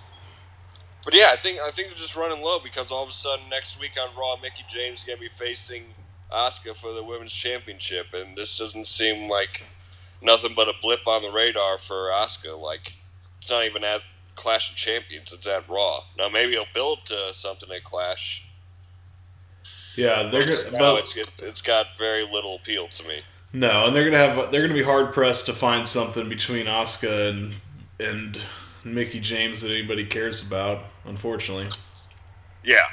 but 1.03 1.13
yeah, 1.15 1.29
I 1.31 1.35
think 1.37 1.59
I 1.59 1.71
think 1.71 1.89
they're 1.89 1.97
just 1.97 2.15
running 2.15 2.41
low 2.41 2.59
because 2.59 2.91
all 2.91 3.03
of 3.03 3.09
a 3.09 3.13
sudden 3.13 3.47
next 3.49 3.79
week 3.79 3.91
on 4.01 4.15
Raw, 4.17 4.35
Mickie 4.41 4.65
James 4.67 4.99
is 4.99 5.05
gonna 5.05 5.19
be 5.19 5.29
facing 5.29 5.93
Asuka 6.31 6.75
for 6.75 6.91
the 6.91 7.03
women's 7.03 7.31
championship, 7.31 8.07
and 8.13 8.35
this 8.37 8.57
doesn't 8.57 8.87
seem 8.87 9.29
like 9.29 9.63
nothing 10.21 10.53
but 10.55 10.67
a 10.67 10.73
blip 10.81 11.07
on 11.07 11.21
the 11.21 11.29
radar 11.29 11.77
for 11.77 12.09
Asuka. 12.09 12.59
Like 12.59 12.95
it's 13.39 13.49
not 13.49 13.63
even 13.63 13.83
at 13.83 14.01
Clash 14.35 14.71
of 14.71 14.75
Champions; 14.75 15.31
it's 15.31 15.47
at 15.47 15.69
Raw. 15.69 16.01
Now 16.17 16.27
maybe 16.29 16.53
it'll 16.53 16.65
build 16.73 17.05
to 17.05 17.33
something 17.33 17.71
at 17.71 17.83
Clash. 17.83 18.43
Yeah, 19.97 20.29
they're 20.29 20.41
gonna. 20.41 20.71
Now 20.71 20.77
But, 20.93 20.99
it's, 20.99 21.17
it's 21.17 21.41
it's 21.41 21.61
got 21.61 21.97
very 21.97 22.23
little 22.23 22.55
appeal 22.55 22.87
to 22.87 23.07
me. 23.07 23.21
no, 23.53 23.87
and 23.87 23.95
they're 23.95 24.05
gonna 24.05 24.17
have 24.17 24.51
they're 24.51 24.61
gonna 24.61 24.73
be 24.73 24.83
hard 24.83 25.13
pressed 25.13 25.45
to 25.47 25.53
find 25.53 25.87
something 25.87 26.29
between 26.29 26.65
Asuka 26.67 27.29
and 27.29 27.53
and 27.99 28.39
Mickie 28.83 29.19
James 29.19 29.61
that 29.61 29.71
anybody 29.71 30.05
cares 30.05 30.45
about. 30.45 30.83
Unfortunately. 31.05 31.69
Yeah, 32.63 32.83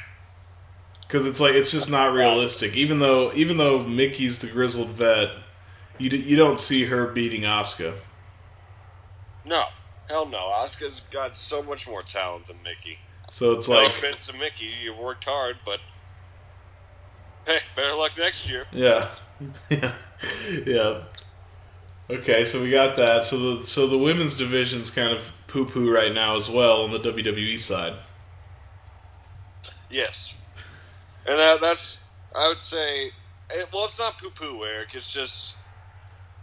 because 1.02 1.26
it's 1.26 1.40
like 1.40 1.54
it's 1.54 1.70
just 1.72 1.90
not 1.90 2.14
realistic. 2.14 2.74
Even 2.76 2.98
though 3.00 3.32
even 3.34 3.56
though 3.58 3.78
Mickie's 3.80 4.38
the 4.40 4.46
grizzled 4.46 4.88
vet, 4.90 5.30
you 5.98 6.08
d- 6.08 6.16
you 6.22 6.36
don't 6.36 6.58
see 6.60 6.84
her 6.86 7.06
beating 7.08 7.42
Asuka. 7.42 7.94
no, 9.44 9.64
hell 10.08 10.26
no. 10.26 10.50
Asuka's 10.62 11.00
got 11.10 11.36
so 11.36 11.62
much 11.62 11.86
more 11.88 12.02
talent 12.02 12.46
than 12.46 12.62
Mickie. 12.62 12.98
So 13.30 13.52
it's 13.52 13.68
No 13.68 13.82
like 13.82 13.90
offense 13.96 14.26
to 14.28 14.36
Mickie, 14.36 14.70
you 14.82 14.94
worked 14.94 15.24
hard, 15.24 15.56
but 15.66 15.80
hey, 17.46 17.58
better 17.76 17.96
luck 17.96 18.12
next 18.18 18.48
year. 18.48 18.66
yeah, 18.72 19.08
yeah, 19.70 19.94
yeah. 20.66 21.00
Okay, 22.10 22.44
so 22.44 22.62
we 22.62 22.70
got 22.70 22.96
that. 22.96 23.24
So 23.24 23.56
the 23.56 23.66
so 23.66 23.86
the 23.86 23.98
women's 23.98 24.36
division's 24.36 24.90
kind 24.90 25.16
of 25.16 25.32
poo 25.46 25.64
poo 25.64 25.90
right 25.90 26.12
now 26.12 26.36
as 26.36 26.50
well 26.50 26.82
on 26.82 26.90
the 26.90 27.00
WWE 27.00 27.58
side. 27.58 27.94
Yes, 29.90 30.36
and 31.26 31.38
that, 31.38 31.60
that's 31.60 32.00
I 32.34 32.48
would 32.48 32.62
say. 32.62 33.12
It, 33.50 33.68
well, 33.72 33.84
it's 33.84 33.98
not 33.98 34.18
poo 34.18 34.30
poo, 34.30 34.64
Eric. 34.64 34.94
It's 34.94 35.12
just 35.12 35.54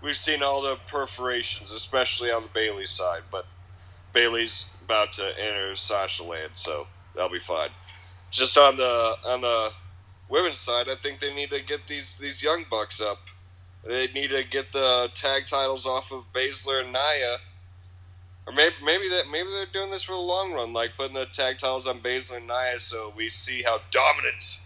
we've 0.01 0.17
seen 0.17 0.41
all 0.43 0.61
the 0.61 0.77
perforations, 0.87 1.71
especially 1.71 2.31
on 2.31 2.43
the 2.43 2.49
Bayley 2.49 2.85
side. 2.85 3.23
But 3.31 3.45
Bayley's 4.13 4.67
about 4.83 5.13
to 5.13 5.39
enter 5.39 5.75
Sasha 5.75 6.23
Land, 6.23 6.51
so 6.53 6.87
that'll 7.15 7.29
be 7.29 7.39
fine. 7.39 7.69
Just 8.29 8.57
on 8.57 8.77
the 8.77 9.15
on 9.25 9.41
the 9.41 9.71
women's 10.31 10.57
side, 10.57 10.87
I 10.89 10.95
think 10.95 11.19
they 11.19 11.33
need 11.33 11.51
to 11.51 11.61
get 11.61 11.87
these 11.87 12.15
these 12.15 12.41
young 12.41 12.65
bucks 12.69 13.01
up. 13.01 13.19
They 13.85 14.07
need 14.07 14.29
to 14.29 14.43
get 14.43 14.71
the 14.71 15.09
tag 15.13 15.45
titles 15.45 15.85
off 15.85 16.11
of 16.11 16.31
Baszler 16.33 16.81
and 16.81 16.93
Nia. 16.93 17.37
Or 18.47 18.53
maybe 18.53 18.75
maybe 18.83 19.09
that 19.09 19.29
maybe 19.29 19.49
they're 19.51 19.65
doing 19.65 19.91
this 19.91 20.03
for 20.03 20.13
the 20.13 20.17
long 20.17 20.53
run, 20.53 20.73
like 20.73 20.97
putting 20.97 21.13
the 21.13 21.25
tag 21.25 21.57
titles 21.57 21.85
on 21.85 21.99
Baszler 21.99 22.37
and 22.37 22.47
Nia, 22.47 22.79
so 22.79 23.13
we 23.15 23.29
see 23.29 23.61
how 23.63 23.81
dominant 23.91 24.59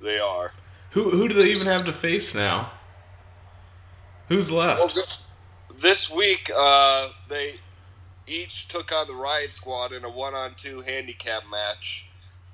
they 0.00 0.18
are. 0.18 0.52
Who 0.92 1.10
who 1.10 1.28
do 1.28 1.34
they 1.34 1.50
even 1.50 1.66
have 1.66 1.84
to 1.84 1.92
face 1.92 2.34
now? 2.34 2.72
Who's 4.28 4.50
left? 4.50 5.20
This 5.76 6.10
week, 6.10 6.50
uh, 6.56 7.08
they 7.28 7.60
each 8.26 8.68
took 8.68 8.92
on 8.92 9.08
the 9.08 9.14
Riot 9.14 9.50
Squad 9.50 9.92
in 9.92 10.04
a 10.04 10.10
one-on-two 10.10 10.82
handicap 10.82 11.42
match. 11.50 12.09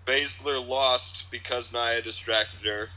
Baszler 0.07 0.67
lost 0.67 1.25
because 1.31 1.73
Nia 1.73 2.01
distracted 2.01 2.67
her, 2.67 2.89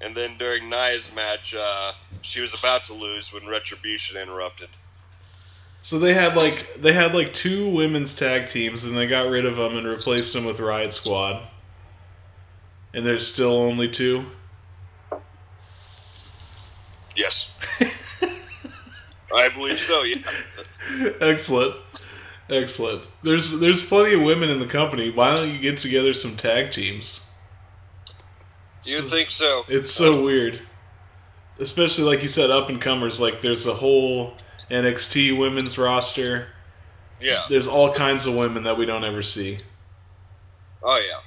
and 0.00 0.16
then 0.16 0.36
during 0.36 0.68
Nia's 0.68 1.10
match, 1.14 1.54
uh, 1.54 1.92
she 2.20 2.40
was 2.40 2.52
about 2.52 2.82
to 2.84 2.94
lose 2.94 3.32
when 3.32 3.46
Retribution 3.46 4.20
interrupted. 4.20 4.70
So 5.82 5.98
they 5.98 6.12
had 6.12 6.36
like 6.36 6.74
they 6.74 6.92
had 6.92 7.14
like 7.14 7.32
two 7.32 7.68
women's 7.68 8.14
tag 8.14 8.48
teams, 8.48 8.84
and 8.84 8.96
they 8.96 9.06
got 9.06 9.30
rid 9.30 9.46
of 9.46 9.56
them 9.56 9.76
and 9.76 9.86
replaced 9.86 10.34
them 10.34 10.44
with 10.44 10.60
Riot 10.60 10.92
Squad. 10.92 11.48
And 12.92 13.06
there's 13.06 13.26
still 13.26 13.52
only 13.52 13.88
two. 13.88 14.26
Yes, 17.16 17.50
I 19.34 19.48
believe 19.50 19.78
so. 19.78 20.02
Yeah. 20.02 20.18
Excellent. 21.20 21.76
Excellent. 22.50 23.02
There's 23.22 23.60
there's 23.60 23.86
plenty 23.86 24.14
of 24.14 24.22
women 24.22 24.50
in 24.50 24.58
the 24.58 24.66
company. 24.66 25.10
Why 25.10 25.36
don't 25.36 25.50
you 25.50 25.58
get 25.60 25.78
together 25.78 26.12
some 26.12 26.36
tag 26.36 26.72
teams? 26.72 27.30
You 28.84 28.94
So- 28.94 29.08
think 29.08 29.30
so? 29.30 29.64
It's 29.68 29.90
so 29.92 30.22
weird. 30.22 30.60
Especially 31.58 32.04
like 32.04 32.22
you 32.22 32.28
said, 32.28 32.50
up 32.50 32.68
and 32.68 32.80
comers. 32.80 33.20
Like 33.20 33.40
there's 33.40 33.66
a 33.66 33.74
whole 33.74 34.34
NXT 34.70 35.38
women's 35.38 35.78
roster. 35.78 36.48
Yeah. 37.20 37.44
There's 37.48 37.66
all 37.66 37.92
kinds 37.92 38.26
of 38.26 38.34
women 38.34 38.62
that 38.64 38.76
we 38.78 38.86
don't 38.86 39.04
ever 39.04 39.22
see. 39.22 39.58
Oh 40.82 40.96
yeah. 40.98 41.20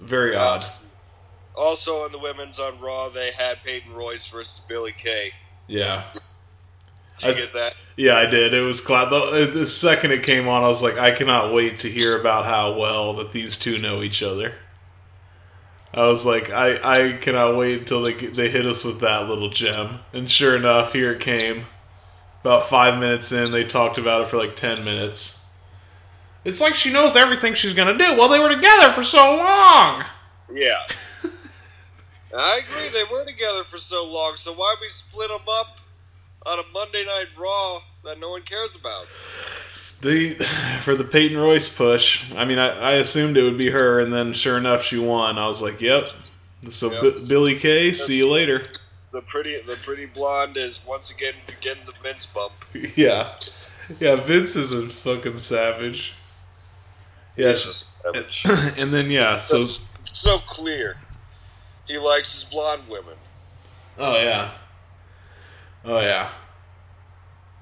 Very 0.00 0.36
uh, 0.36 0.44
odd. 0.44 0.64
Also, 1.56 2.04
in 2.04 2.12
the 2.12 2.18
women's 2.18 2.58
on 2.58 2.78
Raw, 2.80 3.08
they 3.08 3.30
had 3.30 3.62
Peyton 3.62 3.92
Royce 3.94 4.28
versus 4.28 4.62
Billie 4.68 4.92
Kay. 4.92 5.30
Yeah. 5.68 6.04
Did 7.18 7.30
I- 7.30 7.32
get 7.32 7.52
that? 7.52 7.74
Yeah, 7.96 8.16
I 8.16 8.26
did. 8.26 8.52
It 8.52 8.60
was 8.62 8.80
cla 8.80 9.08
The, 9.08 9.16
uh, 9.16 9.50
the 9.52 9.66
second 9.66 10.10
it 10.10 10.24
came 10.24 10.48
on, 10.48 10.64
I 10.64 10.68
was 10.68 10.82
like, 10.82 10.98
I 10.98 11.12
cannot 11.12 11.52
wait 11.54 11.78
to 11.80 11.88
hear 11.88 12.18
about 12.18 12.44
how 12.44 12.76
well 12.76 13.14
that 13.14 13.30
these 13.30 13.56
two 13.56 13.78
know 13.78 14.02
each 14.02 14.20
other. 14.20 14.54
I 15.92 16.08
was 16.08 16.26
like, 16.26 16.50
I, 16.50 16.78
I 16.82 17.12
cannot 17.18 17.56
wait 17.56 17.78
until 17.78 18.02
they 18.02 18.14
they 18.14 18.50
hit 18.50 18.66
us 18.66 18.82
with 18.84 18.98
that 19.00 19.28
little 19.28 19.48
gem. 19.48 20.00
And 20.12 20.28
sure 20.28 20.56
enough, 20.56 20.92
here 20.92 21.12
it 21.12 21.20
came. 21.20 21.66
About 22.40 22.66
five 22.66 22.98
minutes 22.98 23.30
in, 23.30 23.52
they 23.52 23.62
talked 23.62 23.96
about 23.96 24.22
it 24.22 24.28
for 24.28 24.36
like 24.36 24.56
ten 24.56 24.84
minutes. 24.84 25.46
It's 26.44 26.60
like 26.60 26.74
she 26.74 26.92
knows 26.92 27.14
everything 27.14 27.54
she's 27.54 27.74
gonna 27.74 27.96
do. 27.96 28.18
Well, 28.18 28.28
they 28.28 28.40
were 28.40 28.48
together 28.54 28.92
for 28.92 29.04
so 29.04 29.36
long. 29.36 30.04
Yeah. 30.52 30.84
I 32.36 32.60
agree. 32.66 32.88
They 32.92 33.04
were 33.10 33.24
together 33.24 33.62
for 33.62 33.78
so 33.78 34.04
long, 34.04 34.32
so 34.34 34.52
why 34.52 34.74
we 34.80 34.88
split 34.88 35.28
them 35.28 35.40
up 35.48 35.78
on 36.46 36.58
a 36.58 36.62
Monday 36.72 37.04
Night 37.04 37.28
Raw 37.38 37.80
that 38.04 38.18
no 38.20 38.30
one 38.30 38.42
cares 38.42 38.76
about? 38.76 39.06
The 40.00 40.34
for 40.82 40.94
the 40.94 41.04
Peyton 41.04 41.38
Royce 41.38 41.74
push. 41.74 42.30
I 42.34 42.44
mean, 42.44 42.58
I, 42.58 42.78
I 42.78 42.92
assumed 42.94 43.36
it 43.36 43.42
would 43.42 43.56
be 43.58 43.70
her, 43.70 44.00
and 44.00 44.12
then 44.12 44.32
sure 44.34 44.58
enough, 44.58 44.82
she 44.82 44.98
won. 44.98 45.38
I 45.38 45.46
was 45.46 45.62
like, 45.62 45.80
"Yep." 45.80 46.10
So 46.68 46.90
Yep. 46.90 47.02
B- 47.02 47.24
Billie 47.26 47.58
Kay, 47.58 47.92
see 47.92 48.18
you 48.18 48.28
later. 48.30 48.64
The 49.12 49.20
pretty, 49.20 49.60
the 49.60 49.76
pretty 49.76 50.06
blonde 50.06 50.56
is 50.56 50.80
once 50.86 51.10
again 51.10 51.34
getting 51.60 51.84
the 51.86 51.92
Vince 52.02 52.26
bump. 52.26 52.52
yeah, 52.96 53.30
yeah. 54.00 54.16
Vince 54.16 54.56
is 54.56 54.72
a 54.72 54.88
fucking 54.88 55.36
savage. 55.36 56.14
Yeah, 57.36 57.56
savage. 57.56 58.44
and 58.76 58.92
then 58.92 59.10
yeah, 59.10 59.38
so 59.38 59.64
so 60.04 60.38
clear. 60.38 60.96
He 61.86 61.96
likes 61.98 62.32
his 62.34 62.44
blonde 62.44 62.82
women. 62.88 63.14
oh 63.98 64.16
yeah, 64.16 64.50
oh 65.84 66.00
yeah. 66.00 66.28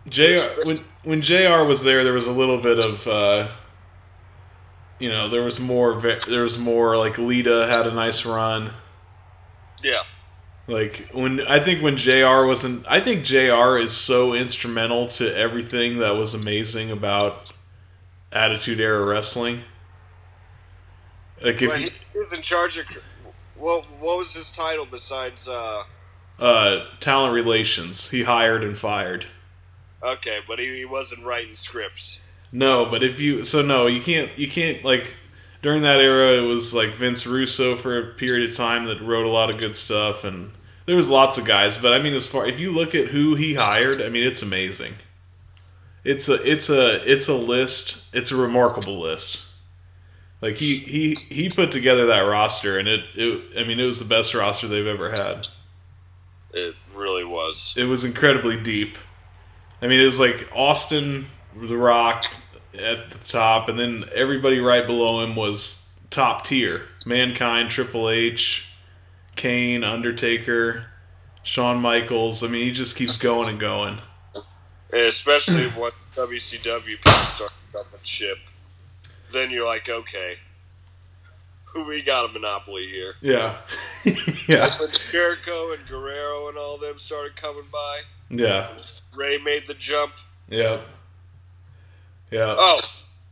Jr. 0.08 0.64
when 0.64 0.78
when 1.04 1.22
Jr. 1.22 1.64
was 1.64 1.84
there, 1.84 2.04
there 2.04 2.12
was 2.12 2.26
a 2.26 2.32
little 2.32 2.58
bit 2.58 2.78
of, 2.78 3.06
uh, 3.06 3.48
you 4.98 5.08
know, 5.08 5.28
there 5.28 5.42
was 5.42 5.60
more. 5.60 6.00
There 6.28 6.42
was 6.42 6.58
more 6.58 6.96
like 6.96 7.18
Lita 7.18 7.66
had 7.68 7.86
a 7.86 7.92
nice 7.92 8.24
run. 8.24 8.72
Yeah. 9.82 10.02
Like 10.68 11.08
when 11.12 11.40
I 11.46 11.58
think 11.58 11.82
when 11.82 11.96
Jr. 11.96 12.44
wasn't, 12.44 12.86
I 12.88 13.00
think 13.00 13.24
Jr. 13.24 13.76
is 13.78 13.96
so 13.96 14.32
instrumental 14.32 15.08
to 15.08 15.36
everything 15.36 15.98
that 15.98 16.16
was 16.16 16.34
amazing 16.34 16.90
about 16.90 17.52
Attitude 18.30 18.80
Era 18.80 19.04
Wrestling. 19.04 19.62
Like 21.42 21.60
if 21.60 21.68
Well, 21.68 21.78
he, 21.78 21.88
he 22.12 22.18
was 22.18 22.32
in 22.32 22.42
charge 22.42 22.78
of. 22.78 22.86
What 23.56 23.86
what 24.00 24.18
was 24.18 24.34
his 24.34 24.50
title 24.50 24.86
besides? 24.86 25.48
uh 25.48 25.84
uh, 26.42 26.84
talent 26.98 27.32
relations, 27.32 28.10
he 28.10 28.24
hired 28.24 28.64
and 28.64 28.76
fired. 28.76 29.26
Okay, 30.02 30.40
but 30.46 30.58
he, 30.58 30.76
he 30.76 30.84
wasn't 30.84 31.24
writing 31.24 31.54
scripts. 31.54 32.20
No, 32.50 32.84
but 32.84 33.04
if 33.04 33.20
you 33.20 33.44
so 33.44 33.62
no, 33.62 33.86
you 33.86 34.02
can't 34.02 34.36
you 34.36 34.50
can't 34.50 34.84
like 34.84 35.14
during 35.62 35.82
that 35.82 36.00
era 36.00 36.42
it 36.42 36.46
was 36.46 36.74
like 36.74 36.90
Vince 36.90 37.26
Russo 37.26 37.76
for 37.76 37.96
a 37.96 38.14
period 38.14 38.50
of 38.50 38.56
time 38.56 38.86
that 38.86 39.00
wrote 39.00 39.24
a 39.24 39.30
lot 39.30 39.50
of 39.50 39.58
good 39.58 39.76
stuff 39.76 40.24
and 40.24 40.50
there 40.84 40.96
was 40.96 41.08
lots 41.08 41.38
of 41.38 41.46
guys, 41.46 41.78
but 41.78 41.92
I 41.92 42.00
mean 42.00 42.12
as 42.12 42.26
far 42.26 42.44
if 42.44 42.58
you 42.58 42.72
look 42.72 42.92
at 42.92 43.08
who 43.08 43.36
he 43.36 43.54
hired, 43.54 44.02
I 44.02 44.08
mean 44.08 44.26
it's 44.26 44.42
amazing. 44.42 44.94
It's 46.02 46.28
a 46.28 46.42
it's 46.42 46.68
a 46.68 47.08
it's 47.10 47.28
a 47.28 47.34
list, 47.34 48.04
it's 48.12 48.32
a 48.32 48.36
remarkable 48.36 48.98
list. 49.00 49.46
Like 50.40 50.56
he 50.56 50.78
he 50.78 51.14
he 51.14 51.48
put 51.48 51.70
together 51.70 52.06
that 52.06 52.20
roster 52.20 52.80
and 52.80 52.88
it, 52.88 53.04
it 53.14 53.60
I 53.60 53.62
mean 53.62 53.78
it 53.78 53.86
was 53.86 54.00
the 54.00 54.12
best 54.12 54.34
roster 54.34 54.66
they've 54.66 54.84
ever 54.88 55.12
had. 55.12 55.48
It 56.52 56.74
really 56.94 57.24
was. 57.24 57.74
It 57.76 57.84
was 57.84 58.04
incredibly 58.04 58.60
deep. 58.60 58.98
I 59.80 59.86
mean, 59.86 60.00
it 60.00 60.04
was 60.04 60.20
like 60.20 60.48
Austin, 60.54 61.26
The 61.56 61.76
Rock 61.76 62.26
at 62.74 63.10
the 63.10 63.18
top, 63.18 63.68
and 63.68 63.78
then 63.78 64.04
everybody 64.14 64.60
right 64.60 64.86
below 64.86 65.24
him 65.24 65.34
was 65.34 65.98
top 66.10 66.44
tier. 66.44 66.82
Mankind, 67.06 67.70
Triple 67.70 68.08
H, 68.08 68.68
Kane, 69.34 69.82
Undertaker, 69.82 70.86
Shawn 71.42 71.80
Michaels. 71.80 72.44
I 72.44 72.48
mean, 72.48 72.64
he 72.64 72.70
just 72.70 72.96
keeps 72.96 73.16
going 73.16 73.48
and 73.48 73.58
going. 73.58 73.98
Especially 74.92 75.68
when 75.68 75.90
WCW 76.14 76.84
people 76.84 77.10
start 77.12 77.52
dumping 77.72 78.00
ship. 78.02 78.38
Then 79.32 79.50
you're 79.50 79.66
like, 79.66 79.88
okay, 79.88 80.36
we 81.86 82.02
got 82.02 82.30
a 82.30 82.32
monopoly 82.32 82.86
here. 82.88 83.14
Yeah. 83.20 83.56
yeah. 84.48 84.78
When 84.78 84.90
Jericho 85.10 85.72
and 85.72 85.86
Guerrero 85.86 86.48
and 86.48 86.58
all 86.58 86.78
them 86.78 86.98
started 86.98 87.36
coming 87.36 87.64
by, 87.72 88.00
Yeah. 88.30 88.68
Rey 89.14 89.38
made 89.38 89.66
the 89.66 89.74
jump. 89.74 90.14
Yeah. 90.48 90.80
Yeah. 92.30 92.54
Oh, 92.58 92.78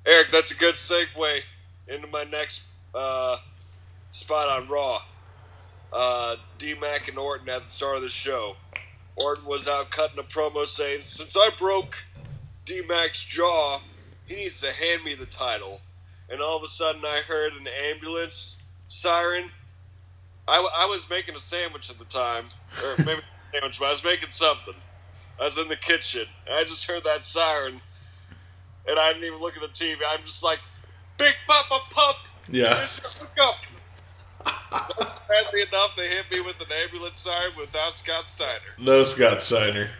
Eric, 0.06 0.28
that's 0.30 0.52
a 0.52 0.56
good 0.56 0.74
segue 0.74 1.40
into 1.88 2.06
my 2.08 2.24
next 2.24 2.64
uh, 2.94 3.38
spot 4.10 4.48
on 4.48 4.68
Raw. 4.68 5.02
Uh, 5.92 6.36
D 6.58 6.74
Mac 6.74 7.08
and 7.08 7.18
Orton 7.18 7.48
at 7.48 7.62
the 7.64 7.68
start 7.68 7.96
of 7.96 8.02
the 8.02 8.08
show. 8.08 8.56
Orton 9.16 9.44
was 9.44 9.68
out 9.68 9.90
cutting 9.90 10.18
a 10.18 10.22
promo 10.22 10.66
saying, 10.66 11.02
Since 11.02 11.36
I 11.36 11.50
broke 11.58 12.04
D 12.64 12.82
Mac's 12.86 13.24
jaw, 13.24 13.80
he 14.26 14.36
needs 14.36 14.60
to 14.60 14.72
hand 14.72 15.02
me 15.04 15.14
the 15.14 15.26
title. 15.26 15.80
And 16.30 16.40
all 16.40 16.56
of 16.56 16.62
a 16.62 16.68
sudden, 16.68 17.02
I 17.04 17.18
heard 17.26 17.52
an 17.54 17.66
ambulance 17.90 18.56
siren. 18.88 19.50
I, 20.46 20.56
w- 20.56 20.72
I 20.76 20.86
was 20.86 21.08
making 21.10 21.34
a 21.34 21.38
sandwich 21.40 21.90
at 21.90 21.98
the 21.98 22.04
time, 22.06 22.46
or 22.84 22.94
maybe 23.04 23.20
a 23.20 23.52
sandwich, 23.52 23.78
but 23.78 23.86
I 23.86 23.90
was 23.90 24.04
making 24.04 24.30
something. 24.30 24.74
I 25.40 25.44
was 25.44 25.58
in 25.58 25.68
the 25.68 25.76
kitchen, 25.76 26.26
and 26.46 26.54
I 26.54 26.64
just 26.64 26.84
heard 26.86 27.02
that 27.04 27.22
siren, 27.22 27.80
and 28.88 28.98
I 28.98 29.12
didn't 29.12 29.26
even 29.26 29.40
look 29.40 29.56
at 29.56 29.62
the 29.62 29.68
TV. 29.68 29.96
I'm 30.08 30.22
just 30.24 30.44
like, 30.44 30.60
Big 31.18 31.34
Papa 31.46 31.80
Pump, 31.90 32.16
Yeah. 32.50 32.86
hookup. 33.18 33.56
But 34.96 35.14
sadly 35.14 35.62
enough, 35.62 35.96
they 35.96 36.08
hit 36.08 36.24
me 36.30 36.40
with 36.40 36.60
an 36.60 36.68
ambulance 36.84 37.18
siren 37.18 37.52
without 37.58 37.94
Scott 37.94 38.26
Steiner. 38.28 38.60
No 38.78 39.04
Scott 39.04 39.42
Steiner. 39.42 39.90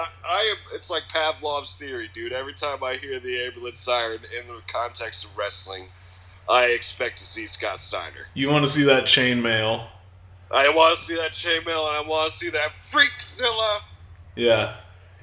I, 0.00 0.06
I 0.24 0.54
am. 0.54 0.56
It's 0.74 0.90
like 0.90 1.04
Pavlov's 1.08 1.76
theory, 1.76 2.10
dude. 2.14 2.32
Every 2.32 2.54
time 2.54 2.82
I 2.82 2.94
hear 2.94 3.20
the 3.20 3.38
ambulance 3.44 3.80
siren 3.80 4.20
in 4.38 4.46
the 4.48 4.60
context 4.66 5.24
of 5.24 5.36
wrestling, 5.36 5.88
I 6.48 6.66
expect 6.66 7.18
to 7.18 7.24
see 7.24 7.46
Scott 7.46 7.82
Steiner. 7.82 8.26
You 8.34 8.50
want 8.50 8.64
to 8.64 8.70
see 8.70 8.84
that 8.84 9.04
chainmail? 9.04 9.86
I 10.50 10.68
want 10.70 10.98
to 10.98 11.04
see 11.04 11.16
that 11.16 11.32
chainmail, 11.32 11.88
and 11.88 12.06
I 12.06 12.08
want 12.08 12.30
to 12.32 12.36
see 12.36 12.50
that 12.50 12.70
freakzilla. 12.70 13.80
Yeah. 14.36 14.76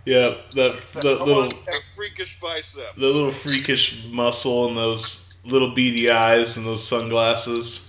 Yeah. 0.05 0.35
That, 0.55 1.01
I 1.03 1.23
little. 1.23 1.49
that 1.49 1.81
freakish 1.95 2.39
bicep. 2.39 2.95
the 2.95 3.07
little 3.07 3.31
freakish 3.31 4.05
muscle 4.05 4.67
and 4.67 4.77
those 4.77 5.37
little 5.43 5.73
beady 5.73 6.09
eyes 6.09 6.57
and 6.57 6.65
those 6.65 6.87
sunglasses. 6.87 7.86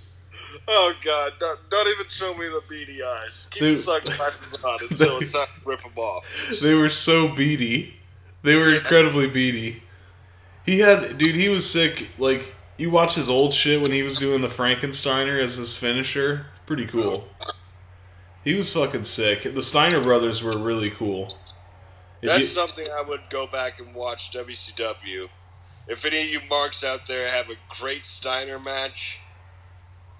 Oh 0.71 0.93
god! 1.03 1.33
Don't, 1.39 1.59
don't 1.69 1.87
even 1.87 2.05
show 2.09 2.33
me 2.35 2.47
the 2.47 2.61
beady 2.69 3.01
eyes. 3.01 3.49
Keep 3.51 3.61
Dude. 3.61 3.75
the 3.75 3.79
sunglasses 3.79 4.63
on 4.63 4.77
until 4.89 5.17
it's 5.17 5.33
time 5.33 5.45
to 5.45 5.67
rip 5.69 5.81
them 5.81 5.93
off. 5.97 6.25
They 6.61 6.75
were 6.75 6.89
so 6.89 7.27
beady. 7.27 7.95
They 8.43 8.55
were 8.55 8.73
incredibly 8.73 9.27
beady. 9.27 9.83
He 10.65 10.79
had, 10.79 11.17
dude, 11.17 11.35
he 11.35 11.49
was 11.49 11.67
sick. 11.69 12.09
Like, 12.19 12.53
you 12.77 12.91
watch 12.91 13.15
his 13.15 13.29
old 13.29 13.53
shit 13.53 13.81
when 13.81 13.91
he 13.91 14.03
was 14.03 14.19
doing 14.19 14.41
the 14.41 14.47
Frankensteiner 14.47 15.41
as 15.43 15.55
his 15.55 15.75
finisher. 15.75 16.45
Pretty 16.67 16.85
cool. 16.85 17.27
He 18.43 18.53
was 18.53 18.71
fucking 18.71 19.05
sick. 19.05 19.43
The 19.55 19.63
Steiner 19.63 20.01
brothers 20.01 20.43
were 20.43 20.57
really 20.57 20.91
cool. 20.91 21.35
If 22.21 22.27
That's 22.29 22.39
you- 22.39 22.45
something 22.45 22.85
I 22.95 23.01
would 23.01 23.21
go 23.29 23.47
back 23.47 23.79
and 23.79 23.95
watch 23.95 24.31
WCW. 24.31 25.29
If 25.87 26.05
any 26.05 26.21
of 26.21 26.27
you 26.29 26.41
marks 26.47 26.83
out 26.83 27.07
there 27.07 27.29
have 27.31 27.49
a 27.49 27.55
great 27.69 28.05
Steiner 28.05 28.59
match, 28.59 29.19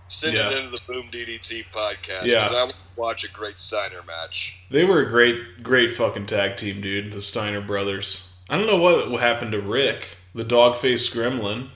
send 0.09 0.35
Yeah. 0.35 0.49
it 0.49 0.57
into 0.57 0.71
the 0.71 0.81
Boom 0.87 1.09
DDT 1.11 1.65
podcast. 1.73 2.25
Yeah. 2.25 2.47
I 2.49 2.53
want 2.53 2.71
to 2.71 2.75
watch 2.95 3.23
a 3.23 3.31
great 3.31 3.59
Steiner 3.59 4.03
match. 4.05 4.57
they 4.69 4.83
were 4.83 4.99
a 5.01 5.09
great, 5.09 5.63
great 5.63 5.95
fucking 5.95 6.25
tag 6.25 6.57
team, 6.57 6.81
dude. 6.81 7.13
The 7.13 7.21
Steiner 7.21 7.61
brothers. 7.61 8.33
I 8.49 8.57
don't 8.57 8.67
know 8.67 8.77
what 8.77 9.21
happened 9.21 9.51
to 9.53 9.61
Rick, 9.61 10.17
the 10.35 10.43
dog 10.43 10.75
faced 10.77 11.13
gremlin. 11.13 11.69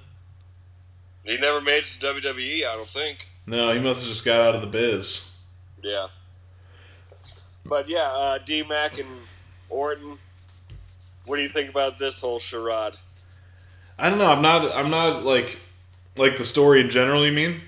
He 1.24 1.38
never 1.38 1.62
made 1.62 1.80
it 1.84 1.86
to 1.88 2.00
WWE, 2.08 2.66
I 2.66 2.76
don't 2.76 2.88
think. 2.90 3.28
No, 3.46 3.72
he 3.72 3.80
must 3.80 4.02
have 4.02 4.10
just 4.10 4.26
got 4.26 4.42
out 4.42 4.56
of 4.56 4.62
the 4.62 4.68
biz. 4.68 5.38
Yeah. 5.82 6.08
But 7.66 7.88
yeah, 7.88 8.10
uh, 8.12 8.38
D 8.40 8.64
Mac 8.64 8.98
and 9.00 9.08
Orton. 9.70 10.18
What 11.26 11.38
do 11.38 11.42
you 11.44 11.48
think 11.50 11.70
about 11.70 11.98
this 11.98 12.20
whole 12.22 12.40
charade? 12.40 12.96
I 13.98 14.10
don't 14.10 14.18
know. 14.18 14.32
I'm 14.32 14.42
not. 14.42 14.76
I'm 14.76 14.90
not 14.90 15.24
like, 15.24 15.58
like 16.18 16.36
the 16.36 16.46
story 16.46 16.82
in 16.82 16.90
general. 16.90 17.26
You 17.26 17.32
mean? 17.32 17.62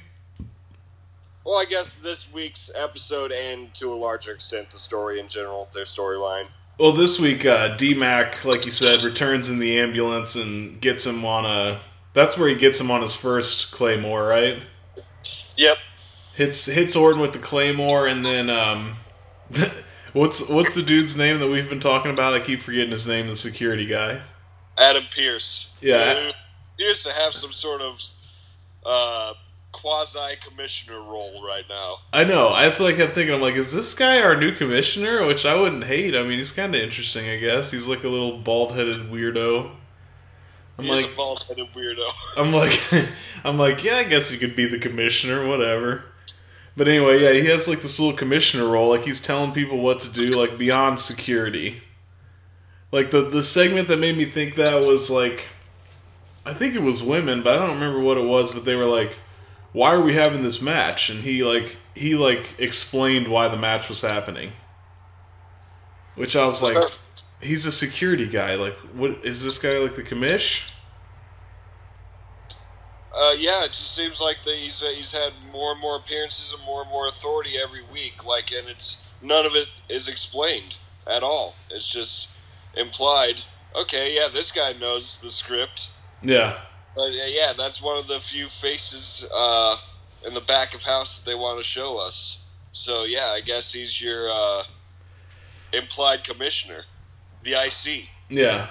Well, 1.45 1.59
I 1.59 1.65
guess 1.65 1.97
this 1.97 2.33
week's 2.33 2.71
episode 2.73 3.31
and 3.31 3.71
to 3.75 3.93
a 3.93 3.95
larger 3.95 4.31
extent 4.31 4.71
the 4.71 4.79
story 4.79 5.19
in 5.19 5.27
general, 5.27 5.69
their 5.73 5.83
storyline. 5.83 6.47
Well, 6.79 6.91
this 6.91 7.19
week, 7.19 7.45
uh, 7.45 7.77
D-Mac, 7.77 8.43
like 8.43 8.65
you 8.65 8.71
said, 8.71 9.03
returns 9.03 9.47
in 9.49 9.59
the 9.59 9.79
ambulance 9.79 10.35
and 10.35 10.81
gets 10.81 11.05
him 11.05 11.23
on 11.23 11.45
a. 11.45 11.79
That's 12.13 12.37
where 12.37 12.49
he 12.49 12.55
gets 12.55 12.81
him 12.81 12.89
on 12.89 13.01
his 13.01 13.13
first 13.13 13.71
claymore, 13.71 14.27
right? 14.27 14.61
Yep. 15.55 15.77
Hits 16.35 16.65
hits 16.65 16.95
Orton 16.95 17.21
with 17.21 17.33
the 17.33 17.39
claymore, 17.39 18.07
and 18.07 18.25
then 18.25 18.49
um, 18.49 18.95
what's 20.13 20.49
what's 20.49 20.73
the 20.73 20.81
dude's 20.81 21.17
name 21.17 21.39
that 21.39 21.47
we've 21.47 21.69
been 21.69 21.79
talking 21.79 22.11
about? 22.11 22.33
I 22.33 22.39
keep 22.39 22.59
forgetting 22.59 22.91
his 22.91 23.07
name. 23.07 23.27
The 23.27 23.35
security 23.35 23.85
guy. 23.85 24.21
Adam 24.77 25.03
Pearce. 25.15 25.69
Yeah. 25.79 26.15
Who 26.15 26.29
appears 26.73 27.03
to 27.03 27.13
have 27.13 27.33
some 27.33 27.53
sort 27.53 27.81
of 27.81 28.01
uh, 28.85 29.33
quasi 29.75 30.35
commissioner 30.41 30.99
role 30.99 31.45
right 31.45 31.65
now. 31.69 31.97
I 32.13 32.23
know. 32.23 32.55
That's 32.55 32.79
what 32.79 32.93
I 32.93 32.97
kept 32.97 33.13
thinking. 33.15 33.35
I'm 33.35 33.41
like, 33.41 33.55
is 33.55 33.73
this 33.73 33.93
guy 33.93 34.21
our 34.21 34.35
new 34.35 34.53
commissioner? 34.53 35.25
Which 35.25 35.45
I 35.45 35.55
wouldn't 35.55 35.85
hate. 35.85 36.15
I 36.15 36.23
mean, 36.23 36.37
he's 36.37 36.51
kind 36.51 36.73
of 36.73 36.81
interesting, 36.81 37.29
I 37.29 37.37
guess. 37.37 37.71
He's 37.71 37.87
like 37.87 38.03
a 38.03 38.09
little 38.09 38.37
bald 38.39 38.71
headed 38.73 39.11
weirdo. 39.11 39.71
I'm 40.77 40.85
He's 40.85 41.03
like, 41.03 41.13
a 41.13 41.15
bald-headed 41.15 41.67
weirdo. 41.73 42.09
I'm 42.37 42.51
like, 42.51 42.81
I'm 43.43 43.57
like, 43.57 43.83
yeah, 43.83 43.97
I 43.97 44.03
guess 44.03 44.29
he 44.29 44.37
could 44.37 44.55
be 44.55 44.67
the 44.67 44.79
commissioner, 44.79 45.47
whatever. 45.47 46.03
But 46.77 46.87
anyway, 46.89 47.21
yeah, 47.21 47.31
he 47.31 47.47
has 47.47 47.67
like 47.67 47.81
this 47.81 47.99
little 47.99 48.17
commissioner 48.17 48.67
role, 48.67 48.89
like 48.89 49.03
he's 49.03 49.21
telling 49.21 49.53
people 49.53 49.77
what 49.77 50.01
to 50.01 50.11
do, 50.11 50.29
like 50.31 50.57
beyond 50.57 50.99
security. 50.99 51.81
Like 52.91 53.11
the 53.11 53.21
the 53.21 53.41
segment 53.43 53.87
that 53.87 53.97
made 53.97 54.17
me 54.17 54.25
think 54.25 54.55
that 54.55 54.73
was 54.85 55.09
like, 55.09 55.45
I 56.45 56.53
think 56.53 56.75
it 56.75 56.81
was 56.81 57.01
women, 57.01 57.43
but 57.43 57.55
I 57.55 57.65
don't 57.65 57.75
remember 57.75 57.99
what 57.99 58.17
it 58.17 58.25
was. 58.25 58.51
But 58.51 58.65
they 58.65 58.75
were 58.75 58.85
like, 58.85 59.17
"Why 59.75 59.93
are 59.93 60.01
we 60.01 60.13
having 60.13 60.41
this 60.41 60.61
match?" 60.61 61.09
And 61.09 61.23
he 61.23 61.43
like 61.43 61.77
he 61.93 62.15
like 62.15 62.55
explained 62.57 63.27
why 63.27 63.49
the 63.49 63.57
match 63.57 63.89
was 63.89 64.01
happening. 64.01 64.53
Which 66.15 66.35
I 66.35 66.45
was 66.45 66.63
like, 66.63 66.91
he's 67.41 67.65
a 67.65 67.71
security 67.71 68.25
guy. 68.25 68.55
Like, 68.55 68.75
what 68.93 69.25
is 69.25 69.43
this 69.43 69.57
guy 69.57 69.77
like 69.79 69.95
the 69.95 70.03
commish? 70.03 70.71
Uh, 73.13 73.33
yeah, 73.37 73.63
it 73.63 73.69
just 73.69 73.95
seems 73.95 74.19
like 74.19 74.41
that 74.43 74.55
he's 74.55 74.81
uh, 74.81 74.87
he's 74.95 75.11
had 75.11 75.33
more 75.51 75.71
and 75.71 75.81
more 75.81 75.97
appearances 75.97 76.53
and 76.53 76.61
more 76.63 76.81
and 76.81 76.89
more 76.89 77.07
authority 77.07 77.57
every 77.61 77.83
week. 77.91 78.25
Like, 78.25 78.51
and 78.51 78.67
it's 78.67 79.01
none 79.21 79.45
of 79.45 79.55
it 79.55 79.67
is 79.89 80.07
explained 80.07 80.75
at 81.05 81.23
all. 81.23 81.55
It's 81.69 81.91
just 81.91 82.29
implied. 82.75 83.41
Okay, 83.75 84.15
yeah, 84.15 84.27
this 84.31 84.51
guy 84.51 84.73
knows 84.73 85.19
the 85.19 85.29
script. 85.29 85.89
Yeah, 86.21 86.61
But 86.95 87.09
uh, 87.09 87.27
yeah, 87.27 87.53
that's 87.57 87.81
one 87.81 87.97
of 87.97 88.07
the 88.07 88.19
few 88.19 88.47
faces 88.47 89.25
uh, 89.33 89.77
in 90.25 90.33
the 90.33 90.41
back 90.41 90.73
of 90.73 90.83
house 90.83 91.19
that 91.19 91.29
they 91.29 91.35
want 91.35 91.59
to 91.59 91.63
show 91.63 91.97
us. 91.97 92.39
So 92.71 93.03
yeah, 93.03 93.31
I 93.33 93.41
guess 93.41 93.73
he's 93.73 94.01
your 94.01 94.29
uh, 94.29 94.63
implied 95.73 96.23
commissioner, 96.23 96.83
the 97.43 97.53
IC. 97.53 98.09
Yeah. 98.29 98.67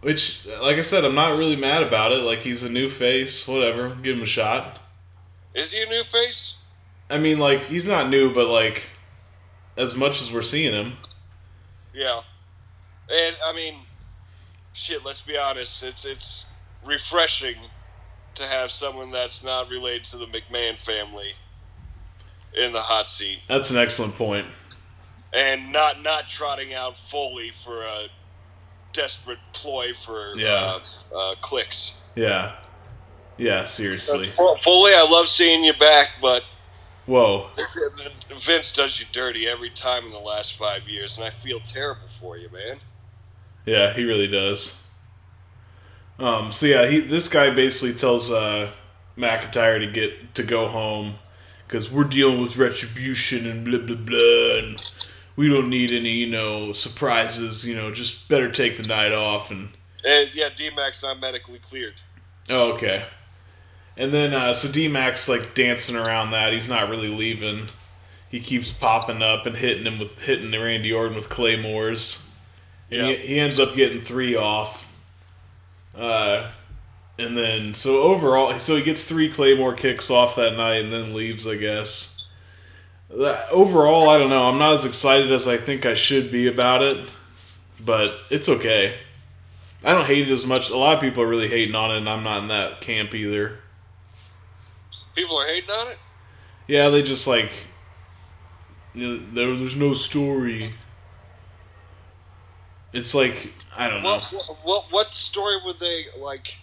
Which, 0.00 0.46
like 0.46 0.76
I 0.76 0.80
said, 0.80 1.04
I'm 1.04 1.14
not 1.14 1.38
really 1.38 1.54
mad 1.54 1.84
about 1.84 2.10
it. 2.10 2.24
Like, 2.24 2.40
he's 2.40 2.64
a 2.64 2.70
new 2.70 2.88
face, 2.88 3.46
whatever. 3.46 3.94
Give 4.02 4.16
him 4.16 4.22
a 4.22 4.26
shot. 4.26 4.80
Is 5.54 5.70
he 5.70 5.80
a 5.80 5.86
new 5.86 6.02
face? 6.02 6.54
I 7.08 7.18
mean, 7.18 7.38
like, 7.38 7.66
he's 7.66 7.86
not 7.86 8.10
new, 8.10 8.34
but, 8.34 8.48
like, 8.48 8.90
as 9.76 9.94
much 9.94 10.20
as 10.20 10.32
we're 10.32 10.42
seeing 10.42 10.72
him. 10.72 10.94
Yeah, 11.94 12.22
and 13.10 13.36
I 13.44 13.52
mean, 13.52 13.74
shit. 14.72 15.04
Let's 15.04 15.20
be 15.20 15.36
honest. 15.36 15.82
It's 15.82 16.04
it's 16.04 16.46
refreshing 16.84 17.56
to 18.34 18.44
have 18.44 18.70
someone 18.70 19.10
that's 19.10 19.44
not 19.44 19.68
related 19.68 20.04
to 20.06 20.16
the 20.16 20.26
McMahon 20.26 20.78
family 20.78 21.32
in 22.56 22.72
the 22.72 22.80
hot 22.80 23.08
seat 23.08 23.40
That's 23.48 23.70
an 23.70 23.76
excellent 23.78 24.14
point. 24.14 24.46
and 25.32 25.72
not 25.72 26.02
not 26.02 26.28
trotting 26.28 26.74
out 26.74 26.96
Foley 26.96 27.50
for 27.50 27.82
a 27.84 28.06
desperate 28.92 29.38
ploy 29.52 29.92
for 29.94 30.36
Yeah. 30.36 30.78
uh, 31.14 31.16
uh, 31.16 31.34
clicks. 31.40 31.94
Yeah. 32.14 32.56
Yeah, 33.38 33.64
seriously. 33.64 34.28
Foley, 34.28 34.92
I 34.94 35.06
love 35.10 35.28
seeing 35.28 35.64
you 35.64 35.72
back, 35.74 36.10
but 36.20 36.42
Whoa. 37.06 37.48
Vince 38.38 38.72
does 38.72 39.00
you 39.00 39.06
dirty 39.12 39.48
every 39.48 39.70
time 39.70 40.04
in 40.06 40.12
the 40.12 40.18
last 40.18 40.56
five 40.56 40.88
years, 40.88 41.16
and 41.16 41.26
I 41.26 41.30
feel 41.30 41.58
terrible 41.58 42.08
for 42.08 42.36
you, 42.36 42.48
man. 42.50 42.78
Yeah, 43.66 43.92
he 43.94 44.04
really 44.04 44.28
does. 44.28 44.81
Um, 46.18 46.52
so 46.52 46.66
yeah, 46.66 46.86
he 46.86 47.00
this 47.00 47.28
guy 47.28 47.50
basically 47.50 47.98
tells 47.98 48.30
uh, 48.30 48.70
McIntyre 49.16 49.78
to 49.80 49.90
get 49.90 50.34
to 50.34 50.42
go 50.42 50.68
home 50.68 51.16
because 51.66 51.90
we're 51.90 52.04
dealing 52.04 52.40
with 52.40 52.56
retribution 52.56 53.46
and 53.46 53.64
blah 53.64 53.78
blah 53.78 53.96
blah, 53.96 54.58
and 54.58 54.92
we 55.36 55.48
don't 55.48 55.68
need 55.70 55.90
any 55.90 56.10
you 56.12 56.30
know 56.30 56.72
surprises. 56.72 57.68
You 57.68 57.74
know, 57.76 57.92
just 57.92 58.28
better 58.28 58.50
take 58.50 58.76
the 58.76 58.86
night 58.88 59.12
off 59.12 59.50
and 59.50 59.70
And 60.06 60.30
yeah, 60.34 60.48
D-Mac's 60.54 61.02
not 61.02 61.18
medically 61.20 61.58
cleared. 61.58 62.00
Oh, 62.50 62.72
okay. 62.72 63.06
And 63.96 64.12
then 64.12 64.32
uh, 64.34 64.52
so 64.52 64.70
D 64.70 64.88
Max 64.88 65.28
like 65.28 65.54
dancing 65.54 65.96
around 65.96 66.30
that. 66.30 66.52
He's 66.52 66.68
not 66.68 66.88
really 66.88 67.08
leaving. 67.08 67.68
He 68.28 68.40
keeps 68.40 68.72
popping 68.72 69.20
up 69.22 69.44
and 69.44 69.56
hitting 69.56 69.84
him 69.84 69.98
with 69.98 70.20
hitting 70.22 70.50
Randy 70.52 70.92
Orton 70.92 71.14
with 71.16 71.28
claymores. 71.28 72.30
And 72.90 73.06
Yeah. 73.08 73.14
he, 73.16 73.26
he 73.26 73.38
ends 73.40 73.60
up 73.60 73.74
getting 73.74 74.00
three 74.02 74.34
off. 74.34 74.91
Uh, 75.94 76.50
and 77.18 77.36
then 77.36 77.74
so 77.74 78.02
overall, 78.02 78.58
so 78.58 78.76
he 78.76 78.82
gets 78.82 79.04
three 79.04 79.28
claymore 79.28 79.74
kicks 79.74 80.10
off 80.10 80.36
that 80.36 80.56
night 80.56 80.84
and 80.84 80.92
then 80.92 81.14
leaves. 81.14 81.46
I 81.46 81.56
guess. 81.56 82.28
That, 83.10 83.50
overall, 83.50 84.08
I 84.08 84.18
don't 84.18 84.30
know. 84.30 84.44
I'm 84.44 84.58
not 84.58 84.72
as 84.72 84.86
excited 84.86 85.30
as 85.30 85.46
I 85.46 85.58
think 85.58 85.84
I 85.84 85.92
should 85.94 86.32
be 86.32 86.46
about 86.46 86.82
it, 86.82 87.06
but 87.78 88.14
it's 88.30 88.48
okay. 88.48 88.94
I 89.84 89.92
don't 89.92 90.06
hate 90.06 90.28
it 90.28 90.32
as 90.32 90.46
much. 90.46 90.70
A 90.70 90.76
lot 90.76 90.94
of 90.94 91.00
people 91.00 91.22
are 91.22 91.28
really 91.28 91.48
hating 91.48 91.74
on 91.74 91.90
it, 91.90 91.98
and 91.98 92.08
I'm 92.08 92.22
not 92.22 92.42
in 92.42 92.48
that 92.48 92.80
camp 92.80 93.14
either. 93.14 93.58
People 95.14 95.36
are 95.36 95.46
hating 95.46 95.70
on 95.70 95.88
it. 95.88 95.98
Yeah, 96.66 96.88
they 96.88 97.02
just 97.02 97.26
like 97.26 97.50
you 98.94 99.06
know, 99.06 99.22
there, 99.32 99.56
there's 99.56 99.76
no 99.76 99.94
story. 99.94 100.74
It's 102.92 103.14
like 103.14 103.52
I 103.76 103.88
don't 103.88 104.02
know. 104.02 104.18
What, 104.18 104.56
what 104.62 104.84
what 104.90 105.12
story 105.12 105.56
would 105.64 105.80
they 105.80 106.06
like? 106.18 106.56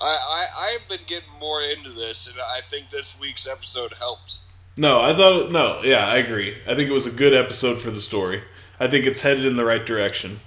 I, 0.00 0.06
I 0.06 0.46
I've 0.66 0.88
been 0.88 1.06
getting 1.06 1.30
more 1.40 1.62
into 1.62 1.90
this, 1.90 2.28
and 2.28 2.36
I 2.38 2.60
think 2.60 2.90
this 2.90 3.18
week's 3.18 3.48
episode 3.48 3.94
helped. 3.98 4.40
No, 4.76 5.00
I 5.00 5.14
thought 5.14 5.50
no. 5.50 5.82
Yeah, 5.82 6.06
I 6.06 6.18
agree. 6.18 6.58
I 6.66 6.74
think 6.74 6.88
it 6.88 6.92
was 6.92 7.06
a 7.06 7.10
good 7.10 7.34
episode 7.34 7.80
for 7.80 7.90
the 7.90 8.00
story. 8.00 8.42
I 8.78 8.88
think 8.88 9.06
it's 9.06 9.22
headed 9.22 9.44
in 9.44 9.56
the 9.56 9.64
right 9.64 9.84
direction. 9.84 10.40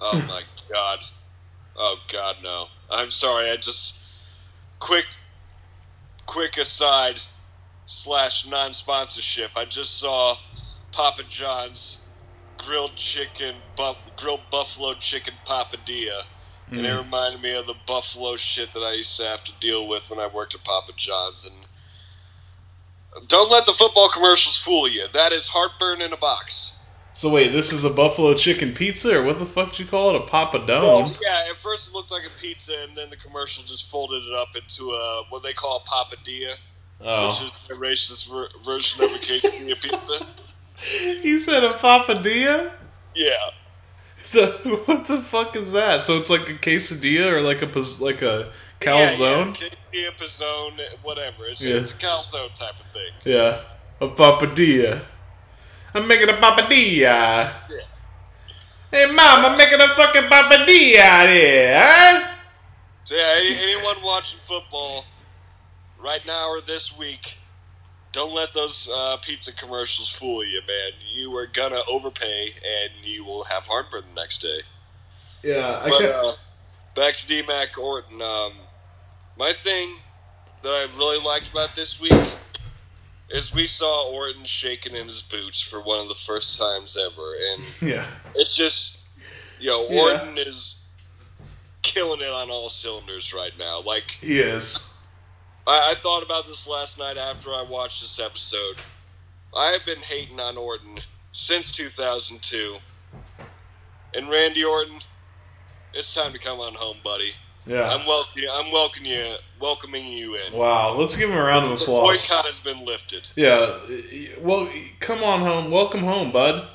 Oh 0.00 0.22
my 0.28 0.42
god! 0.70 0.98
Oh 1.76 1.96
god, 2.12 2.36
no! 2.42 2.66
I'm 2.90 3.10
sorry. 3.10 3.50
I 3.50 3.56
just 3.56 3.96
quick 4.78 5.06
quick 6.26 6.58
aside 6.58 7.20
slash 7.86 8.46
non 8.46 8.74
sponsorship. 8.74 9.52
I 9.56 9.64
just 9.64 9.98
saw 9.98 10.36
Papa 10.92 11.22
John's 11.28 12.00
grilled 12.58 12.96
chicken, 12.96 13.56
bu- 13.76 13.94
grilled 14.16 14.40
buffalo 14.50 14.94
chicken 14.94 15.34
papadilla. 15.46 16.22
And 16.70 16.80
it 16.86 16.88
mm. 16.88 17.04
reminded 17.04 17.42
me 17.42 17.54
of 17.54 17.66
the 17.66 17.74
buffalo 17.86 18.36
shit 18.36 18.72
that 18.72 18.80
I 18.80 18.94
used 18.94 19.16
to 19.18 19.24
have 19.24 19.44
to 19.44 19.52
deal 19.60 19.86
with 19.86 20.08
when 20.10 20.18
I 20.18 20.26
worked 20.26 20.54
at 20.54 20.64
Papa 20.64 20.92
John's. 20.96 21.44
And 21.44 23.28
don't 23.28 23.50
let 23.50 23.66
the 23.66 23.72
football 23.72 24.08
commercials 24.08 24.56
fool 24.56 24.88
you. 24.88 25.06
That 25.12 25.32
is 25.32 25.48
heartburn 25.48 26.00
in 26.00 26.12
a 26.12 26.16
box. 26.16 26.74
So 27.12 27.30
wait, 27.30 27.52
this 27.52 27.72
is 27.72 27.84
a 27.84 27.90
buffalo 27.90 28.34
chicken 28.34 28.72
pizza, 28.72 29.20
or 29.20 29.22
what 29.22 29.38
the 29.38 29.46
fuck 29.46 29.70
did 29.70 29.78
you 29.78 29.86
call 29.86 30.16
it? 30.16 30.22
A 30.22 30.24
papadone? 30.26 30.82
Well, 30.82 31.12
yeah, 31.22 31.44
at 31.48 31.56
first 31.58 31.88
it 31.88 31.94
looked 31.94 32.10
like 32.10 32.24
a 32.26 32.40
pizza, 32.40 32.74
and 32.82 32.96
then 32.96 33.08
the 33.08 33.16
commercial 33.16 33.62
just 33.62 33.88
folded 33.88 34.24
it 34.24 34.34
up 34.34 34.56
into 34.56 34.90
a 34.90 35.22
what 35.28 35.44
they 35.44 35.52
call 35.52 35.84
a 35.86 35.88
papadilla, 35.88 36.54
oh. 37.00 37.28
which 37.28 37.36
oh, 37.40 37.46
is 37.46 37.60
a 37.70 37.80
racist 37.80 38.28
ver- 38.28 38.48
version 38.64 39.04
of 39.04 39.12
a 39.12 39.18
quesadilla 39.18 39.80
pizza. 39.80 40.26
you 41.22 41.38
said 41.40 41.64
a 41.64 41.70
papadilla. 41.72 42.72
Yeah, 43.14 43.30
So 44.24 44.46
what 44.86 45.06
the 45.06 45.20
fuck 45.20 45.54
is 45.56 45.72
that? 45.72 46.04
So 46.04 46.16
it's 46.18 46.30
like 46.30 46.48
a 46.48 46.54
quesadilla 46.54 47.32
or 47.32 47.40
like 47.40 47.62
a 47.62 47.66
like 48.02 48.22
a 48.22 48.52
calzone? 48.80 49.60
yeah, 49.92 50.10
quesadilla, 50.10 50.18
pizzone, 50.18 50.80
whatever. 51.02 51.46
It's, 51.46 51.64
Yeah. 51.64 51.76
it's 51.76 51.94
a 51.94 51.98
calzone 51.98 52.52
type 52.54 52.74
of 52.80 52.86
thing. 52.92 53.12
Yeah, 53.24 53.60
a 54.00 54.08
papadilla. 54.08 55.02
I'm 55.94 56.08
making 56.08 56.28
a 56.28 56.32
papadilla. 56.34 57.52
Hey, 58.90 59.06
mom, 59.06 59.44
I'm 59.44 59.56
making 59.58 59.80
a 59.80 59.88
fucking 59.88 60.22
papadilla 60.22 60.98
out 60.98 61.28
here, 61.28 61.78
huh? 61.78 62.28
So 63.04 63.14
yeah, 63.16 63.34
anyone 63.38 63.96
watching 64.02 64.40
football 64.42 65.04
right 66.00 66.24
now 66.26 66.48
or 66.48 66.60
this 66.60 66.96
week, 66.96 67.38
don't 68.14 68.32
let 68.32 68.54
those 68.54 68.88
uh, 68.94 69.16
pizza 69.18 69.52
commercials 69.52 70.08
fool 70.08 70.44
you, 70.44 70.60
man. 70.66 70.92
You 71.12 71.36
are 71.36 71.46
gonna 71.46 71.80
overpay, 71.90 72.54
and 72.54 73.04
you 73.04 73.24
will 73.24 73.44
have 73.44 73.66
heartburn 73.66 74.04
the 74.14 74.20
next 74.20 74.40
day. 74.40 74.60
Yeah, 75.42 75.80
I 75.82 75.90
But 75.90 76.04
uh, 76.04 76.32
back 76.94 77.16
to 77.16 77.26
D-Mac 77.26 77.76
Orton. 77.76 78.22
Um, 78.22 78.52
my 79.36 79.52
thing 79.52 79.96
that 80.62 80.68
I 80.70 80.86
really 80.96 81.22
liked 81.22 81.50
about 81.50 81.74
this 81.74 82.00
week 82.00 82.12
is 83.30 83.52
we 83.52 83.66
saw 83.66 84.08
Orton 84.08 84.44
shaking 84.44 84.94
in 84.94 85.08
his 85.08 85.20
boots 85.20 85.60
for 85.60 85.80
one 85.80 86.00
of 86.00 86.08
the 86.08 86.14
first 86.14 86.56
times 86.56 86.96
ever, 86.96 87.34
and 87.52 87.62
yeah, 87.82 88.06
it 88.36 88.48
just, 88.50 88.98
you 89.58 89.70
know, 89.70 89.88
Yeah. 89.90 90.00
Orton 90.00 90.38
is 90.38 90.76
killing 91.82 92.20
it 92.20 92.30
on 92.30 92.48
all 92.48 92.70
cylinders 92.70 93.34
right 93.34 93.52
now. 93.58 93.82
Like 93.82 94.18
he 94.20 94.38
is. 94.38 94.93
I, 95.66 95.92
I 95.92 95.94
thought 95.94 96.22
about 96.22 96.46
this 96.46 96.66
last 96.66 96.98
night 96.98 97.16
after 97.16 97.50
I 97.50 97.62
watched 97.62 98.02
this 98.02 98.20
episode. 98.20 98.76
I 99.56 99.70
have 99.70 99.86
been 99.86 100.00
hating 100.00 100.40
on 100.40 100.56
Orton 100.56 101.00
since 101.32 101.72
2002. 101.72 102.78
And 104.14 104.28
Randy 104.28 104.64
Orton, 104.64 105.00
it's 105.92 106.14
time 106.14 106.32
to 106.32 106.38
come 106.38 106.60
on 106.60 106.74
home, 106.74 106.98
buddy. 107.02 107.32
Yeah. 107.66 107.88
I'm 107.88 108.06
welcoming. 108.06 108.48
I'm 108.52 108.70
welcoming 108.70 109.10
you. 109.10 109.34
Welcoming 109.58 110.06
you 110.06 110.36
in. 110.36 110.52
Wow. 110.52 110.92
Let's 110.92 111.16
give 111.16 111.30
him 111.30 111.38
a 111.38 111.42
round 111.42 111.64
of 111.64 111.80
applause. 111.80 112.22
The 112.22 112.28
boycott 112.28 112.46
has 112.46 112.60
been 112.60 112.84
lifted. 112.84 113.22
Yeah. 113.36 113.78
Well, 114.40 114.68
come 115.00 115.22
on 115.22 115.40
home. 115.40 115.70
Welcome 115.70 116.00
home, 116.00 116.30
bud. 116.30 116.68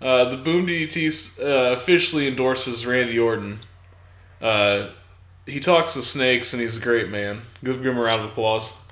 Uh, 0.00 0.30
the 0.30 0.36
Boom 0.36 0.68
uh, 0.68 1.72
officially 1.72 2.28
endorses 2.28 2.86
Randy 2.86 3.18
Orton. 3.18 3.60
Uh, 4.40 4.90
he 5.48 5.60
talks 5.60 5.94
to 5.94 6.02
snakes, 6.02 6.52
and 6.52 6.60
he's 6.62 6.76
a 6.76 6.80
great 6.80 7.08
man. 7.08 7.42
Give, 7.64 7.84
him 7.84 7.98
a 7.98 8.00
round 8.00 8.22
of 8.22 8.30
applause. 8.30 8.84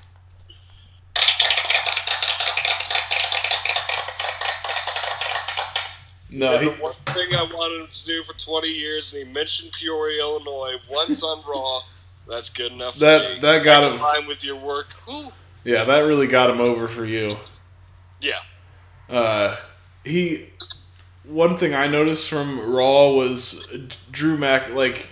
No, 6.29 6.57
he, 6.57 6.65
the 6.65 6.71
one 6.75 6.93
thing 7.05 7.33
I 7.33 7.43
wanted 7.53 7.81
him 7.83 7.87
to 7.89 8.05
do 8.05 8.23
for 8.23 8.33
20 8.33 8.67
years, 8.67 9.13
and 9.13 9.25
he 9.25 9.33
mentioned 9.33 9.71
Peoria, 9.79 10.19
Illinois, 10.21 10.73
once 10.91 11.23
on 11.23 11.41
Raw. 11.47 11.81
That's 12.27 12.49
good 12.49 12.73
enough. 12.73 12.95
for 12.95 12.99
That- 13.01 13.35
me. 13.35 13.39
that 13.39 13.63
got 13.63 13.81
Next 13.81 13.93
him. 13.93 13.99
Time 13.99 14.27
with 14.27 14.43
your 14.43 14.57
work. 14.57 14.87
Ooh. 15.09 15.31
yeah, 15.63 15.85
that 15.85 15.99
really 15.99 16.27
got 16.27 16.49
him 16.49 16.59
over 16.59 16.87
for 16.89 17.05
you. 17.05 17.37
Yeah. 18.19 18.39
Uh, 19.09 19.55
he. 20.03 20.49
One 21.23 21.57
thing 21.57 21.73
I 21.73 21.87
noticed 21.87 22.29
from 22.29 22.59
Raw 22.59 23.09
was 23.11 23.73
Drew 24.11 24.37
Mac 24.37 24.69
like, 24.71 25.07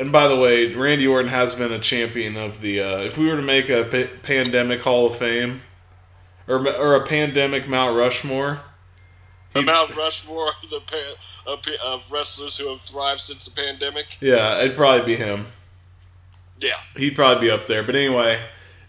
and 0.00 0.10
by 0.10 0.26
the 0.26 0.36
way, 0.36 0.74
Randy 0.74 1.06
Orton 1.06 1.30
has 1.30 1.54
been 1.54 1.70
a 1.72 1.78
champion 1.78 2.36
of 2.36 2.60
the. 2.60 2.80
Uh, 2.80 2.98
if 3.00 3.18
we 3.18 3.26
were 3.26 3.36
to 3.36 3.42
make 3.42 3.68
a 3.68 3.84
pa- 3.84 4.12
pandemic 4.22 4.80
Hall 4.80 5.06
of 5.06 5.16
Fame, 5.16 5.60
or 6.48 6.66
or 6.68 6.94
a 6.96 7.06
pandemic 7.06 7.68
Mount 7.68 7.96
Rushmore, 7.96 8.60
The 9.52 9.62
Mount 9.62 9.94
Rushmore 9.96 10.48
of, 10.62 10.70
the 10.70 10.80
pa- 10.80 11.52
of, 11.52 11.62
pa- 11.62 11.72
of 11.84 12.02
wrestlers 12.10 12.56
who 12.56 12.68
have 12.70 12.80
thrived 12.80 13.20
since 13.20 13.44
the 13.44 13.52
pandemic. 13.52 14.16
yeah, 14.20 14.58
it'd 14.60 14.76
probably 14.76 15.04
be 15.04 15.16
him. 15.16 15.46
Yeah. 16.58 16.74
He'd 16.96 17.14
probably 17.16 17.48
be 17.48 17.50
up 17.50 17.66
there. 17.68 17.82
But 17.82 17.96
anyway, 17.96 18.40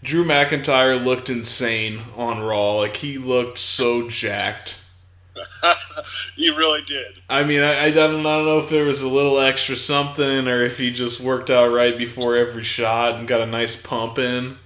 Drew 0.02 0.24
McIntyre 0.24 1.02
looked 1.02 1.30
insane 1.30 2.02
on 2.16 2.40
Raw. 2.42 2.74
Like 2.76 2.96
he 2.96 3.16
looked 3.18 3.58
so 3.58 4.10
jacked. 4.10 4.78
he 6.36 6.50
really 6.50 6.82
did. 6.82 7.20
I 7.28 7.42
mean, 7.44 7.60
I, 7.60 7.86
I 7.86 7.90
don't, 7.90 8.20
I 8.20 8.36
don't 8.36 8.44
know 8.44 8.58
if 8.58 8.68
there 8.68 8.84
was 8.84 9.02
a 9.02 9.08
little 9.08 9.38
extra 9.40 9.76
something 9.76 10.48
or 10.48 10.62
if 10.64 10.78
he 10.78 10.92
just 10.92 11.20
worked 11.20 11.50
out 11.50 11.72
right 11.72 11.96
before 11.96 12.36
every 12.36 12.64
shot 12.64 13.14
and 13.16 13.26
got 13.28 13.40
a 13.40 13.46
nice 13.46 13.80
pump 13.80 14.18
in. 14.18 14.56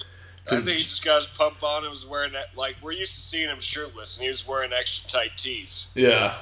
I 0.49 0.57
think 0.61 0.79
he 0.79 0.85
just 0.85 1.05
got 1.05 1.17
his 1.17 1.27
pump 1.27 1.63
on 1.63 1.83
and 1.83 1.91
was 1.91 2.07
wearing 2.07 2.33
that. 2.33 2.57
Like, 2.57 2.77
we're 2.81 2.93
used 2.93 3.15
to 3.17 3.21
seeing 3.21 3.49
him 3.49 3.59
shirtless, 3.59 4.17
and 4.17 4.23
he 4.25 4.29
was 4.31 4.47
wearing 4.47 4.73
extra 4.73 5.09
tight 5.09 5.37
tees. 5.37 5.89
Yeah, 5.95 6.35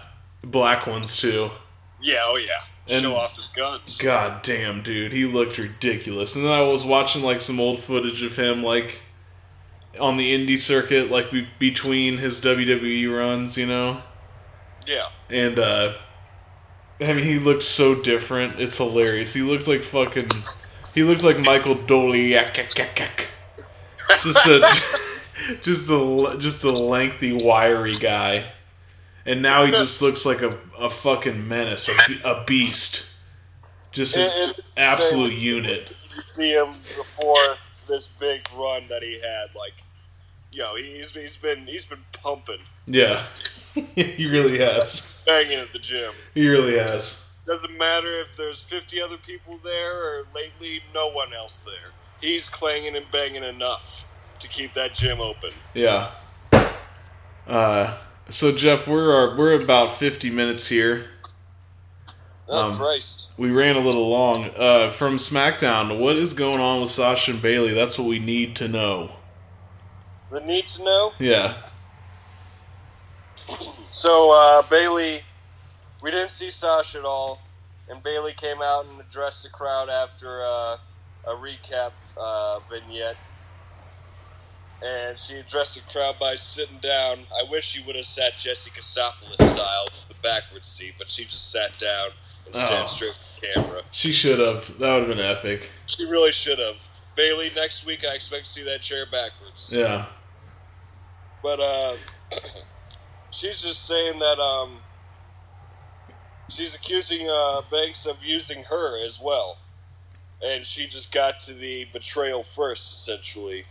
black 0.43 0.87
ones 0.87 1.17
too. 1.17 1.51
Yeah, 2.03 2.19
oh 2.25 2.37
yeah. 2.37 2.51
And- 2.87 3.01
Show 3.03 3.17
off 3.17 3.35
his 3.37 3.47
guns. 3.47 3.97
God 3.97 4.43
damn, 4.43 4.83
dude, 4.83 5.13
he 5.13 5.25
looked 5.25 5.57
ridiculous. 5.57 6.37
And 6.37 6.45
then 6.45 6.53
I 6.53 6.61
was 6.61 6.85
watching 6.85 7.23
like 7.23 7.41
some 7.41 7.59
old 7.59 7.79
footage 7.79 8.23
of 8.23 8.37
him 8.37 8.63
like 8.63 9.01
on 9.99 10.19
the 10.19 10.35
indie 10.35 10.59
circuit, 10.59 11.11
like 11.11 11.31
be- 11.31 11.49
between 11.59 12.19
his 12.19 12.43
WWE 12.43 13.17
runs, 13.19 13.57
you 13.57 13.67
know. 13.67 14.03
Yeah. 14.87 15.09
And 15.31 15.59
uh 15.59 15.95
I 17.01 17.13
mean, 17.13 17.25
he 17.25 17.39
looked 17.39 17.65
so 17.65 18.01
different. 18.01 18.61
It's 18.61 18.79
hilarious. 18.79 19.35
He 19.35 19.43
looked 19.43 19.67
like 19.67 19.83
fucking. 19.83 20.29
He 20.95 21.03
looked 21.03 21.25
like 21.25 21.39
Michael 21.41 21.75
Doliak. 21.77 22.55
Just 24.23 24.47
a, 24.47 24.61
just 25.63 25.91
a, 25.91 26.37
just 26.39 26.63
a 26.63 26.71
lengthy, 26.71 27.33
wiry 27.33 27.97
guy. 27.97 28.53
And 29.27 29.43
now 29.43 29.65
he 29.65 29.73
just 29.73 30.01
looks 30.03 30.25
like 30.25 30.43
a, 30.43 30.59
a 30.79 30.89
fucking 30.89 31.49
menace, 31.49 31.89
a, 31.89 32.29
a 32.29 32.45
beast. 32.45 33.11
Just 33.91 34.17
an 34.17 34.53
absolute 34.77 35.33
insane. 35.33 35.41
unit. 35.43 35.89
You 36.15 36.23
see 36.27 36.53
him 36.53 36.69
before 36.97 37.57
this 37.89 38.09
big 38.09 38.47
run 38.57 38.87
that 38.89 39.03
he 39.03 39.15
had. 39.15 39.55
Like, 39.57 39.75
yo, 40.53 40.77
he's 40.77 41.13
he's 41.13 41.37
been 41.37 41.67
he's 41.67 41.87
been 41.87 42.05
pumping, 42.13 42.61
Yeah, 42.87 43.25
he 43.95 44.29
really 44.31 44.59
has. 44.59 45.23
banging 45.27 45.59
at 45.59 45.73
the 45.73 45.79
gym. 45.79 46.13
He 46.35 46.49
really 46.49 46.79
has. 46.79 47.27
Doesn't 47.47 47.77
matter 47.77 48.21
if 48.21 48.37
there's 48.37 48.61
50 48.63 49.01
other 49.03 49.19
people 49.19 49.59
there 49.63 50.03
or 50.03 50.25
lately 50.35 50.83
no 50.95 51.09
one 51.09 51.33
else 51.35 51.61
there. 51.61 51.93
He's 52.21 52.49
clanging 52.49 52.97
and 52.97 53.11
banging 53.11 53.45
enough 53.45 54.05
to 54.39 54.49
keep 54.49 54.73
that 54.75 54.95
gym 54.95 55.21
open. 55.21 55.51
Yeah. 55.75 56.11
Uh, 57.47 57.97
so 58.31 58.53
Jeff, 58.53 58.89
we're 58.89 59.37
we're 59.37 59.53
about 59.53 59.91
fifty 59.91 60.31
minutes 60.31 60.69
here. 60.69 61.07
Oh, 62.49 62.69
Um, 62.71 62.75
Christ. 62.75 63.31
We 63.37 63.51
ran 63.51 63.77
a 63.77 63.81
little 63.81 64.09
long. 64.09 64.51
Uh, 64.57 64.89
from 64.91 65.17
SmackDown, 65.19 65.99
what 65.99 66.17
is 66.17 66.33
going 66.33 66.61
on 66.61 66.81
with 66.81 66.91
Sasha 66.91 67.33
and 67.33 67.43
Bailey? 67.43 67.75
That's 67.75 67.99
what 67.99 68.09
we 68.09 68.19
need 68.19 68.57
to 68.57 68.69
know. 68.69 69.11
The 70.31 70.41
need 70.41 70.69
to 70.69 70.85
know? 70.85 71.13
Yeah. 71.19 71.55
So, 73.91 74.31
uh, 74.33 74.63
Bayley, 74.69 75.21
we 76.03 76.11
didn't 76.11 76.31
see 76.31 76.51
Sasha 76.51 76.99
at 76.99 77.05
all, 77.05 77.41
and 77.89 78.03
Bayley 78.03 78.33
came 78.33 78.61
out 78.63 78.87
and 78.87 79.01
addressed 79.01 79.43
the 79.43 79.49
crowd 79.51 79.89
after 79.89 80.43
uh, 80.45 80.77
a 81.27 81.31
recap 81.35 81.93
uh, 82.17 82.61
vignette. 82.71 83.17
And 84.83 85.19
she 85.19 85.37
addressed 85.37 85.77
the 85.77 85.93
crowd 85.93 86.17
by 86.19 86.35
sitting 86.35 86.79
down. 86.79 87.21
I 87.33 87.49
wish 87.51 87.65
she 87.67 87.83
would 87.85 87.97
have 87.97 88.05
sat 88.05 88.37
Jesse 88.37 88.71
Katsopolis 88.71 89.37
style 89.55 89.87
the 90.09 90.15
backwards 90.23 90.69
seat, 90.69 90.95
but 90.99 91.09
she 91.09 91.25
just 91.25 91.51
sat 91.51 91.79
down 91.79 92.09
and 92.45 92.55
stand 92.55 92.83
Oh. 92.83 92.87
straight 92.87 93.13
to 93.15 93.19
the 93.41 93.47
camera. 93.63 93.83
She 93.93 94.13
should 94.13 94.41
have. 94.41 94.77
That 94.79 94.93
would 94.95 95.09
have 95.09 95.17
been 95.17 95.21
epic. 95.21 95.71
She 95.87 96.05
really 96.05 96.33
should 96.33 96.59
have. 96.59 96.87
Bayley, 97.15 97.51
next 97.55 97.87
week 97.87 98.05
I 98.05 98.15
expect 98.15 98.45
to 98.47 98.51
see 98.51 98.63
that 98.65 98.83
chair 98.83 99.07
backwards. 99.07 99.73
Yeah. 99.73 100.07
But 101.43 101.61
uh, 101.61 101.95
she's 103.35 103.61
just 103.63 103.85
saying 103.85 104.21
that 104.21 104.39
um, 104.39 104.79
she's 106.49 106.75
accusing 106.75 107.29
uh, 107.29 107.63
Banks 107.71 108.07
of 108.07 108.19
using 108.23 108.65
her 108.65 109.05
as 109.05 109.21
well, 109.21 109.59
and 110.45 110.65
she 110.65 110.87
just 110.87 111.13
got 111.13 111.41
to 111.41 111.53
the 111.53 111.87
betrayal 111.93 112.43
first, 112.43 112.93
essentially. 112.93 113.65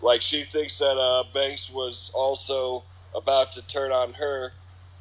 Like 0.00 0.22
she 0.22 0.44
thinks 0.44 0.78
that 0.78 0.96
uh, 0.98 1.24
Banks 1.32 1.70
was 1.70 2.10
also 2.14 2.84
about 3.14 3.52
to 3.52 3.66
turn 3.66 3.90
on 3.90 4.14
her, 4.14 4.52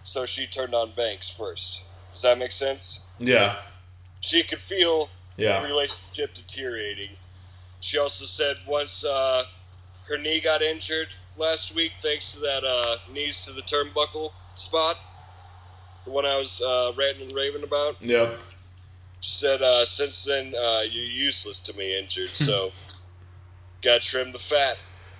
so 0.03 0.25
she 0.25 0.47
turned 0.47 0.73
on 0.73 0.93
Banks 0.95 1.29
first. 1.29 1.83
Does 2.13 2.21
that 2.23 2.37
make 2.37 2.51
sense? 2.51 3.01
Yeah. 3.19 3.57
She 4.21 4.43
could 4.43 4.59
feel 4.59 5.09
Yeah. 5.35 5.59
the 5.61 5.67
relationship 5.67 6.33
deteriorating. 6.33 7.09
She 7.81 7.97
also 7.97 8.25
said 8.25 8.59
once 8.65 9.03
uh, 9.03 9.43
her 10.07 10.17
knee 10.17 10.39
got 10.39 10.61
injured 10.61 11.09
last 11.37 11.73
week, 11.73 11.93
thanks 11.97 12.33
to 12.33 12.39
that 12.41 12.63
uh, 12.63 12.97
knees 13.11 13.41
to 13.41 13.51
the 13.51 13.61
turnbuckle 13.61 14.31
spot, 14.53 14.97
the 16.05 16.11
one 16.11 16.25
I 16.25 16.37
was 16.37 16.61
uh, 16.61 16.91
ranting 16.97 17.23
and 17.23 17.33
raving 17.33 17.63
about. 17.63 18.01
Yep. 18.01 18.39
She 19.21 19.31
said, 19.31 19.61
uh, 19.61 19.85
"Since 19.85 20.25
then, 20.25 20.53
uh, 20.55 20.81
you're 20.81 21.05
useless 21.05 21.59
to 21.61 21.77
me, 21.77 21.97
injured. 21.97 22.29
So, 22.29 22.71
got 23.81 24.01
to 24.01 24.07
trim 24.07 24.31
the 24.31 24.39
fat." 24.39 24.77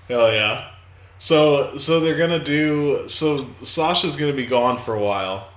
Hell 0.07 0.31
yeah. 0.31 0.71
So 1.17 1.77
so 1.77 2.01
they're 2.01 2.17
gonna 2.17 2.43
do. 2.43 3.07
So 3.07 3.47
Sasha's 3.63 4.17
gonna 4.17 4.33
be 4.33 4.45
gone 4.45 4.77
for 4.77 4.93
a 4.93 5.01
while. 5.01 5.47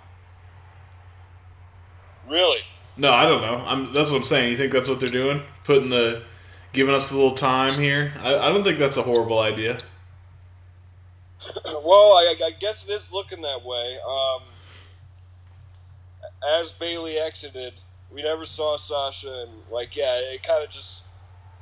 Really? 2.28 2.60
No, 2.96 3.12
I 3.12 3.28
don't 3.28 3.42
know. 3.42 3.64
I'm. 3.66 3.92
That's 3.92 4.10
what 4.10 4.18
I'm 4.18 4.24
saying. 4.24 4.52
You 4.52 4.56
think 4.56 4.72
that's 4.72 4.88
what 4.88 5.00
they're 5.00 5.08
doing? 5.08 5.42
Putting 5.64 5.90
the, 5.90 6.22
giving 6.72 6.94
us 6.94 7.10
a 7.10 7.16
little 7.16 7.34
time 7.34 7.80
here. 7.80 8.14
I, 8.20 8.36
I 8.36 8.48
don't 8.48 8.62
think 8.62 8.78
that's 8.78 8.96
a 8.96 9.02
horrible 9.02 9.40
idea. 9.40 9.78
Well, 11.64 12.12
I, 12.12 12.34
I 12.44 12.50
guess 12.58 12.86
it 12.86 12.90
is 12.90 13.12
looking 13.12 13.42
that 13.42 13.64
way. 13.64 13.98
Um, 14.08 14.42
as 16.48 16.72
Bayley 16.72 17.18
exited, 17.18 17.74
we 18.12 18.22
never 18.22 18.44
saw 18.44 18.76
Sasha, 18.76 19.46
and 19.46 19.62
like, 19.70 19.96
yeah, 19.96 20.16
it 20.16 20.42
kind 20.42 20.64
of 20.64 20.70
just 20.70 21.02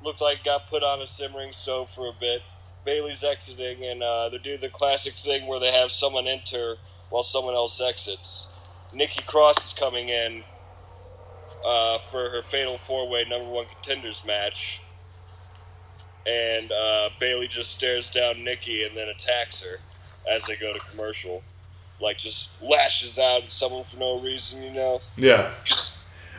looked 0.02 0.20
like 0.20 0.44
got 0.44 0.68
put 0.68 0.82
on 0.82 1.00
a 1.00 1.06
simmering 1.06 1.52
stove 1.52 1.90
for 1.90 2.08
a 2.08 2.12
bit. 2.18 2.42
Bayley's 2.84 3.24
exiting, 3.24 3.84
and 3.84 4.02
uh, 4.02 4.28
they 4.28 4.38
do 4.38 4.58
the 4.58 4.68
classic 4.68 5.14
thing 5.14 5.46
where 5.46 5.60
they 5.60 5.72
have 5.72 5.90
someone 5.90 6.26
enter 6.26 6.76
while 7.10 7.22
someone 7.22 7.54
else 7.54 7.80
exits. 7.80 8.48
Nikki 8.92 9.22
Cross 9.24 9.66
is 9.66 9.72
coming 9.72 10.08
in 10.08 10.44
uh, 11.66 11.98
for 11.98 12.30
her 12.30 12.42
Fatal 12.42 12.78
Four 12.78 13.08
Way 13.08 13.24
Number 13.28 13.48
One 13.48 13.66
Contenders 13.66 14.24
match 14.24 14.80
and 16.26 16.70
uh, 16.72 17.10
Bayley 17.20 17.48
just 17.48 17.70
stares 17.72 18.10
down 18.10 18.42
Nikki 18.44 18.84
and 18.84 18.96
then 18.96 19.08
attacks 19.08 19.62
her 19.62 19.78
as 20.30 20.46
they 20.46 20.56
go 20.56 20.72
to 20.72 20.80
commercial. 20.80 21.42
Like 22.00 22.18
just 22.18 22.48
lashes 22.60 23.18
out 23.18 23.44
at 23.44 23.52
someone 23.52 23.84
for 23.84 23.96
no 23.96 24.18
reason, 24.20 24.62
you 24.62 24.72
know. 24.72 25.00
Yeah. 25.16 25.52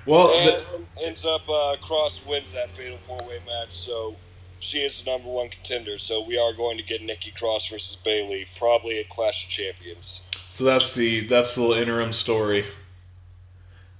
Well, 0.05 0.29
And 0.35 0.59
th- 0.61 0.81
ends 1.07 1.25
up 1.25 1.47
uh, 1.49 1.77
Cross 1.81 2.25
wins 2.25 2.53
that 2.53 2.69
fatal 2.75 2.97
four 3.07 3.17
way 3.27 3.39
match, 3.47 3.71
so 3.71 4.15
she 4.59 4.79
is 4.79 5.01
the 5.01 5.09
number 5.09 5.29
one 5.29 5.49
contender. 5.49 5.97
So 5.97 6.21
we 6.23 6.37
are 6.37 6.53
going 6.53 6.77
to 6.77 6.83
get 6.83 7.01
Nikki 7.01 7.31
Cross 7.31 7.69
versus 7.69 7.95
Bayley, 8.03 8.47
probably 8.57 8.99
at 8.99 9.09
Clash 9.09 9.45
of 9.45 9.49
Champions. 9.49 10.21
so 10.49 10.63
that's 10.63 10.93
the 10.93 11.21
that's 11.25 11.55
the 11.55 11.61
little 11.61 11.75
interim 11.81 12.11
story. 12.11 12.65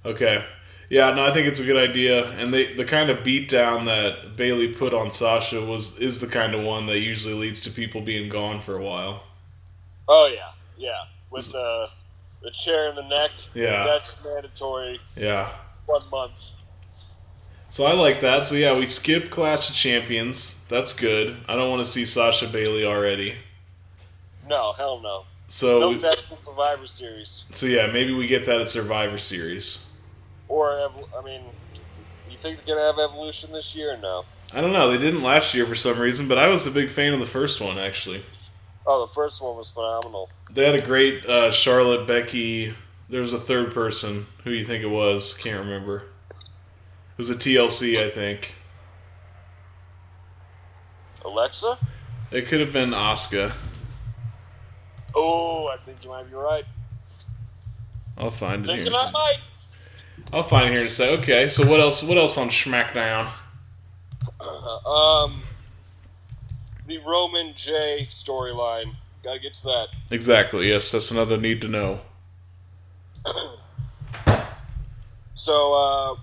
Okay. 0.04 0.44
Yeah, 0.88 1.12
no, 1.14 1.26
I 1.26 1.32
think 1.32 1.48
it's 1.48 1.58
a 1.58 1.64
good 1.64 1.76
idea, 1.90 2.30
and 2.30 2.54
they 2.54 2.72
the 2.74 2.84
kind 2.84 3.10
of 3.10 3.18
beatdown 3.18 3.86
that 3.86 4.36
Bayley 4.36 4.72
put 4.72 4.94
on 4.94 5.10
Sasha 5.10 5.60
was 5.60 5.98
is 5.98 6.20
the 6.20 6.28
kind 6.28 6.54
of 6.54 6.62
one 6.62 6.86
that 6.86 6.98
usually 7.00 7.34
leads 7.34 7.60
to 7.62 7.70
people 7.70 8.00
being 8.00 8.28
gone 8.28 8.60
for 8.60 8.76
a 8.76 8.82
while. 8.82 9.24
Oh 10.08 10.30
yeah, 10.32 10.52
yeah. 10.76 11.04
With 11.30 11.50
the 11.50 11.88
the 12.42 12.50
chair 12.52 12.86
in 12.88 12.94
the 12.94 13.02
neck. 13.02 13.32
Yeah. 13.54 13.84
That's 13.84 14.14
mandatory. 14.24 15.00
Yeah. 15.16 15.50
One 15.86 16.08
month. 16.10 16.52
So 17.68 17.84
I 17.84 17.92
like 17.92 18.20
that. 18.20 18.46
So 18.46 18.54
yeah, 18.54 18.76
we 18.76 18.86
skip 18.86 19.30
Clash 19.30 19.68
of 19.68 19.74
Champions. 19.74 20.64
That's 20.68 20.92
good. 20.92 21.36
I 21.48 21.56
don't 21.56 21.68
want 21.68 21.84
to 21.84 21.90
see 21.90 22.06
Sasha 22.06 22.46
Bayley 22.46 22.84
already. 22.84 23.34
No, 24.48 24.72
hell 24.72 25.00
no. 25.00 25.24
So 25.48 25.80
no 25.80 25.90
we- 25.90 26.36
Survivor 26.36 26.86
Series. 26.86 27.44
so 27.50 27.66
yeah, 27.66 27.88
maybe 27.88 28.12
we 28.12 28.26
get 28.26 28.46
that 28.46 28.60
at 28.60 28.68
Survivor 28.68 29.18
Series. 29.18 29.85
Or, 30.48 30.70
I 30.70 31.22
mean, 31.24 31.42
you 32.30 32.36
think 32.36 32.58
they're 32.58 32.76
going 32.76 32.94
to 32.94 33.02
have 33.02 33.10
Evolution 33.10 33.52
this 33.52 33.74
year 33.74 33.96
no? 34.00 34.24
I 34.54 34.60
don't 34.60 34.72
know. 34.72 34.90
They 34.90 34.98
didn't 34.98 35.22
last 35.22 35.54
year 35.54 35.66
for 35.66 35.74
some 35.74 35.98
reason, 35.98 36.28
but 36.28 36.38
I 36.38 36.48
was 36.48 36.66
a 36.66 36.70
big 36.70 36.88
fan 36.88 37.12
of 37.12 37.20
the 37.20 37.26
first 37.26 37.60
one 37.60 37.78
actually. 37.78 38.22
Oh, 38.86 39.04
the 39.04 39.12
first 39.12 39.42
one 39.42 39.56
was 39.56 39.70
phenomenal. 39.70 40.30
They 40.50 40.64
had 40.64 40.76
a 40.76 40.84
great 40.84 41.26
uh, 41.26 41.50
Charlotte 41.50 42.06
Becky. 42.06 42.74
There 43.08 43.20
was 43.20 43.32
a 43.32 43.40
third 43.40 43.74
person. 43.74 44.26
Who 44.44 44.50
you 44.50 44.64
think 44.64 44.84
it 44.84 44.88
was? 44.88 45.36
Can't 45.36 45.58
remember. 45.58 46.04
It 46.30 47.18
was 47.18 47.30
a 47.30 47.34
TLC, 47.34 47.96
I 47.98 48.10
think. 48.10 48.54
Alexa? 51.24 51.78
It 52.30 52.46
could 52.46 52.60
have 52.60 52.72
been 52.72 52.90
Asuka. 52.90 53.52
Oh, 55.14 55.66
I 55.66 55.76
think 55.78 56.04
you 56.04 56.10
might 56.10 56.28
be 56.28 56.36
right. 56.36 56.64
I'll 58.16 58.30
find 58.30 58.64
it 58.64 58.68
Thinking. 58.68 58.94
I 58.94 59.10
might. 59.10 59.38
I'll 60.32 60.42
find 60.42 60.68
it 60.68 60.72
here 60.72 60.82
in 60.82 60.88
say. 60.88 61.16
Okay, 61.18 61.48
so 61.48 61.66
what 61.68 61.80
else? 61.80 62.02
What 62.02 62.18
else 62.18 62.36
on 62.38 62.48
SmackDown? 62.48 63.32
Um, 64.86 65.42
the 66.86 66.98
Roman 66.98 67.52
J 67.54 68.06
storyline. 68.08 68.94
Gotta 69.22 69.38
get 69.40 69.54
to 69.54 69.62
that. 69.64 69.88
Exactly. 70.10 70.68
Yes, 70.68 70.92
that's 70.92 71.10
another 71.10 71.38
need 71.38 71.60
to 71.62 71.68
know. 71.68 72.00
So, 75.46 75.74
uh, 75.74 76.16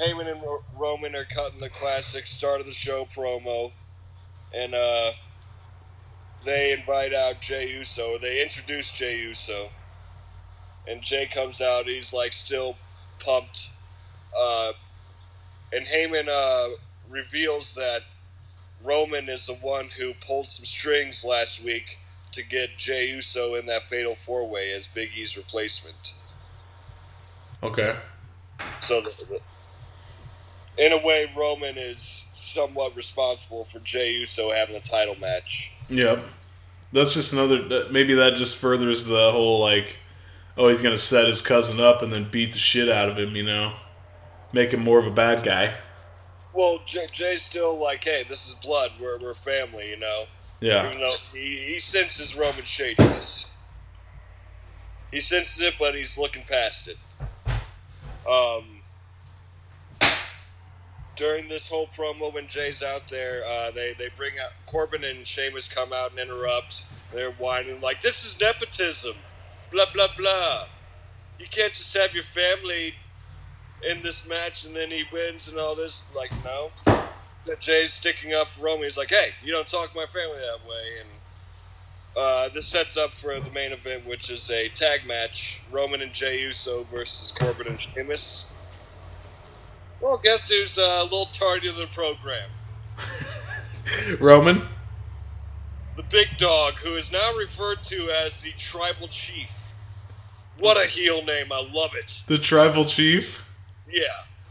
Heyman 0.00 0.26
and 0.32 0.42
Roman 0.76 1.14
are 1.14 1.26
cutting 1.26 1.58
the 1.58 1.68
classic 1.68 2.26
start 2.26 2.60
of 2.60 2.66
the 2.66 2.72
show 2.72 3.04
promo, 3.04 3.72
and 4.54 4.74
uh, 4.74 5.12
they 6.44 6.72
invite 6.72 7.12
out 7.12 7.40
Jey 7.40 7.68
Uso. 7.68 8.18
They 8.18 8.42
introduce 8.42 8.90
Jey 8.90 9.18
Uso, 9.18 9.68
and 10.88 11.02
Jey 11.02 11.26
comes 11.26 11.60
out. 11.60 11.86
He's 11.86 12.12
like 12.12 12.32
still 12.32 12.78
pumped, 13.18 13.70
uh, 14.38 14.72
and 15.72 15.86
Heyman 15.86 16.28
uh, 16.28 16.76
reveals 17.08 17.74
that 17.74 18.02
Roman 18.82 19.28
is 19.28 19.46
the 19.46 19.54
one 19.54 19.88
who 19.98 20.14
pulled 20.14 20.48
some 20.48 20.64
strings 20.64 21.24
last 21.24 21.62
week 21.62 21.98
to 22.32 22.44
get 22.44 22.76
Jey 22.76 23.08
Uso 23.08 23.54
in 23.54 23.66
that 23.66 23.84
fatal 23.84 24.14
four 24.14 24.48
way 24.48 24.72
as 24.72 24.86
Big 24.86 25.10
E's 25.16 25.36
replacement. 25.36 26.14
Okay. 27.62 27.96
So, 28.80 29.00
the, 29.00 29.10
the, 29.26 29.40
in 30.78 30.92
a 30.92 31.04
way, 31.04 31.30
Roman 31.36 31.78
is 31.78 32.24
somewhat 32.32 32.94
responsible 32.94 33.64
for 33.64 33.78
Jey 33.80 34.12
Uso 34.12 34.52
having 34.52 34.76
a 34.76 34.80
title 34.80 35.16
match. 35.16 35.72
Yep. 35.88 36.22
That's 36.92 37.14
just 37.14 37.32
another. 37.32 37.88
Maybe 37.90 38.14
that 38.14 38.36
just 38.36 38.56
furthers 38.56 39.06
the 39.06 39.32
whole 39.32 39.60
like, 39.60 39.96
oh, 40.56 40.68
he's 40.68 40.82
gonna 40.82 40.96
set 40.96 41.26
his 41.26 41.42
cousin 41.42 41.80
up 41.80 42.02
and 42.02 42.12
then 42.12 42.28
beat 42.30 42.52
the 42.52 42.58
shit 42.58 42.88
out 42.88 43.08
of 43.08 43.18
him. 43.18 43.36
You 43.36 43.44
know, 43.44 43.74
make 44.52 44.72
him 44.72 44.80
more 44.80 44.98
of 44.98 45.06
a 45.06 45.10
bad 45.10 45.42
guy. 45.42 45.74
Well, 46.56 46.80
Jey, 46.86 47.06
Jey's 47.12 47.42
still 47.42 47.78
like, 47.78 48.04
hey, 48.04 48.24
this 48.26 48.48
is 48.48 48.54
blood. 48.54 48.92
We're, 48.98 49.18
we're 49.18 49.34
family, 49.34 49.90
you 49.90 49.98
know? 49.98 50.24
Yeah. 50.58 50.86
Even 50.86 51.00
though 51.00 51.16
he, 51.30 51.58
he 51.66 51.78
senses 51.78 52.34
Roman 52.34 52.64
shadiness. 52.64 53.44
He 55.12 55.20
senses 55.20 55.60
it, 55.60 55.74
but 55.78 55.94
he's 55.94 56.16
looking 56.16 56.44
past 56.48 56.88
it. 56.88 56.96
Um, 58.26 58.80
during 61.14 61.48
this 61.48 61.68
whole 61.68 61.88
promo, 61.88 62.32
when 62.32 62.46
Jey's 62.48 62.82
out 62.82 63.08
there, 63.08 63.44
uh, 63.46 63.70
they, 63.70 63.94
they 63.98 64.08
bring 64.16 64.38
out 64.42 64.52
Corbin 64.64 65.04
and 65.04 65.26
Sheamus 65.26 65.68
come 65.68 65.92
out 65.92 66.12
and 66.12 66.18
interrupt. 66.18 66.86
They're 67.12 67.32
whining 67.32 67.82
like, 67.82 68.00
this 68.00 68.24
is 68.24 68.40
nepotism. 68.40 69.16
Blah, 69.76 69.92
blah, 69.92 70.08
blah. 70.16 70.68
You 71.38 71.44
can't 71.50 71.74
just 71.74 71.94
have 71.98 72.14
your 72.14 72.22
family 72.22 72.94
in 73.86 74.00
this 74.00 74.26
match 74.26 74.64
and 74.64 74.74
then 74.74 74.90
he 74.90 75.04
wins 75.12 75.48
and 75.48 75.58
all 75.58 75.74
this. 75.74 76.06
Like, 76.16 76.32
no. 76.42 76.70
That 77.44 77.60
Jey's 77.60 77.92
sticking 77.92 78.32
up 78.32 78.48
for 78.48 78.64
Roman. 78.64 78.84
He's 78.84 78.96
like, 78.96 79.10
hey, 79.10 79.32
you 79.44 79.52
don't 79.52 79.68
talk 79.68 79.90
to 79.90 79.96
my 79.96 80.06
family 80.06 80.38
that 80.38 80.66
way. 80.66 81.00
And 81.00 81.08
uh, 82.16 82.48
this 82.54 82.66
sets 82.66 82.96
up 82.96 83.12
for 83.12 83.38
the 83.38 83.50
main 83.50 83.72
event, 83.72 84.06
which 84.06 84.30
is 84.30 84.50
a 84.50 84.70
tag 84.70 85.06
match 85.06 85.60
Roman 85.70 86.00
and 86.00 86.14
Jey 86.14 86.40
Uso 86.40 86.86
versus 86.90 87.30
Corbin 87.30 87.66
and 87.66 87.78
Sheamus. 87.78 88.46
Well, 90.00 90.16
guess 90.16 90.48
who's 90.48 90.78
uh, 90.78 91.00
a 91.00 91.04
little 91.04 91.26
tardy 91.26 91.68
to 91.68 91.76
the 91.76 91.86
program? 91.86 92.48
Roman. 94.20 94.68
The 95.96 96.02
big 96.02 96.38
dog, 96.38 96.78
who 96.78 96.94
is 96.94 97.12
now 97.12 97.34
referred 97.34 97.82
to 97.84 98.10
as 98.10 98.40
the 98.40 98.52
Tribal 98.56 99.08
Chief. 99.08 99.65
What 100.58 100.76
a 100.82 100.86
heel 100.86 101.22
name. 101.24 101.52
I 101.52 101.60
love 101.60 101.94
it. 101.94 102.22
The 102.26 102.38
tribal 102.38 102.84
chief. 102.84 103.44
Yeah, 103.90 104.02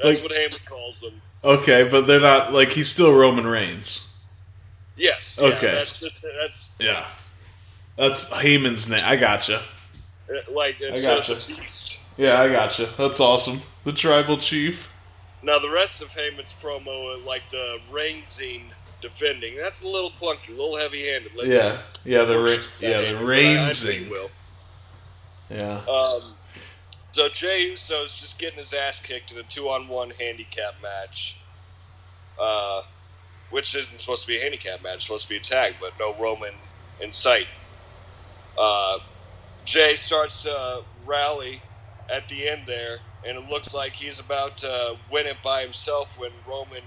that's 0.01 0.21
Like- 0.21 0.29
what 0.29 0.37
Heyman 0.37 0.63
calls 0.65 1.01
him. 1.03 1.21
Okay, 1.43 1.83
but 1.83 2.07
they're 2.07 2.19
not 2.19 2.53
like 2.53 2.69
he's 2.69 2.89
still 2.91 3.13
Roman 3.13 3.45
Reigns. 3.47 4.13
Yes. 4.97 5.37
yeah, 5.39 5.47
Okay. 5.49 5.71
that's 5.73 5.99
just, 5.99 6.21
that's 6.41 6.69
Yeah. 6.79 7.05
That's 7.97 8.29
Heyman's 8.29 8.89
name. 8.89 8.99
I 9.05 9.15
gotcha. 9.15 9.61
uh, 10.29 10.51
like 10.51 10.77
it's 10.79 11.01
gotcha. 11.03 11.37
Yeah, 12.17 12.41
I 12.41 12.49
gotcha. 12.49 12.89
That's 12.97 13.19
awesome. 13.19 13.61
The 13.83 13.93
tribal 13.93 14.37
chief. 14.37 14.89
Now 15.43 15.59
the 15.59 15.69
rest 15.69 16.01
of 16.01 16.09
Heyman's 16.09 16.53
promo, 16.61 17.15
uh, 17.15 17.17
like 17.25 17.49
the 17.51 17.79
Rainsing 17.91 18.63
defending, 19.01 19.55
that's 19.57 19.83
a 19.83 19.87
little 19.87 20.09
clunky, 20.11 20.47
a 20.47 20.51
little 20.51 20.77
heavy-handed. 20.77 21.33
Let's 21.35 21.53
Yeah. 21.53 21.77
Yeah, 22.03 22.23
the 22.23 22.39
ra- 22.39 22.49
yeah, 22.79 23.01
the 23.01 23.07
Heyman, 23.07 23.19
but 23.19 23.29
I- 23.29 23.69
I 23.69 23.73
think 23.73 23.97
Reinsing. 23.99 24.03
he 24.05 24.09
will. 24.09 24.31
Yeah. 25.49 25.81
Um, 25.87 26.33
so 27.11 27.29
Jey 27.29 27.69
Uso's 27.69 28.15
just 28.15 28.39
getting 28.39 28.57
his 28.59 28.73
ass 28.73 29.01
kicked 29.01 29.31
in 29.31 29.37
a 29.37 29.43
two-on-one 29.43 30.11
handicap 30.19 30.75
match, 30.81 31.37
uh, 32.39 32.81
which 33.49 33.75
isn't 33.75 33.99
supposed 33.99 34.23
to 34.23 34.27
be 34.27 34.37
a 34.37 34.41
handicap 34.41 34.83
match; 34.83 34.95
it's 34.95 35.05
supposed 35.05 35.23
to 35.23 35.29
be 35.29 35.37
a 35.37 35.39
tag, 35.39 35.75
but 35.79 35.93
no 35.99 36.13
Roman 36.15 36.53
in 36.99 37.11
sight. 37.11 37.47
Uh, 38.57 38.99
Jey 39.65 39.95
starts 39.95 40.39
to 40.43 40.81
rally 41.05 41.61
at 42.09 42.27
the 42.29 42.47
end 42.47 42.63
there, 42.67 42.99
and 43.25 43.37
it 43.37 43.49
looks 43.49 43.73
like 43.73 43.93
he's 43.93 44.19
about 44.19 44.57
to 44.57 44.97
win 45.11 45.25
it 45.25 45.37
by 45.43 45.61
himself 45.61 46.17
when 46.19 46.31
Roman 46.47 46.83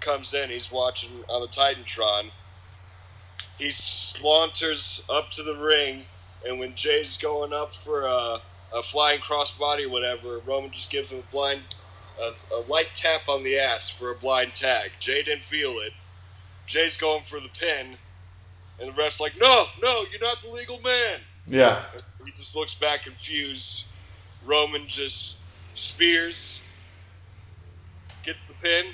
comes 0.00 0.34
in. 0.34 0.50
He's 0.50 0.70
watching 0.70 1.24
on 1.28 1.40
the 1.42 1.48
Titantron. 1.48 2.30
He 3.58 3.70
saunters 3.70 5.02
up 5.08 5.30
to 5.32 5.42
the 5.42 5.54
ring, 5.54 6.06
and 6.46 6.58
when 6.58 6.74
Jey's 6.74 7.18
going 7.18 7.52
up 7.52 7.74
for 7.74 8.02
a, 8.02 8.40
a 8.74 8.82
flying 8.82 9.20
crossbody 9.20 9.86
or 9.86 9.90
whatever, 9.90 10.38
Roman 10.38 10.70
just 10.70 10.90
gives 10.90 11.10
him 11.10 11.18
a 11.20 11.32
blind, 11.32 11.62
a, 12.20 12.32
a 12.54 12.60
light 12.68 12.94
tap 12.94 13.28
on 13.28 13.42
the 13.42 13.58
ass 13.58 13.90
for 13.90 14.10
a 14.10 14.14
blind 14.14 14.54
tag. 14.54 14.92
Jey 15.00 15.22
didn't 15.22 15.42
feel 15.42 15.78
it. 15.78 15.92
Jey's 16.66 16.96
going 16.96 17.22
for 17.22 17.40
the 17.40 17.48
pin, 17.48 17.96
and 18.78 18.88
the 18.88 18.92
ref's 18.92 19.20
like, 19.20 19.32
"No, 19.38 19.66
no, 19.82 20.04
you're 20.10 20.20
not 20.20 20.40
the 20.40 20.50
legal 20.50 20.80
man." 20.80 21.20
Yeah. 21.46 21.82
He 22.24 22.30
just 22.30 22.54
looks 22.54 22.74
back 22.74 23.02
confused. 23.02 23.84
Roman 24.46 24.86
just 24.86 25.36
spears, 25.74 26.60
gets 28.24 28.48
the 28.48 28.54
pin, 28.54 28.86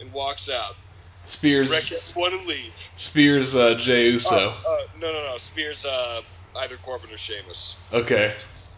and 0.00 0.12
walks 0.12 0.48
out. 0.50 0.76
Spears 1.24 1.70
Wreck 1.70 1.92
everyone 1.92 2.32
and 2.32 2.46
leave. 2.46 2.88
Spears 2.96 3.54
uh, 3.54 3.74
Jey 3.74 4.10
Uso. 4.10 4.34
Uh, 4.34 4.54
uh, 4.66 4.78
no, 4.98 5.12
no, 5.12 5.26
no. 5.32 5.38
Spears 5.38 5.84
uh, 5.84 6.22
either 6.58 6.76
Corbin 6.76 7.10
or 7.12 7.18
Sheamus. 7.18 7.76
Okay. 7.92 8.34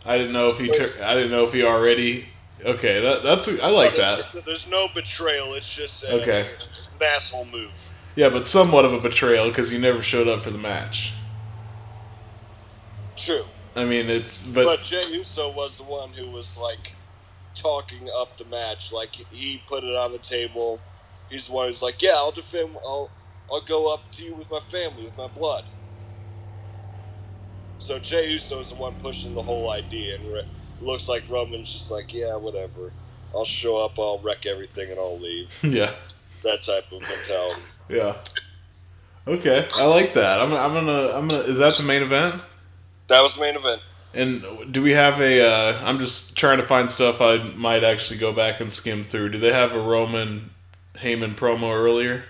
I 0.06 0.16
didn't 0.16 0.32
know 0.32 0.50
if 0.50 0.58
he. 0.58 0.70
I 1.02 1.14
didn't 1.14 1.30
know 1.30 1.44
if 1.44 1.52
he 1.52 1.62
already. 1.62 2.28
Okay, 2.64 3.00
that 3.00 3.22
that's. 3.22 3.60
I 3.60 3.68
like 3.68 3.96
that. 3.96 4.26
There's, 4.32 4.44
there's 4.44 4.68
no 4.68 4.88
betrayal. 4.88 5.54
It's 5.54 5.72
just 5.72 6.02
a, 6.04 6.12
Okay. 6.20 6.48
It's 6.70 6.96
an 6.96 7.02
asshole 7.02 7.46
move. 7.46 7.92
Yeah, 8.16 8.28
but 8.28 8.46
somewhat 8.46 8.84
of 8.84 8.92
a 8.92 9.00
betrayal 9.00 9.48
because 9.48 9.70
he 9.70 9.78
never 9.78 10.02
showed 10.02 10.28
up 10.28 10.42
for 10.42 10.50
the 10.50 10.58
match. 10.58 11.12
True. 13.16 13.44
I 13.76 13.84
mean, 13.84 14.10
it's 14.10 14.50
But, 14.50 14.64
but, 14.64 14.80
Jey 14.82 15.06
Uso 15.12 15.50
was 15.52 15.78
the 15.78 15.84
one 15.84 16.10
who 16.10 16.28
was 16.30 16.58
like 16.58 16.94
talking 17.54 18.08
up 18.14 18.36
the 18.36 18.44
match. 18.46 18.92
Like 18.92 19.14
he 19.14 19.62
put 19.66 19.84
it 19.84 19.94
on 19.94 20.12
the 20.12 20.18
table. 20.18 20.80
He's 21.28 21.46
the 21.46 21.52
one 21.52 21.66
who's 21.66 21.82
like, 21.82 22.02
"Yeah, 22.02 22.14
I'll 22.14 22.32
defend. 22.32 22.76
I'll 22.84 23.10
I'll 23.52 23.60
go 23.60 23.92
up 23.92 24.10
to 24.12 24.24
you 24.24 24.34
with 24.34 24.50
my 24.50 24.60
family, 24.60 25.04
with 25.04 25.16
my 25.16 25.28
blood." 25.28 25.64
So 27.80 27.98
Jey 27.98 28.30
Uso 28.30 28.60
is 28.60 28.70
the 28.70 28.76
one 28.76 28.94
pushing 28.96 29.34
the 29.34 29.42
whole 29.42 29.70
idea, 29.70 30.16
and 30.16 30.32
re- 30.32 30.46
looks 30.82 31.08
like 31.08 31.22
Roman's 31.28 31.72
just 31.72 31.90
like, 31.90 32.12
"Yeah, 32.12 32.36
whatever." 32.36 32.92
I'll 33.34 33.44
show 33.44 33.82
up, 33.84 33.98
I'll 33.98 34.18
wreck 34.18 34.44
everything, 34.44 34.90
and 34.90 34.98
I'll 34.98 35.18
leave. 35.18 35.58
yeah, 35.62 35.92
That 36.42 36.62
type 36.62 36.90
of 36.92 37.00
mentality. 37.02 37.62
yeah. 37.88 38.16
Okay, 39.26 39.68
I 39.76 39.84
like 39.84 40.14
that. 40.14 40.40
I'm, 40.40 40.52
I'm 40.52 40.72
gonna, 40.74 41.08
I'm 41.16 41.28
gonna. 41.28 41.42
Is 41.44 41.58
that 41.58 41.76
the 41.76 41.82
main 41.82 42.02
event? 42.02 42.42
That 43.06 43.22
was 43.22 43.36
the 43.36 43.40
main 43.42 43.54
event. 43.56 43.80
And 44.12 44.72
do 44.72 44.82
we 44.82 44.90
have 44.92 45.20
a? 45.20 45.42
Uh, 45.46 45.80
I'm 45.84 45.98
just 45.98 46.36
trying 46.36 46.58
to 46.58 46.64
find 46.66 46.90
stuff 46.90 47.20
I 47.20 47.38
might 47.54 47.84
actually 47.84 48.18
go 48.18 48.32
back 48.32 48.60
and 48.60 48.72
skim 48.72 49.04
through. 49.04 49.30
Do 49.30 49.38
they 49.38 49.52
have 49.52 49.72
a 49.72 49.80
Roman 49.80 50.50
Heyman 50.96 51.34
promo 51.36 51.72
earlier? 51.74 52.24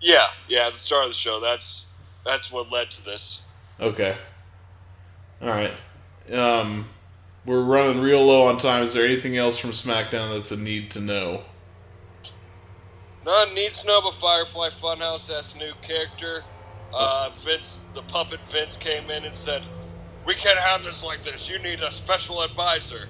Yeah, 0.00 0.26
yeah, 0.48 0.70
the 0.70 0.78
start 0.78 1.04
of 1.04 1.10
the 1.10 1.14
show. 1.14 1.38
That's 1.40 1.86
that's 2.24 2.50
what 2.50 2.70
led 2.72 2.90
to 2.92 3.04
this. 3.04 3.42
Okay. 3.80 4.16
All 5.40 5.48
right. 5.48 5.72
Um, 6.32 6.86
we're 7.46 7.62
running 7.62 8.02
real 8.02 8.26
low 8.26 8.46
on 8.46 8.58
time. 8.58 8.82
Is 8.82 8.94
there 8.94 9.04
anything 9.04 9.36
else 9.36 9.56
from 9.56 9.70
SmackDown 9.70 10.34
that's 10.34 10.50
a 10.50 10.56
need 10.56 10.90
to 10.92 11.00
know? 11.00 11.42
None 13.24 13.54
needs 13.54 13.82
to 13.82 13.86
know 13.86 14.00
but 14.00 14.14
Firefly 14.14 14.70
Funhouse 14.70 15.32
has 15.32 15.54
a 15.54 15.58
new 15.58 15.72
character. 15.82 16.44
Uh, 16.92 17.30
Vince, 17.30 17.80
the 17.94 18.02
puppet 18.02 18.42
Vince 18.44 18.76
came 18.76 19.10
in 19.10 19.24
and 19.24 19.34
said, 19.34 19.62
"We 20.24 20.34
can't 20.34 20.58
have 20.58 20.82
this 20.82 21.02
like 21.02 21.22
this. 21.22 21.48
You 21.48 21.58
need 21.58 21.82
a 21.82 21.90
special 21.90 22.42
advisor." 22.42 23.08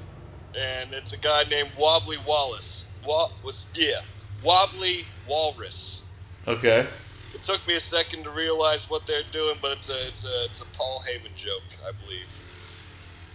And 0.57 0.93
it's 0.93 1.13
a 1.13 1.19
guy 1.19 1.45
named 1.45 1.71
Wobbly 1.79 2.19
Wallace. 2.27 2.85
Wa- 3.07 3.31
was 3.45 3.69
yeah, 3.75 4.01
Wobbly 4.43 5.07
Walrus. 5.29 6.03
Okay. 6.49 6.87
It 7.35 7.43
took 7.43 7.67
me 7.67 7.77
a 7.77 7.81
second 7.81 8.25
to 8.25 8.31
realize 8.31 8.87
what 8.89 9.07
they're 9.07 9.23
doing, 9.33 9.59
but 9.63 9.73
it's 9.73 9.91
a 9.91 10.09
it's 10.09 10.25
a 10.25 10.45
it's 10.47 10.61
a 10.63 10.67
Paul 10.77 11.03
Heyman 11.09 11.35
joke, 11.37 11.77
I 11.89 11.93
believe. 11.99 12.45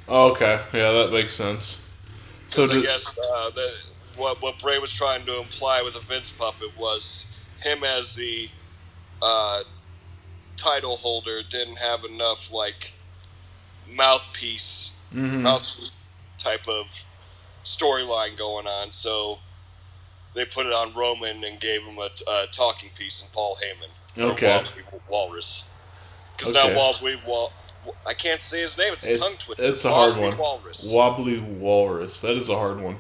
Oh, 0.08 0.32
okay. 0.32 0.66
Yeah, 0.74 0.92
that 0.94 1.12
makes 1.12 1.36
sense. 1.36 1.92
So, 2.50 2.66
'Cause 2.66 2.72
I 2.72 2.78
guess 2.78 3.16
uh, 3.36 3.52
that 3.52 3.74
what 4.16 4.42
what 4.44 4.60
Bray 4.60 4.80
was 4.80 4.92
trying 4.94 5.26
to 5.28 5.40
imply 5.40 5.82
with 5.84 5.96
the 5.96 6.02
Vince 6.02 6.32
puppet 6.32 6.70
was 6.78 7.28
him 7.64 7.84
as 7.84 8.16
the 8.16 8.52
uh, 9.22 9.64
title 10.58 10.98
holder 10.98 11.44
didn't 11.44 11.80
have 11.80 12.04
enough 12.06 12.52
like 12.52 12.96
mouthpiece 13.88 14.94
Mhm. 15.14 15.44
mouthpiece 15.44 15.92
type 16.40 16.68
of 16.68 16.88
storyline 17.66 18.38
going 18.38 18.68
on, 18.68 18.92
so 18.92 19.40
they 20.34 20.46
put 20.46 20.66
it 20.66 20.74
on 20.74 20.94
Roman 20.94 21.44
and 21.44 21.60
gave 21.60 21.84
him 21.84 21.98
a 22.00 22.10
talking 22.52 22.90
piece 22.96 23.22
in 23.22 23.28
Paul 23.34 23.56
Heyman. 23.56 24.22
Okay. 24.32 24.58
Wobbly 24.58 24.84
Walrus. 25.10 25.66
Because 26.36 26.56
Okay. 26.56 26.70
now 26.74 26.76
Wobbly 26.78 27.20
Wal. 27.26 27.52
I 28.08 28.14
can't 28.14 28.40
say 28.40 28.62
his 28.62 28.78
name. 28.78 28.94
It's 28.94 29.06
a 29.06 29.12
it's, 29.12 29.20
tongue 29.20 29.36
twister. 29.38 29.64
it's 29.64 29.84
a 29.86 29.90
hard 29.90 30.16
one. 30.18 30.38
Walrus. 30.38 30.90
Wobbly 30.92 31.40
Walrus. 31.40 32.22
That 32.22 32.38
is 32.38 32.50
a 32.50 32.56
hard 32.56 32.80
one. 32.80 32.98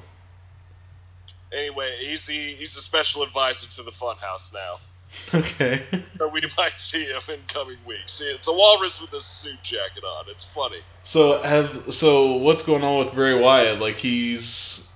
Anyway, 1.55 1.91
he's 2.01 2.25
the 2.25 2.55
he's 2.55 2.75
a 2.75 2.81
special 2.81 3.23
advisor 3.23 3.69
to 3.69 3.83
the 3.83 3.91
Funhouse 3.91 4.53
now. 4.53 4.77
Okay. 5.33 5.83
So 6.17 6.27
we 6.27 6.41
might 6.57 6.77
see 6.79 7.05
him 7.05 7.21
in 7.29 7.39
coming 7.47 7.77
weeks. 7.85 8.13
See, 8.13 8.25
it's 8.25 8.47
a 8.47 8.51
walrus 8.53 8.99
with 8.99 9.13
a 9.13 9.19
suit 9.19 9.61
jacket 9.61 10.03
on. 10.03 10.25
It's 10.27 10.43
funny. 10.43 10.79
so 11.03 11.39
have 11.43 11.93
so 11.93 12.33
what's 12.33 12.63
going 12.65 12.83
on 12.83 12.97
with 13.05 13.13
Bray 13.13 13.39
Wyatt? 13.39 13.79
Like 13.79 13.97
he's 13.97 14.89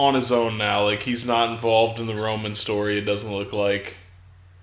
on 0.00 0.14
his 0.14 0.32
own 0.32 0.56
now. 0.56 0.84
Like 0.84 1.02
he's 1.02 1.26
not 1.26 1.50
involved 1.50 2.00
in 2.00 2.06
the 2.06 2.14
Roman 2.14 2.54
story. 2.54 2.98
It 2.98 3.02
doesn't 3.02 3.30
look 3.30 3.52
like, 3.52 3.96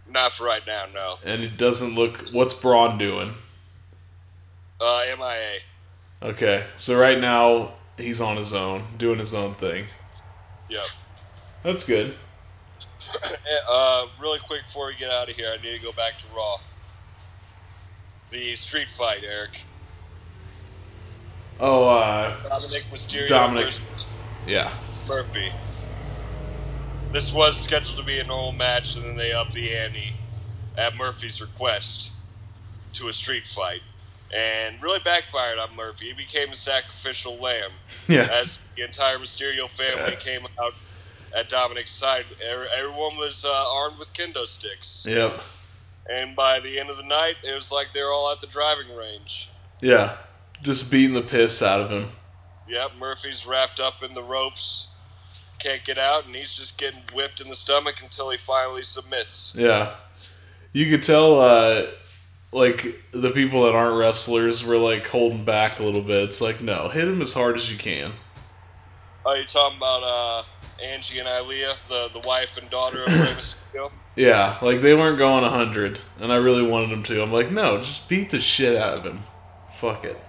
Not 0.09 0.33
for 0.33 0.45
right 0.45 0.65
now, 0.65 0.85
no. 0.91 1.17
and 1.23 1.43
it 1.43 1.57
doesn't 1.57 1.93
look. 1.95 2.25
What's 2.31 2.53
Braun 2.53 2.97
doing? 2.97 3.35
Uh, 4.81 5.03
MIA. 5.17 5.59
Okay, 6.21 6.65
so 6.75 6.99
right 6.99 7.19
now 7.19 7.73
he's 7.97 8.19
on 8.19 8.37
his 8.37 8.53
own, 8.53 8.83
doing 8.97 9.19
his 9.19 9.33
own 9.33 9.53
thing. 9.55 9.85
Yep. 10.69 10.85
That's 11.63 11.83
good. 11.83 12.15
uh, 13.69 14.07
really 14.19 14.39
quick 14.39 14.65
before 14.65 14.87
we 14.87 14.95
get 14.95 15.11
out 15.11 15.29
of 15.29 15.35
here, 15.35 15.51
I 15.51 15.61
need 15.63 15.77
to 15.77 15.83
go 15.83 15.91
back 15.91 16.17
to 16.17 16.27
Raw. 16.35 16.57
The 18.31 18.55
street 18.55 18.89
fight, 18.89 19.23
Eric. 19.23 19.61
Oh, 21.59 21.87
uh, 21.87 22.35
Dominic 22.43 22.85
Mysterio 22.91 23.29
Dominic. 23.29 23.65
versus 23.65 24.05
yeah. 24.45 24.71
Murphy. 25.07 25.51
This 27.11 27.31
was 27.31 27.57
scheduled 27.59 27.97
to 27.97 28.03
be 28.03 28.19
a 28.19 28.23
normal 28.23 28.51
match, 28.51 28.95
and 28.95 29.05
then 29.05 29.15
they 29.15 29.31
upped 29.31 29.53
the 29.53 29.73
ante 29.73 30.13
at 30.77 30.95
Murphy's 30.95 31.41
request 31.41 32.11
to 32.93 33.07
a 33.07 33.13
street 33.13 33.47
fight, 33.47 33.81
and 34.33 34.81
really 34.81 34.99
backfired 34.99 35.57
on 35.57 35.75
Murphy. 35.75 36.07
He 36.07 36.13
became 36.13 36.51
a 36.51 36.55
sacrificial 36.55 37.37
lamb 37.37 37.71
Yeah. 38.07 38.27
as 38.31 38.59
the 38.75 38.83
entire 38.83 39.17
Mysterio 39.17 39.69
family 39.69 40.11
Yeah. 40.13 40.19
came 40.19 40.41
out 40.61 40.73
at 41.35 41.49
Dominic's 41.49 41.91
side. 41.91 42.25
Everyone 42.43 43.17
was 43.17 43.45
uh, 43.45 43.51
armed 43.73 43.97
with 43.99 44.13
kendo 44.13 44.45
sticks, 44.45 45.05
Yep. 45.07 45.33
and 46.09 46.35
by 46.35 46.59
the 46.59 46.79
end 46.79 46.89
of 46.89 46.97
the 46.97 47.03
night, 47.03 47.35
it 47.43 47.53
was 47.53 47.71
like 47.71 47.93
they 47.93 48.01
were 48.03 48.11
all 48.11 48.31
at 48.31 48.41
the 48.41 48.47
driving 48.47 48.93
range. 48.95 49.49
Yeah. 49.81 50.17
Just 50.63 50.89
beating 50.91 51.13
the 51.13 51.21
piss 51.21 51.61
out 51.61 51.79
of 51.79 51.89
him. 51.91 52.09
Yep, 52.67 52.93
Murphy's 52.99 53.45
wrapped 53.45 53.79
up 53.79 54.03
in 54.03 54.13
the 54.13 54.23
ropes, 54.23 54.87
can't 55.59 55.83
get 55.83 55.97
out, 55.97 56.25
and 56.25 56.35
he's 56.35 56.55
just 56.55 56.77
getting 56.77 57.01
whipped 57.13 57.41
in 57.41 57.49
the 57.49 57.55
stomach 57.55 58.01
until 58.01 58.29
he 58.29 58.37
finally 58.37 58.83
submits. 58.83 59.53
Yeah. 59.55 59.95
You 60.73 60.89
could 60.89 61.03
tell, 61.03 61.39
uh, 61.39 61.87
like, 62.51 63.01
the 63.11 63.31
people 63.31 63.63
that 63.63 63.75
aren't 63.75 63.97
wrestlers 63.97 64.63
were, 64.63 64.77
like, 64.77 65.07
holding 65.07 65.43
back 65.43 65.79
a 65.79 65.83
little 65.83 66.01
bit. 66.01 66.23
It's 66.23 66.41
like, 66.41 66.61
no, 66.61 66.89
hit 66.89 67.07
him 67.07 67.21
as 67.21 67.33
hard 67.33 67.55
as 67.55 67.71
you 67.71 67.77
can. 67.77 68.13
Oh, 69.25 69.33
you 69.33 69.45
talking 69.45 69.77
about 69.77 70.03
uh, 70.03 70.43
Angie 70.83 71.19
and 71.19 71.27
Aalyah, 71.27 71.75
the, 71.89 72.09
the 72.13 72.25
wife 72.27 72.57
and 72.57 72.69
daughter 72.69 73.03
of 73.03 73.07
Rey 73.07 73.13
Mysterio? 73.73 73.91
Yeah, 74.15 74.57
like, 74.61 74.81
they 74.81 74.93
weren't 74.93 75.17
going 75.17 75.43
100, 75.43 75.99
and 76.19 76.31
I 76.31 76.37
really 76.37 76.67
wanted 76.67 76.91
them 76.91 77.03
to. 77.03 77.21
I'm 77.21 77.31
like, 77.31 77.51
no, 77.51 77.81
just 77.81 78.07
beat 78.07 78.31
the 78.31 78.39
shit 78.39 78.75
out 78.75 78.97
of 78.97 79.03
him. 79.05 79.23
Fuck 79.75 80.05
it. 80.05 80.19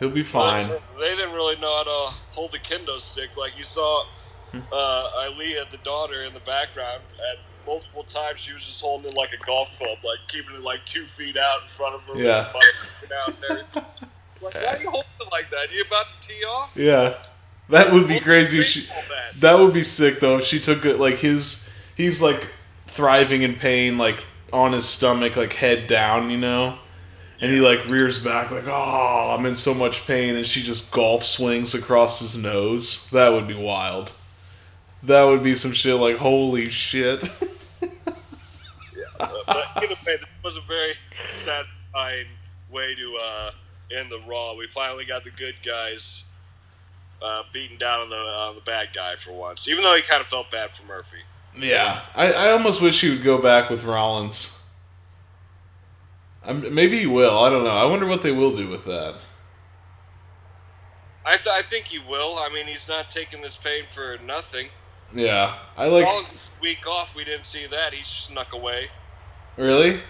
He'll 0.00 0.08
be 0.08 0.22
fine. 0.22 0.66
They, 0.66 0.80
they 0.98 1.16
didn't 1.16 1.34
really 1.34 1.56
know 1.56 1.76
how 1.76 1.84
to 1.84 2.14
hold 2.30 2.52
the 2.52 2.58
kendo 2.58 2.98
stick. 2.98 3.36
Like 3.36 3.56
you 3.56 3.62
saw. 3.62 4.04
uh, 4.72 5.10
Aalyah, 5.20 5.70
the 5.70 5.78
daughter, 5.82 6.22
in 6.22 6.34
the 6.34 6.40
background. 6.40 7.02
At 7.30 7.38
multiple 7.66 8.04
times, 8.04 8.40
she 8.40 8.52
was 8.52 8.64
just 8.64 8.80
holding 8.80 9.10
it 9.10 9.16
like 9.16 9.32
a 9.32 9.44
golf 9.44 9.70
club, 9.78 9.98
like 10.04 10.18
keeping 10.28 10.54
it 10.56 10.62
like 10.62 10.84
two 10.86 11.04
feet 11.06 11.36
out 11.36 11.62
in 11.62 11.68
front 11.68 11.94
of 11.94 12.02
her. 12.04 12.16
Yeah. 12.16 12.48
the 12.48 12.52
butt 12.52 12.64
sticking 12.98 13.16
out 13.16 13.28
and 13.28 13.74
like, 14.40 14.54
why 14.54 14.74
are 14.74 14.80
you 14.80 14.90
holding 14.90 15.10
it 15.20 15.28
like 15.30 15.50
that? 15.50 15.70
Are 15.70 15.72
you 15.72 15.84
about 15.86 16.06
to 16.08 16.28
tee 16.28 16.44
off? 16.44 16.76
Yeah. 16.76 17.14
That 17.68 17.92
would 17.92 18.08
be 18.08 18.18
crazy 18.18 18.62
she. 18.64 18.80
baseball. 18.80 19.02
That 19.38 19.58
would 19.58 19.72
be 19.72 19.84
sick 19.84 20.20
though 20.20 20.38
if 20.38 20.44
she 20.44 20.58
took 20.58 20.84
it 20.84 20.98
like 20.98 21.18
his 21.18 21.70
he's 21.96 22.20
like 22.20 22.48
thriving 22.88 23.42
in 23.42 23.54
pain 23.54 23.96
like 23.96 24.26
on 24.52 24.72
his 24.72 24.86
stomach 24.86 25.36
like 25.36 25.52
head 25.52 25.86
down, 25.86 26.30
you 26.30 26.36
know? 26.36 26.78
And 27.40 27.52
he 27.52 27.60
like 27.60 27.86
rears 27.88 28.22
back 28.22 28.50
like, 28.50 28.66
"Oh, 28.66 29.34
I'm 29.36 29.46
in 29.46 29.56
so 29.56 29.72
much 29.72 30.06
pain." 30.06 30.36
And 30.36 30.46
she 30.46 30.62
just 30.62 30.92
golf 30.92 31.24
swings 31.24 31.74
across 31.74 32.20
his 32.20 32.36
nose. 32.36 33.08
That 33.12 33.30
would 33.30 33.48
be 33.48 33.54
wild. 33.54 34.12
That 35.02 35.24
would 35.24 35.42
be 35.42 35.54
some 35.54 35.72
shit 35.72 35.96
like, 35.96 36.16
"Holy 36.16 36.68
shit." 36.68 37.22
yeah, 37.82 37.88
but 39.18 39.66
either 39.76 39.94
way, 40.06 40.16
this 40.16 40.26
was 40.44 40.56
a 40.56 40.60
very 40.68 40.94
satisfying 41.30 42.26
way 42.70 42.94
to 42.94 43.18
uh, 43.22 43.50
end 43.96 44.10
the 44.10 44.20
Raw. 44.28 44.54
We 44.54 44.66
finally 44.68 45.04
got 45.04 45.24
the 45.24 45.30
good 45.30 45.54
guys 45.64 46.24
uh, 47.22 47.42
beating 47.52 47.78
down 47.78 48.00
on 48.00 48.10
the 48.10 48.16
on 48.16 48.54
the 48.54 48.60
bad 48.60 48.88
guy 48.94 49.16
for 49.16 49.32
once, 49.32 49.68
even 49.68 49.82
though 49.84 49.94
he 49.94 50.02
kind 50.02 50.20
of 50.20 50.26
felt 50.26 50.50
bad 50.50 50.76
for 50.76 50.84
Murphy. 50.84 51.18
yeah. 51.58 52.02
I 52.14 52.32
I 52.32 52.50
almost 52.52 52.82
wish 52.82 53.00
he 53.00 53.10
would 53.10 53.24
go 53.24 53.40
back 53.40 53.70
with 53.70 53.84
Rollins. 53.84 54.56
I'm, 56.44 56.74
maybe 56.74 56.98
he 56.98 57.06
will. 57.06 57.38
I 57.38 57.50
don't 57.50 57.64
know. 57.64 57.76
I 57.76 57.84
wonder 57.84 58.06
what 58.06 58.22
they 58.22 58.32
will 58.32 58.56
do 58.56 58.68
with 58.68 58.84
that. 58.86 59.16
I, 61.24 61.36
th- 61.36 61.48
I 61.48 61.60
think 61.60 61.84
he 61.86 61.98
will. 61.98 62.38
I 62.38 62.48
mean, 62.52 62.66
he's 62.66 62.88
not 62.88 63.10
taking 63.10 63.42
this 63.42 63.56
pain 63.56 63.84
for 63.94 64.16
nothing. 64.24 64.68
Yeah. 65.14 65.54
I 65.76 65.86
like 65.86 66.06
All 66.06 66.24
week 66.60 66.86
off, 66.86 67.14
we 67.14 67.24
didn't 67.24 67.46
see 67.46 67.66
that. 67.66 67.92
He 67.94 68.02
snuck 68.04 68.52
away. 68.52 68.88
Really? 69.56 70.00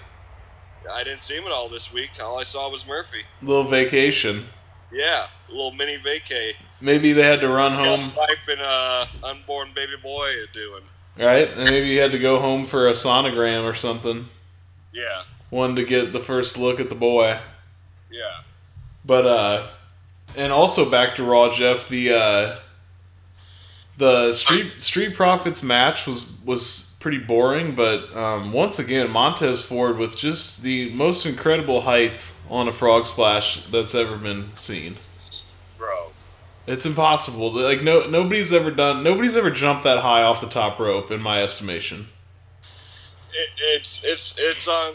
I 0.90 1.04
didn't 1.04 1.20
see 1.20 1.36
him 1.36 1.44
at 1.44 1.52
all 1.52 1.68
this 1.68 1.92
week. 1.92 2.10
All 2.22 2.38
I 2.38 2.42
saw 2.42 2.68
was 2.70 2.86
Murphy. 2.86 3.22
little 3.42 3.64
vacation. 3.64 4.46
Yeah, 4.92 5.26
a 5.48 5.52
little 5.52 5.72
mini 5.72 5.98
vacay. 5.98 6.54
Maybe 6.80 7.12
they 7.12 7.22
had 7.22 7.40
to 7.40 7.48
run 7.48 7.72
home, 7.72 8.12
wife 8.16 8.48
and 8.48 8.60
uh, 8.60 9.06
unborn 9.22 9.70
baby 9.74 9.92
boy 10.02 10.30
are 10.30 10.46
doing. 10.52 10.82
right? 11.18 11.48
And 11.54 11.70
maybe 11.70 11.88
you 11.88 12.00
had 12.00 12.10
to 12.12 12.18
go 12.18 12.40
home 12.40 12.64
for 12.66 12.88
a 12.88 12.92
sonogram 12.92 13.64
or 13.64 13.74
something. 13.74 14.26
Yeah, 14.92 15.22
Wanted 15.52 15.76
to 15.76 15.84
get 15.84 16.12
the 16.12 16.18
first 16.18 16.58
look 16.58 16.80
at 16.80 16.88
the 16.88 16.94
boy. 16.96 17.38
yeah. 18.10 18.40
But 19.04 19.26
uh 19.26 19.66
and 20.36 20.52
also 20.52 20.90
back 20.90 21.14
to 21.16 21.24
Raw 21.24 21.52
Jeff, 21.52 21.88
the 21.88 22.12
uh 22.14 22.56
the 24.00 24.32
Street 24.32 24.80
Street 24.80 25.14
Profits 25.14 25.62
match 25.62 26.06
was 26.06 26.32
was 26.44 26.96
pretty 27.00 27.18
boring, 27.18 27.74
but 27.74 28.14
um, 28.16 28.52
once 28.52 28.78
again 28.78 29.10
Montez 29.10 29.64
Ford 29.64 29.98
with 29.98 30.16
just 30.16 30.62
the 30.62 30.92
most 30.94 31.26
incredible 31.26 31.82
height 31.82 32.32
on 32.48 32.66
a 32.66 32.72
frog 32.72 33.06
splash 33.06 33.64
that's 33.66 33.94
ever 33.94 34.16
been 34.16 34.50
seen. 34.56 34.96
Bro. 35.78 36.12
It's 36.66 36.86
impossible. 36.86 37.52
Like 37.52 37.82
no 37.82 38.08
nobody's 38.08 38.52
ever 38.54 38.70
done 38.70 39.04
nobody's 39.04 39.36
ever 39.36 39.50
jumped 39.50 39.84
that 39.84 39.98
high 39.98 40.22
off 40.22 40.40
the 40.40 40.48
top 40.48 40.78
rope 40.78 41.10
in 41.10 41.20
my 41.20 41.42
estimation. 41.42 42.08
It, 43.32 43.50
it's 43.76 44.00
it's 44.02 44.34
it's 44.38 44.66
on. 44.66 44.94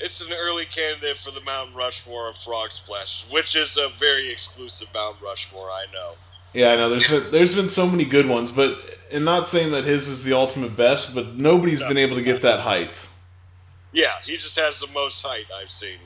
It's 0.00 0.20
an 0.20 0.32
early 0.32 0.64
candidate 0.64 1.18
for 1.18 1.30
the 1.30 1.42
Mount 1.42 1.76
Rushmore 1.76 2.28
of 2.28 2.36
frog 2.38 2.72
splashes, 2.72 3.24
which 3.30 3.54
is 3.54 3.76
a 3.76 3.88
very 4.00 4.30
exclusive 4.30 4.88
Mount 4.92 5.20
Rushmore. 5.20 5.70
I 5.70 5.84
know. 5.92 6.14
Yeah, 6.54 6.68
I 6.72 6.76
know. 6.76 6.90
There's 6.90 7.10
been, 7.10 7.30
there's 7.32 7.54
been 7.54 7.68
so 7.68 7.86
many 7.88 8.04
good 8.04 8.26
ones, 8.28 8.50
but 8.50 8.76
and 9.12 9.24
not 9.24 9.48
saying 9.48 9.72
that 9.72 9.84
his 9.84 10.08
is 10.08 10.24
the 10.24 10.32
ultimate 10.34 10.76
best, 10.76 11.14
but 11.14 11.34
nobody's 11.34 11.82
been 11.82 11.98
able 11.98 12.16
to 12.16 12.22
get 12.22 12.42
that 12.42 12.60
height. 12.60 13.08
Yeah, 13.92 14.12
he 14.24 14.36
just 14.36 14.58
has 14.58 14.80
the 14.80 14.86
most 14.86 15.22
height 15.22 15.46
I've 15.54 15.70
seen. 15.70 15.98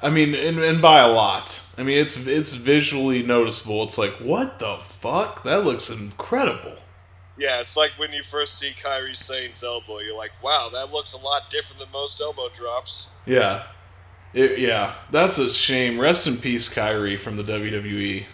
I 0.00 0.10
mean, 0.10 0.34
and, 0.34 0.58
and 0.58 0.82
by 0.82 1.00
a 1.00 1.08
lot. 1.08 1.60
I 1.78 1.82
mean, 1.84 1.98
it's 1.98 2.26
it's 2.26 2.54
visually 2.54 3.22
noticeable. 3.22 3.82
It's 3.84 3.98
like, 3.98 4.12
what 4.14 4.58
the 4.58 4.78
fuck? 4.82 5.42
That 5.44 5.64
looks 5.64 5.90
incredible. 5.90 6.74
Yeah, 7.38 7.60
it's 7.60 7.76
like 7.76 7.92
when 7.96 8.12
you 8.12 8.22
first 8.22 8.58
see 8.58 8.72
Kairi 8.80 9.16
Sane's 9.16 9.64
elbow, 9.64 10.00
you're 10.00 10.16
like, 10.16 10.32
wow, 10.42 10.68
that 10.72 10.92
looks 10.92 11.12
a 11.14 11.18
lot 11.18 11.50
different 11.50 11.80
than 11.80 11.90
most 11.92 12.20
elbow 12.20 12.48
drops. 12.54 13.08
Yeah, 13.26 13.64
It- 14.34 14.58
yeah. 14.58 14.94
That's 15.10 15.38
a 15.38 15.52
shame. 15.52 15.98
Rest 16.00 16.26
in 16.26 16.36
peace, 16.36 16.72
Kairi 16.72 17.18
from 17.18 17.36
the 17.36 17.42
WWE. 17.42 18.26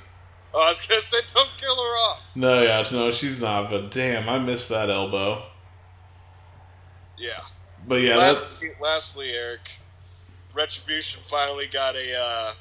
Oh, 0.54 0.64
I 0.64 0.68
was 0.70 0.80
gonna 0.80 1.00
say, 1.00 1.18
don't 1.34 1.50
kill 1.58 1.76
her 1.76 1.96
off. 1.98 2.30
No, 2.34 2.62
yeah, 2.62 2.84
no, 2.90 3.12
she's 3.12 3.40
not. 3.40 3.70
But 3.70 3.90
damn, 3.90 4.28
I 4.28 4.38
missed 4.38 4.68
that 4.70 4.88
elbow. 4.88 5.42
Yeah. 7.18 7.40
But 7.86 7.96
yeah, 7.96 8.16
lastly, 8.16 8.70
lastly, 8.80 9.30
Eric, 9.30 9.70
Retribution 10.54 11.22
finally 11.26 11.66
got 11.66 11.96
a 11.96 12.14
uh, 12.18 12.52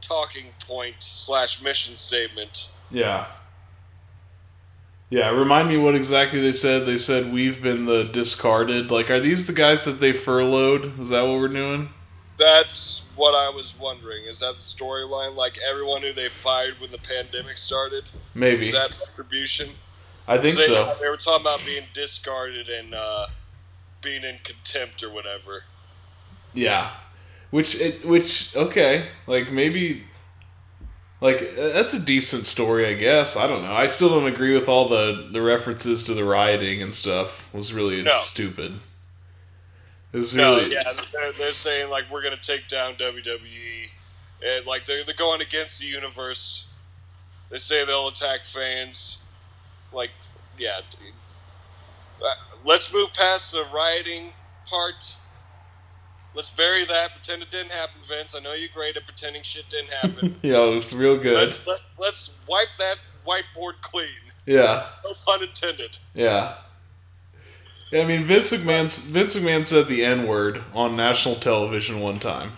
talking 0.00 0.46
point 0.66 0.96
slash 0.98 1.62
mission 1.62 1.96
statement. 1.96 2.68
yeah, 2.90 3.26
yeah. 5.10 5.30
Remind 5.30 5.68
me 5.68 5.76
what 5.76 5.94
exactly 5.94 6.40
they 6.40 6.52
said. 6.52 6.86
They 6.86 6.96
said 6.96 7.32
we've 7.32 7.62
been 7.62 7.86
the 7.86 8.04
discarded. 8.04 8.90
Like, 8.90 9.10
are 9.10 9.20
these 9.20 9.46
the 9.46 9.52
guys 9.52 9.84
that 9.84 10.00
they 10.00 10.12
furloughed? 10.12 10.98
Is 11.00 11.08
that 11.08 11.22
what 11.22 11.38
we're 11.38 11.48
doing? 11.48 11.90
That's 12.38 13.02
what 13.16 13.34
I 13.34 13.48
was 13.50 13.74
wondering. 13.78 14.24
Is 14.24 14.40
that 14.40 14.54
the 14.54 14.60
storyline? 14.60 15.34
Like 15.34 15.58
everyone 15.68 16.02
who 16.02 16.12
they 16.12 16.28
fired 16.28 16.80
when 16.80 16.92
the 16.92 16.98
pandemic 16.98 17.58
started? 17.58 18.04
Maybe. 18.34 18.66
Is 18.66 18.72
that 18.72 18.96
Retribution? 19.08 19.70
I 20.28 20.38
think 20.38 20.56
they, 20.56 20.66
so. 20.66 20.94
They 21.00 21.08
were 21.08 21.16
talking 21.16 21.40
about 21.40 21.64
being 21.64 21.84
discarded 21.94 22.68
and 22.68 22.94
uh, 22.94 23.26
being 24.02 24.22
in 24.22 24.36
contempt 24.44 25.02
or 25.02 25.10
whatever. 25.10 25.64
Yeah, 26.54 26.90
which 27.50 27.80
it 27.80 28.04
which 28.04 28.54
okay, 28.54 29.08
like 29.26 29.50
maybe 29.50 30.04
like 31.20 31.42
uh, 31.58 31.68
that's 31.70 31.94
a 31.94 32.00
decent 32.00 32.44
story, 32.44 32.86
I 32.86 32.94
guess. 32.94 33.36
I 33.36 33.46
don't 33.46 33.62
know. 33.62 33.72
I 33.72 33.86
still 33.86 34.10
don't 34.10 34.26
agree 34.26 34.54
with 34.54 34.68
all 34.68 34.88
the 34.88 35.28
the 35.32 35.42
references 35.42 36.04
to 36.04 36.14
the 36.14 36.24
rioting 36.24 36.82
and 36.82 36.94
stuff. 36.94 37.52
Was 37.52 37.72
really 37.72 38.02
No. 38.02 38.16
stupid. 38.20 38.80
No, 40.34 40.56
really 40.56 40.72
yeah, 40.72 40.92
they're, 41.12 41.32
they're 41.32 41.52
saying 41.52 41.90
like 41.90 42.04
we're 42.10 42.22
gonna 42.22 42.36
take 42.36 42.68
down 42.68 42.94
WWE, 42.94 43.88
and 44.44 44.66
like 44.66 44.86
they're 44.86 45.04
they're 45.04 45.14
going 45.14 45.40
against 45.40 45.80
the 45.80 45.86
universe. 45.86 46.66
They 47.50 47.58
say 47.58 47.84
they'll 47.84 48.08
attack 48.08 48.44
fans. 48.44 49.18
Like, 49.92 50.10
yeah. 50.58 50.80
Uh, 52.22 52.34
let's 52.64 52.92
move 52.92 53.12
past 53.14 53.52
the 53.52 53.64
rioting 53.72 54.32
part. 54.68 55.16
Let's 56.34 56.50
bury 56.50 56.84
that. 56.84 57.12
Pretend 57.12 57.42
it 57.42 57.50
didn't 57.50 57.72
happen, 57.72 58.02
Vince. 58.06 58.34
I 58.34 58.40
know 58.40 58.52
you're 58.52 58.68
great 58.74 58.96
at 58.98 59.04
pretending 59.06 59.42
shit 59.42 59.64
didn't 59.70 59.90
happen. 59.90 60.36
yeah, 60.42 60.58
it 60.62 60.74
was 60.74 60.92
real 60.92 61.16
good. 61.16 61.48
let's, 61.48 61.66
let's 61.66 61.98
let's 61.98 62.30
wipe 62.46 62.68
that 62.78 62.96
whiteboard 63.26 63.80
clean. 63.80 64.08
Yeah, 64.46 64.88
No 65.04 65.14
pun 65.26 65.42
intended. 65.42 65.90
yeah. 66.14 66.54
Yeah, 67.90 68.02
I 68.02 68.04
mean 68.04 68.24
Vince 68.24 68.52
McMahon. 68.52 69.10
Vince 69.10 69.36
McMahon 69.36 69.64
said 69.64 69.86
the 69.86 70.04
N 70.04 70.26
word 70.26 70.62
on 70.74 70.96
national 70.96 71.36
television 71.36 72.00
one 72.00 72.18
time, 72.18 72.52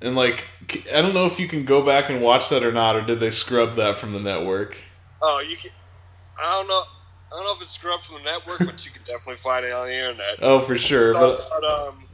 and 0.00 0.16
like 0.16 0.48
I 0.92 1.00
don't 1.00 1.14
know 1.14 1.26
if 1.26 1.38
you 1.38 1.46
can 1.46 1.64
go 1.64 1.84
back 1.84 2.10
and 2.10 2.20
watch 2.20 2.48
that 2.48 2.62
or 2.62 2.72
not, 2.72 2.96
or 2.96 3.02
did 3.02 3.20
they 3.20 3.30
scrub 3.30 3.76
that 3.76 3.96
from 3.96 4.12
the 4.12 4.20
network? 4.20 4.82
Oh, 5.22 5.40
you 5.40 5.56
can. 5.56 5.70
I 6.40 6.56
don't 6.56 6.68
know. 6.68 6.82
I 7.32 7.36
don't 7.36 7.46
know 7.46 7.54
if 7.54 7.62
it's 7.62 7.72
scrubbed 7.72 8.04
from 8.04 8.16
the 8.16 8.22
network, 8.22 8.58
but 8.58 8.84
you 8.84 8.92
can 8.92 9.02
definitely 9.04 9.40
find 9.40 9.64
it 9.64 9.72
on 9.72 9.86
the 9.86 9.94
internet. 9.94 10.36
Oh, 10.40 10.60
for 10.60 10.78
sure. 10.78 11.14
But 11.14 11.44
But, 11.48 11.64
um, 11.64 12.04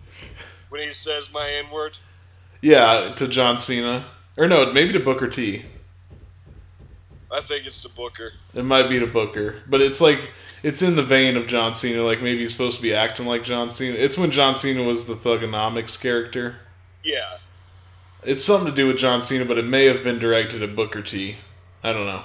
when 0.68 0.86
he 0.86 0.94
says 0.94 1.30
my 1.32 1.50
N 1.50 1.70
word, 1.70 1.96
yeah, 2.62 3.12
to 3.16 3.28
John 3.28 3.58
Cena, 3.58 4.06
or 4.36 4.46
no, 4.46 4.72
maybe 4.72 4.92
to 4.92 5.00
Booker 5.00 5.28
T. 5.28 5.64
I 7.32 7.40
think 7.40 7.66
it's 7.66 7.82
the 7.82 7.88
Booker. 7.88 8.32
It 8.54 8.64
might 8.64 8.88
be 8.88 8.98
the 8.98 9.06
Booker, 9.06 9.62
but 9.68 9.80
it's 9.80 10.00
like 10.00 10.30
it's 10.62 10.82
in 10.82 10.96
the 10.96 11.02
vein 11.02 11.36
of 11.36 11.46
John 11.46 11.74
Cena. 11.74 12.02
Like 12.02 12.20
maybe 12.20 12.40
he's 12.40 12.52
supposed 12.52 12.76
to 12.76 12.82
be 12.82 12.94
acting 12.94 13.26
like 13.26 13.44
John 13.44 13.70
Cena. 13.70 13.96
It's 13.96 14.18
when 14.18 14.30
John 14.30 14.54
Cena 14.54 14.82
was 14.82 15.06
the 15.06 15.14
Thuganomics 15.14 16.00
character. 16.00 16.56
Yeah. 17.04 17.38
It's 18.22 18.44
something 18.44 18.70
to 18.70 18.76
do 18.76 18.86
with 18.86 18.98
John 18.98 19.22
Cena, 19.22 19.44
but 19.44 19.58
it 19.58 19.64
may 19.64 19.86
have 19.86 20.04
been 20.04 20.18
directed 20.18 20.62
at 20.62 20.76
Booker 20.76 21.02
T. 21.02 21.36
I 21.82 21.92
don't 21.92 22.06
know. 22.06 22.24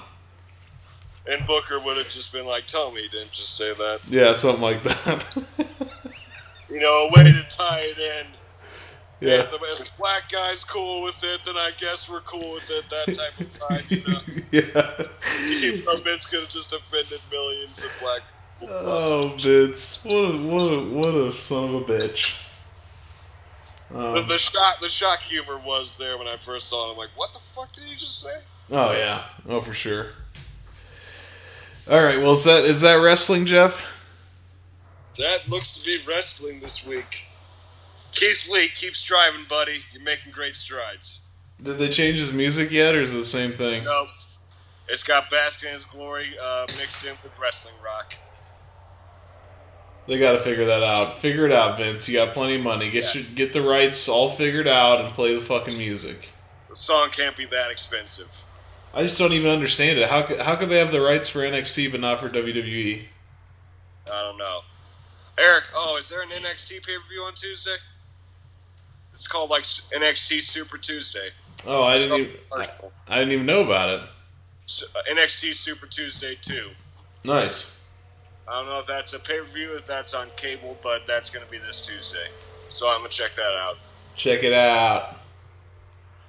And 1.28 1.46
Booker 1.46 1.80
would 1.80 1.96
have 1.96 2.08
just 2.08 2.32
been 2.32 2.46
like, 2.46 2.66
tell 2.66 2.92
me 2.92 3.02
he 3.02 3.08
didn't 3.08 3.32
just 3.32 3.56
say 3.56 3.72
that. 3.74 4.00
Yeah, 4.08 4.34
something 4.34 4.62
like 4.62 4.82
that. 4.82 5.24
You 6.68 6.80
know, 6.80 7.08
a 7.08 7.10
way 7.12 7.32
to 7.32 7.42
tie 7.48 7.80
it 7.80 7.98
in. 7.98 8.26
Yeah. 9.20 9.28
If 9.42 9.50
the, 9.50 9.58
if 9.62 9.78
the 9.78 9.88
black 9.98 10.30
guy's 10.30 10.62
cool 10.64 11.02
with 11.02 11.22
it, 11.22 11.40
then 11.46 11.56
I 11.56 11.70
guess 11.78 12.08
we're 12.08 12.20
cool 12.20 12.54
with 12.54 12.70
it. 12.70 12.84
That 12.90 13.14
type 13.14 13.40
of 13.40 13.52
vibe, 13.58 13.90
you 13.90 14.12
know. 14.12 14.20
yeah. 14.52 15.48
Even 15.50 15.84
though 15.84 15.96
Vince 15.98 16.26
could 16.26 16.40
have 16.40 16.50
just 16.50 16.72
offended 16.72 17.20
millions 17.30 17.82
of 17.84 17.90
black 18.00 18.22
people. 18.60 18.74
Oh, 18.74 19.28
Vince, 19.38 20.04
what 20.04 20.12
a, 20.14 20.36
what 20.38 20.62
a 20.62 20.80
what 20.84 21.14
a 21.14 21.32
son 21.32 21.64
of 21.64 21.74
a 21.74 21.80
bitch. 21.84 22.42
The, 23.90 23.98
Um, 23.98 24.28
the 24.28 24.38
shock, 24.38 24.80
the 24.80 24.88
shock 24.88 25.20
humor 25.20 25.58
was 25.58 25.96
there 25.96 26.18
when 26.18 26.26
I 26.26 26.36
first 26.36 26.68
saw 26.68 26.88
it. 26.88 26.92
I'm 26.92 26.98
like, 26.98 27.10
what 27.14 27.32
the 27.32 27.38
fuck 27.54 27.72
did 27.72 27.84
he 27.84 27.94
just 27.94 28.20
say? 28.20 28.40
oh 28.72 28.92
yeah, 28.92 29.24
oh 29.48 29.60
for 29.60 29.72
sure. 29.72 30.08
All 31.88 32.02
right, 32.02 32.18
well 32.18 32.32
is 32.32 32.42
that 32.44 32.64
is 32.64 32.80
that 32.80 32.94
wrestling, 32.94 33.46
Jeff? 33.46 33.86
That 35.18 35.48
looks 35.48 35.72
to 35.78 35.84
be 35.84 35.98
wrestling 36.06 36.60
this 36.60 36.84
week. 36.84 37.25
Keith 38.16 38.48
Lee, 38.50 38.68
keep 38.68 38.96
striving, 38.96 39.44
buddy. 39.46 39.82
You're 39.92 40.02
making 40.02 40.32
great 40.32 40.56
strides. 40.56 41.20
Did 41.62 41.76
they 41.78 41.90
change 41.90 42.18
his 42.18 42.32
music 42.32 42.70
yet, 42.70 42.94
or 42.94 43.02
is 43.02 43.12
it 43.12 43.18
the 43.18 43.24
same 43.24 43.52
thing? 43.52 43.84
No, 43.84 44.06
it's 44.88 45.02
got 45.02 45.28
Bask 45.28 45.62
in 45.64 45.72
His 45.72 45.84
Glory 45.84 46.34
uh, 46.42 46.66
mixed 46.78 47.04
in 47.04 47.12
with 47.22 47.32
wrestling 47.38 47.74
rock. 47.84 48.14
They 50.08 50.18
got 50.18 50.32
to 50.32 50.38
figure 50.38 50.64
that 50.64 50.82
out. 50.82 51.18
Figure 51.18 51.44
it 51.44 51.52
out, 51.52 51.76
Vince. 51.76 52.08
You 52.08 52.14
got 52.14 52.32
plenty 52.32 52.56
of 52.56 52.62
money. 52.62 52.90
Get 52.90 53.14
your 53.14 53.24
get 53.34 53.52
the 53.52 53.60
rights 53.60 54.08
all 54.08 54.30
figured 54.30 54.68
out 54.68 55.04
and 55.04 55.12
play 55.12 55.34
the 55.34 55.40
fucking 55.40 55.76
music. 55.76 56.30
The 56.70 56.76
song 56.76 57.10
can't 57.10 57.36
be 57.36 57.44
that 57.46 57.70
expensive. 57.70 58.28
I 58.94 59.02
just 59.02 59.18
don't 59.18 59.34
even 59.34 59.50
understand 59.50 59.98
it. 59.98 60.08
How 60.08 60.22
could, 60.22 60.40
how 60.40 60.56
could 60.56 60.70
they 60.70 60.78
have 60.78 60.90
the 60.90 61.02
rights 61.02 61.28
for 61.28 61.40
NXT 61.40 61.90
but 61.90 62.00
not 62.00 62.20
for? 62.20 62.30
WWE? 62.30 63.02
I 64.06 64.22
don't 64.22 64.38
know. 64.38 64.60
Eric, 65.38 65.64
oh, 65.74 65.96
is 65.98 66.08
there 66.08 66.22
an 66.22 66.30
NXT 66.30 66.86
pay 66.86 66.96
per 66.96 67.08
view 67.10 67.22
on 67.22 67.34
Tuesday? 67.34 67.76
It's 69.16 69.26
called 69.26 69.48
like 69.48 69.62
NXT 69.62 70.42
Super 70.42 70.76
Tuesday. 70.76 71.30
Oh, 71.66 71.82
I 71.82 71.96
didn't 71.96 72.20
even 72.20 72.36
I, 72.52 72.68
I 73.08 73.18
didn't 73.18 73.32
even 73.32 73.46
know 73.46 73.64
about 73.64 73.88
it. 73.88 74.08
S- 74.68 74.84
uh, 74.94 74.98
NXT 75.10 75.54
Super 75.54 75.86
Tuesday 75.86 76.36
2. 76.42 76.68
Nice. 77.24 77.80
I 78.46 78.52
don't 78.60 78.66
know 78.66 78.78
if 78.78 78.86
that's 78.86 79.14
a 79.14 79.18
pay 79.18 79.38
per 79.38 79.46
view, 79.46 79.74
if 79.74 79.86
that's 79.86 80.12
on 80.12 80.28
cable, 80.36 80.76
but 80.82 81.06
that's 81.06 81.30
going 81.30 81.46
to 81.46 81.50
be 81.50 81.56
this 81.56 81.80
Tuesday. 81.80 82.28
So 82.68 82.88
I'm 82.88 82.98
going 82.98 83.10
to 83.10 83.16
check 83.16 83.34
that 83.36 83.56
out. 83.58 83.78
Check 84.16 84.42
it 84.42 84.52
out. 84.52 85.16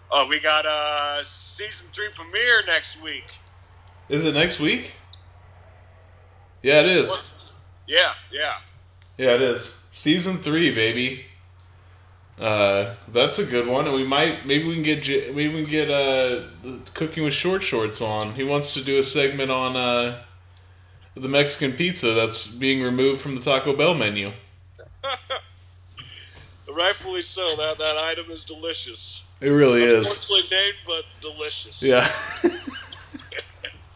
Oh, 0.10 0.26
we 0.30 0.40
got 0.40 0.66
a 0.66 1.26
season 1.26 1.88
three 1.92 2.08
premiere 2.16 2.66
next 2.66 3.02
week. 3.04 3.36
Is 4.08 4.24
it 4.24 4.34
next 4.34 4.62
week? 4.62 4.94
Yeah, 6.64 6.80
it 6.80 6.88
is. 6.88 7.52
Yeah, 7.86 8.14
yeah. 8.32 8.60
Yeah, 9.18 9.36
it 9.36 9.42
is. 9.42 9.78
Season 9.92 10.38
three, 10.38 10.74
baby. 10.74 11.26
Uh, 12.40 12.94
that's 13.12 13.40
a 13.40 13.46
good 13.46 13.68
one, 13.68 13.88
and 13.88 13.96
we 13.96 14.04
might 14.06 14.46
maybe 14.46 14.66
we 14.66 14.76
can 14.76 14.84
get 14.84 15.36
maybe 15.36 15.54
we 15.54 15.64
can 15.64 15.72
get 15.72 15.90
uh 15.90 16.44
cooking 16.94 17.24
with 17.24 17.34
short 17.34 17.64
shorts 17.64 18.00
on. 18.00 18.36
He 18.36 18.44
wants 18.44 18.76
to 18.76 18.84
do 18.84 19.00
a 19.00 19.04
segment 19.04 19.50
on 19.50 19.76
uh 19.76 20.22
the 21.16 21.28
Mexican 21.28 21.72
pizza 21.76 22.14
that's 22.14 22.54
being 22.54 22.84
removed 22.84 23.22
from 23.22 23.36
the 23.36 23.42
Taco 23.42 23.76
Bell 23.76 23.96
menu. 23.96 24.34
Rightfully 26.72 27.24
so. 27.24 27.56
That 27.56 27.80
that 27.80 27.98
item 27.98 28.30
is 28.30 28.46
delicious. 28.46 29.24
It 29.42 29.50
really 29.50 29.84
is. 29.84 30.06
Unfortunately 30.06 30.48
named, 30.52 30.78
but 30.86 31.06
delicious. 31.22 31.82
Yeah. 31.82 32.08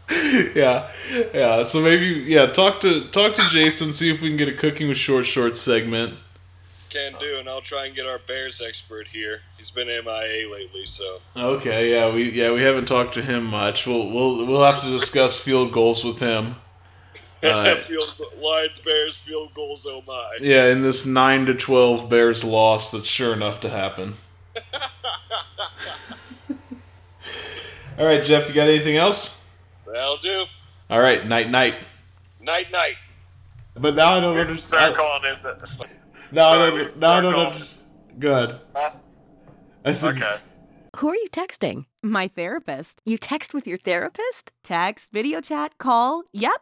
yeah, 0.56 0.90
yeah. 1.34 1.64
So 1.64 1.82
maybe, 1.82 2.06
yeah. 2.28 2.48
Talk 2.48 2.82
to 2.82 3.08
talk 3.10 3.36
to 3.36 3.48
Jason. 3.50 3.94
See 3.94 4.12
if 4.12 4.22
we 4.22 4.30
can 4.30 4.38
get 4.38 4.48
a 4.48 4.54
cooking 4.56 4.88
with 4.88 4.98
short 4.98 5.28
shorts 5.28 5.62
segment. 5.62 6.16
Can 6.92 7.14
do, 7.20 7.40
and 7.40 7.48
I'll 7.48 7.62
try 7.62 7.86
and 7.86 7.96
get 7.96 8.06
our 8.06 8.20
Bears 8.20 8.62
expert 8.62 9.08
here. 9.08 9.40
He's 9.58 9.72
been 9.72 9.88
MIA 9.88 10.50
lately, 10.52 10.86
so. 10.86 11.20
Okay, 11.38 11.90
yeah, 11.92 12.14
we 12.14 12.30
yeah 12.32 12.52
we 12.52 12.64
haven't 12.64 12.88
talked 12.88 13.14
to 13.14 13.22
him 13.22 13.46
much. 13.46 13.88
We'll 13.88 14.10
we'll 14.10 14.46
we'll 14.46 14.70
have 14.70 14.82
to 14.82 14.90
discuss 14.90 15.40
field 15.40 15.72
goals 15.72 16.04
with 16.04 16.20
him. 16.20 16.56
Uh, 17.44 17.74
field, 17.76 18.16
Lions, 18.40 18.80
Bears, 18.82 19.18
field 19.18 19.52
goals, 19.56 19.88
oh 19.90 20.04
my. 20.06 20.38
Yeah, 20.40 20.66
in 20.68 20.84
this 20.84 21.08
nine 21.08 21.48
to 21.48 21.56
twelve 21.56 22.08
Bears 22.08 22.44
loss, 22.44 22.92
that's 22.92 23.08
sure 23.08 23.34
enough 23.34 23.60
to 23.62 23.70
happen. 23.70 24.14
All 27.98 28.06
right, 28.06 28.24
Jeff, 28.24 28.48
you 28.48 28.54
got 28.54 28.68
anything 28.68 28.96
else? 28.96 29.44
That'll 29.92 30.18
do. 30.18 30.46
All 30.92 31.00
right, 31.00 31.26
night 31.26 31.50
night. 31.50 31.78
Night, 32.40 32.72
night. 32.72 32.94
But 33.74 33.96
now 33.96 34.14
I 34.14 34.20
don't 34.20 34.36
Start 34.60 34.94
understand. 34.94 34.96
calling 34.96 35.24
in. 35.26 35.88
The, 36.32 36.36
Now 36.36 36.50
I 36.50 36.56
Sorry, 36.70 36.84
don't. 36.86 36.98
Now 36.98 37.12
I 37.12 37.20
start 37.20 37.24
don't 37.24 37.34
calling. 37.34 37.52
understand. 37.54 37.82
Good. 38.20 38.60
Huh? 38.76 38.92
I 39.86 39.94
said, 39.94 40.16
okay. 40.18 40.36
Who 40.98 41.10
are 41.10 41.16
you 41.16 41.28
texting? 41.32 41.86
My 42.04 42.28
therapist. 42.28 43.02
You 43.06 43.18
text 43.18 43.54
with 43.54 43.66
your 43.68 43.78
therapist? 43.78 44.52
Text, 44.64 45.12
video 45.12 45.42
chat, 45.42 45.78
call. 45.78 46.24
Yep. 46.34 46.62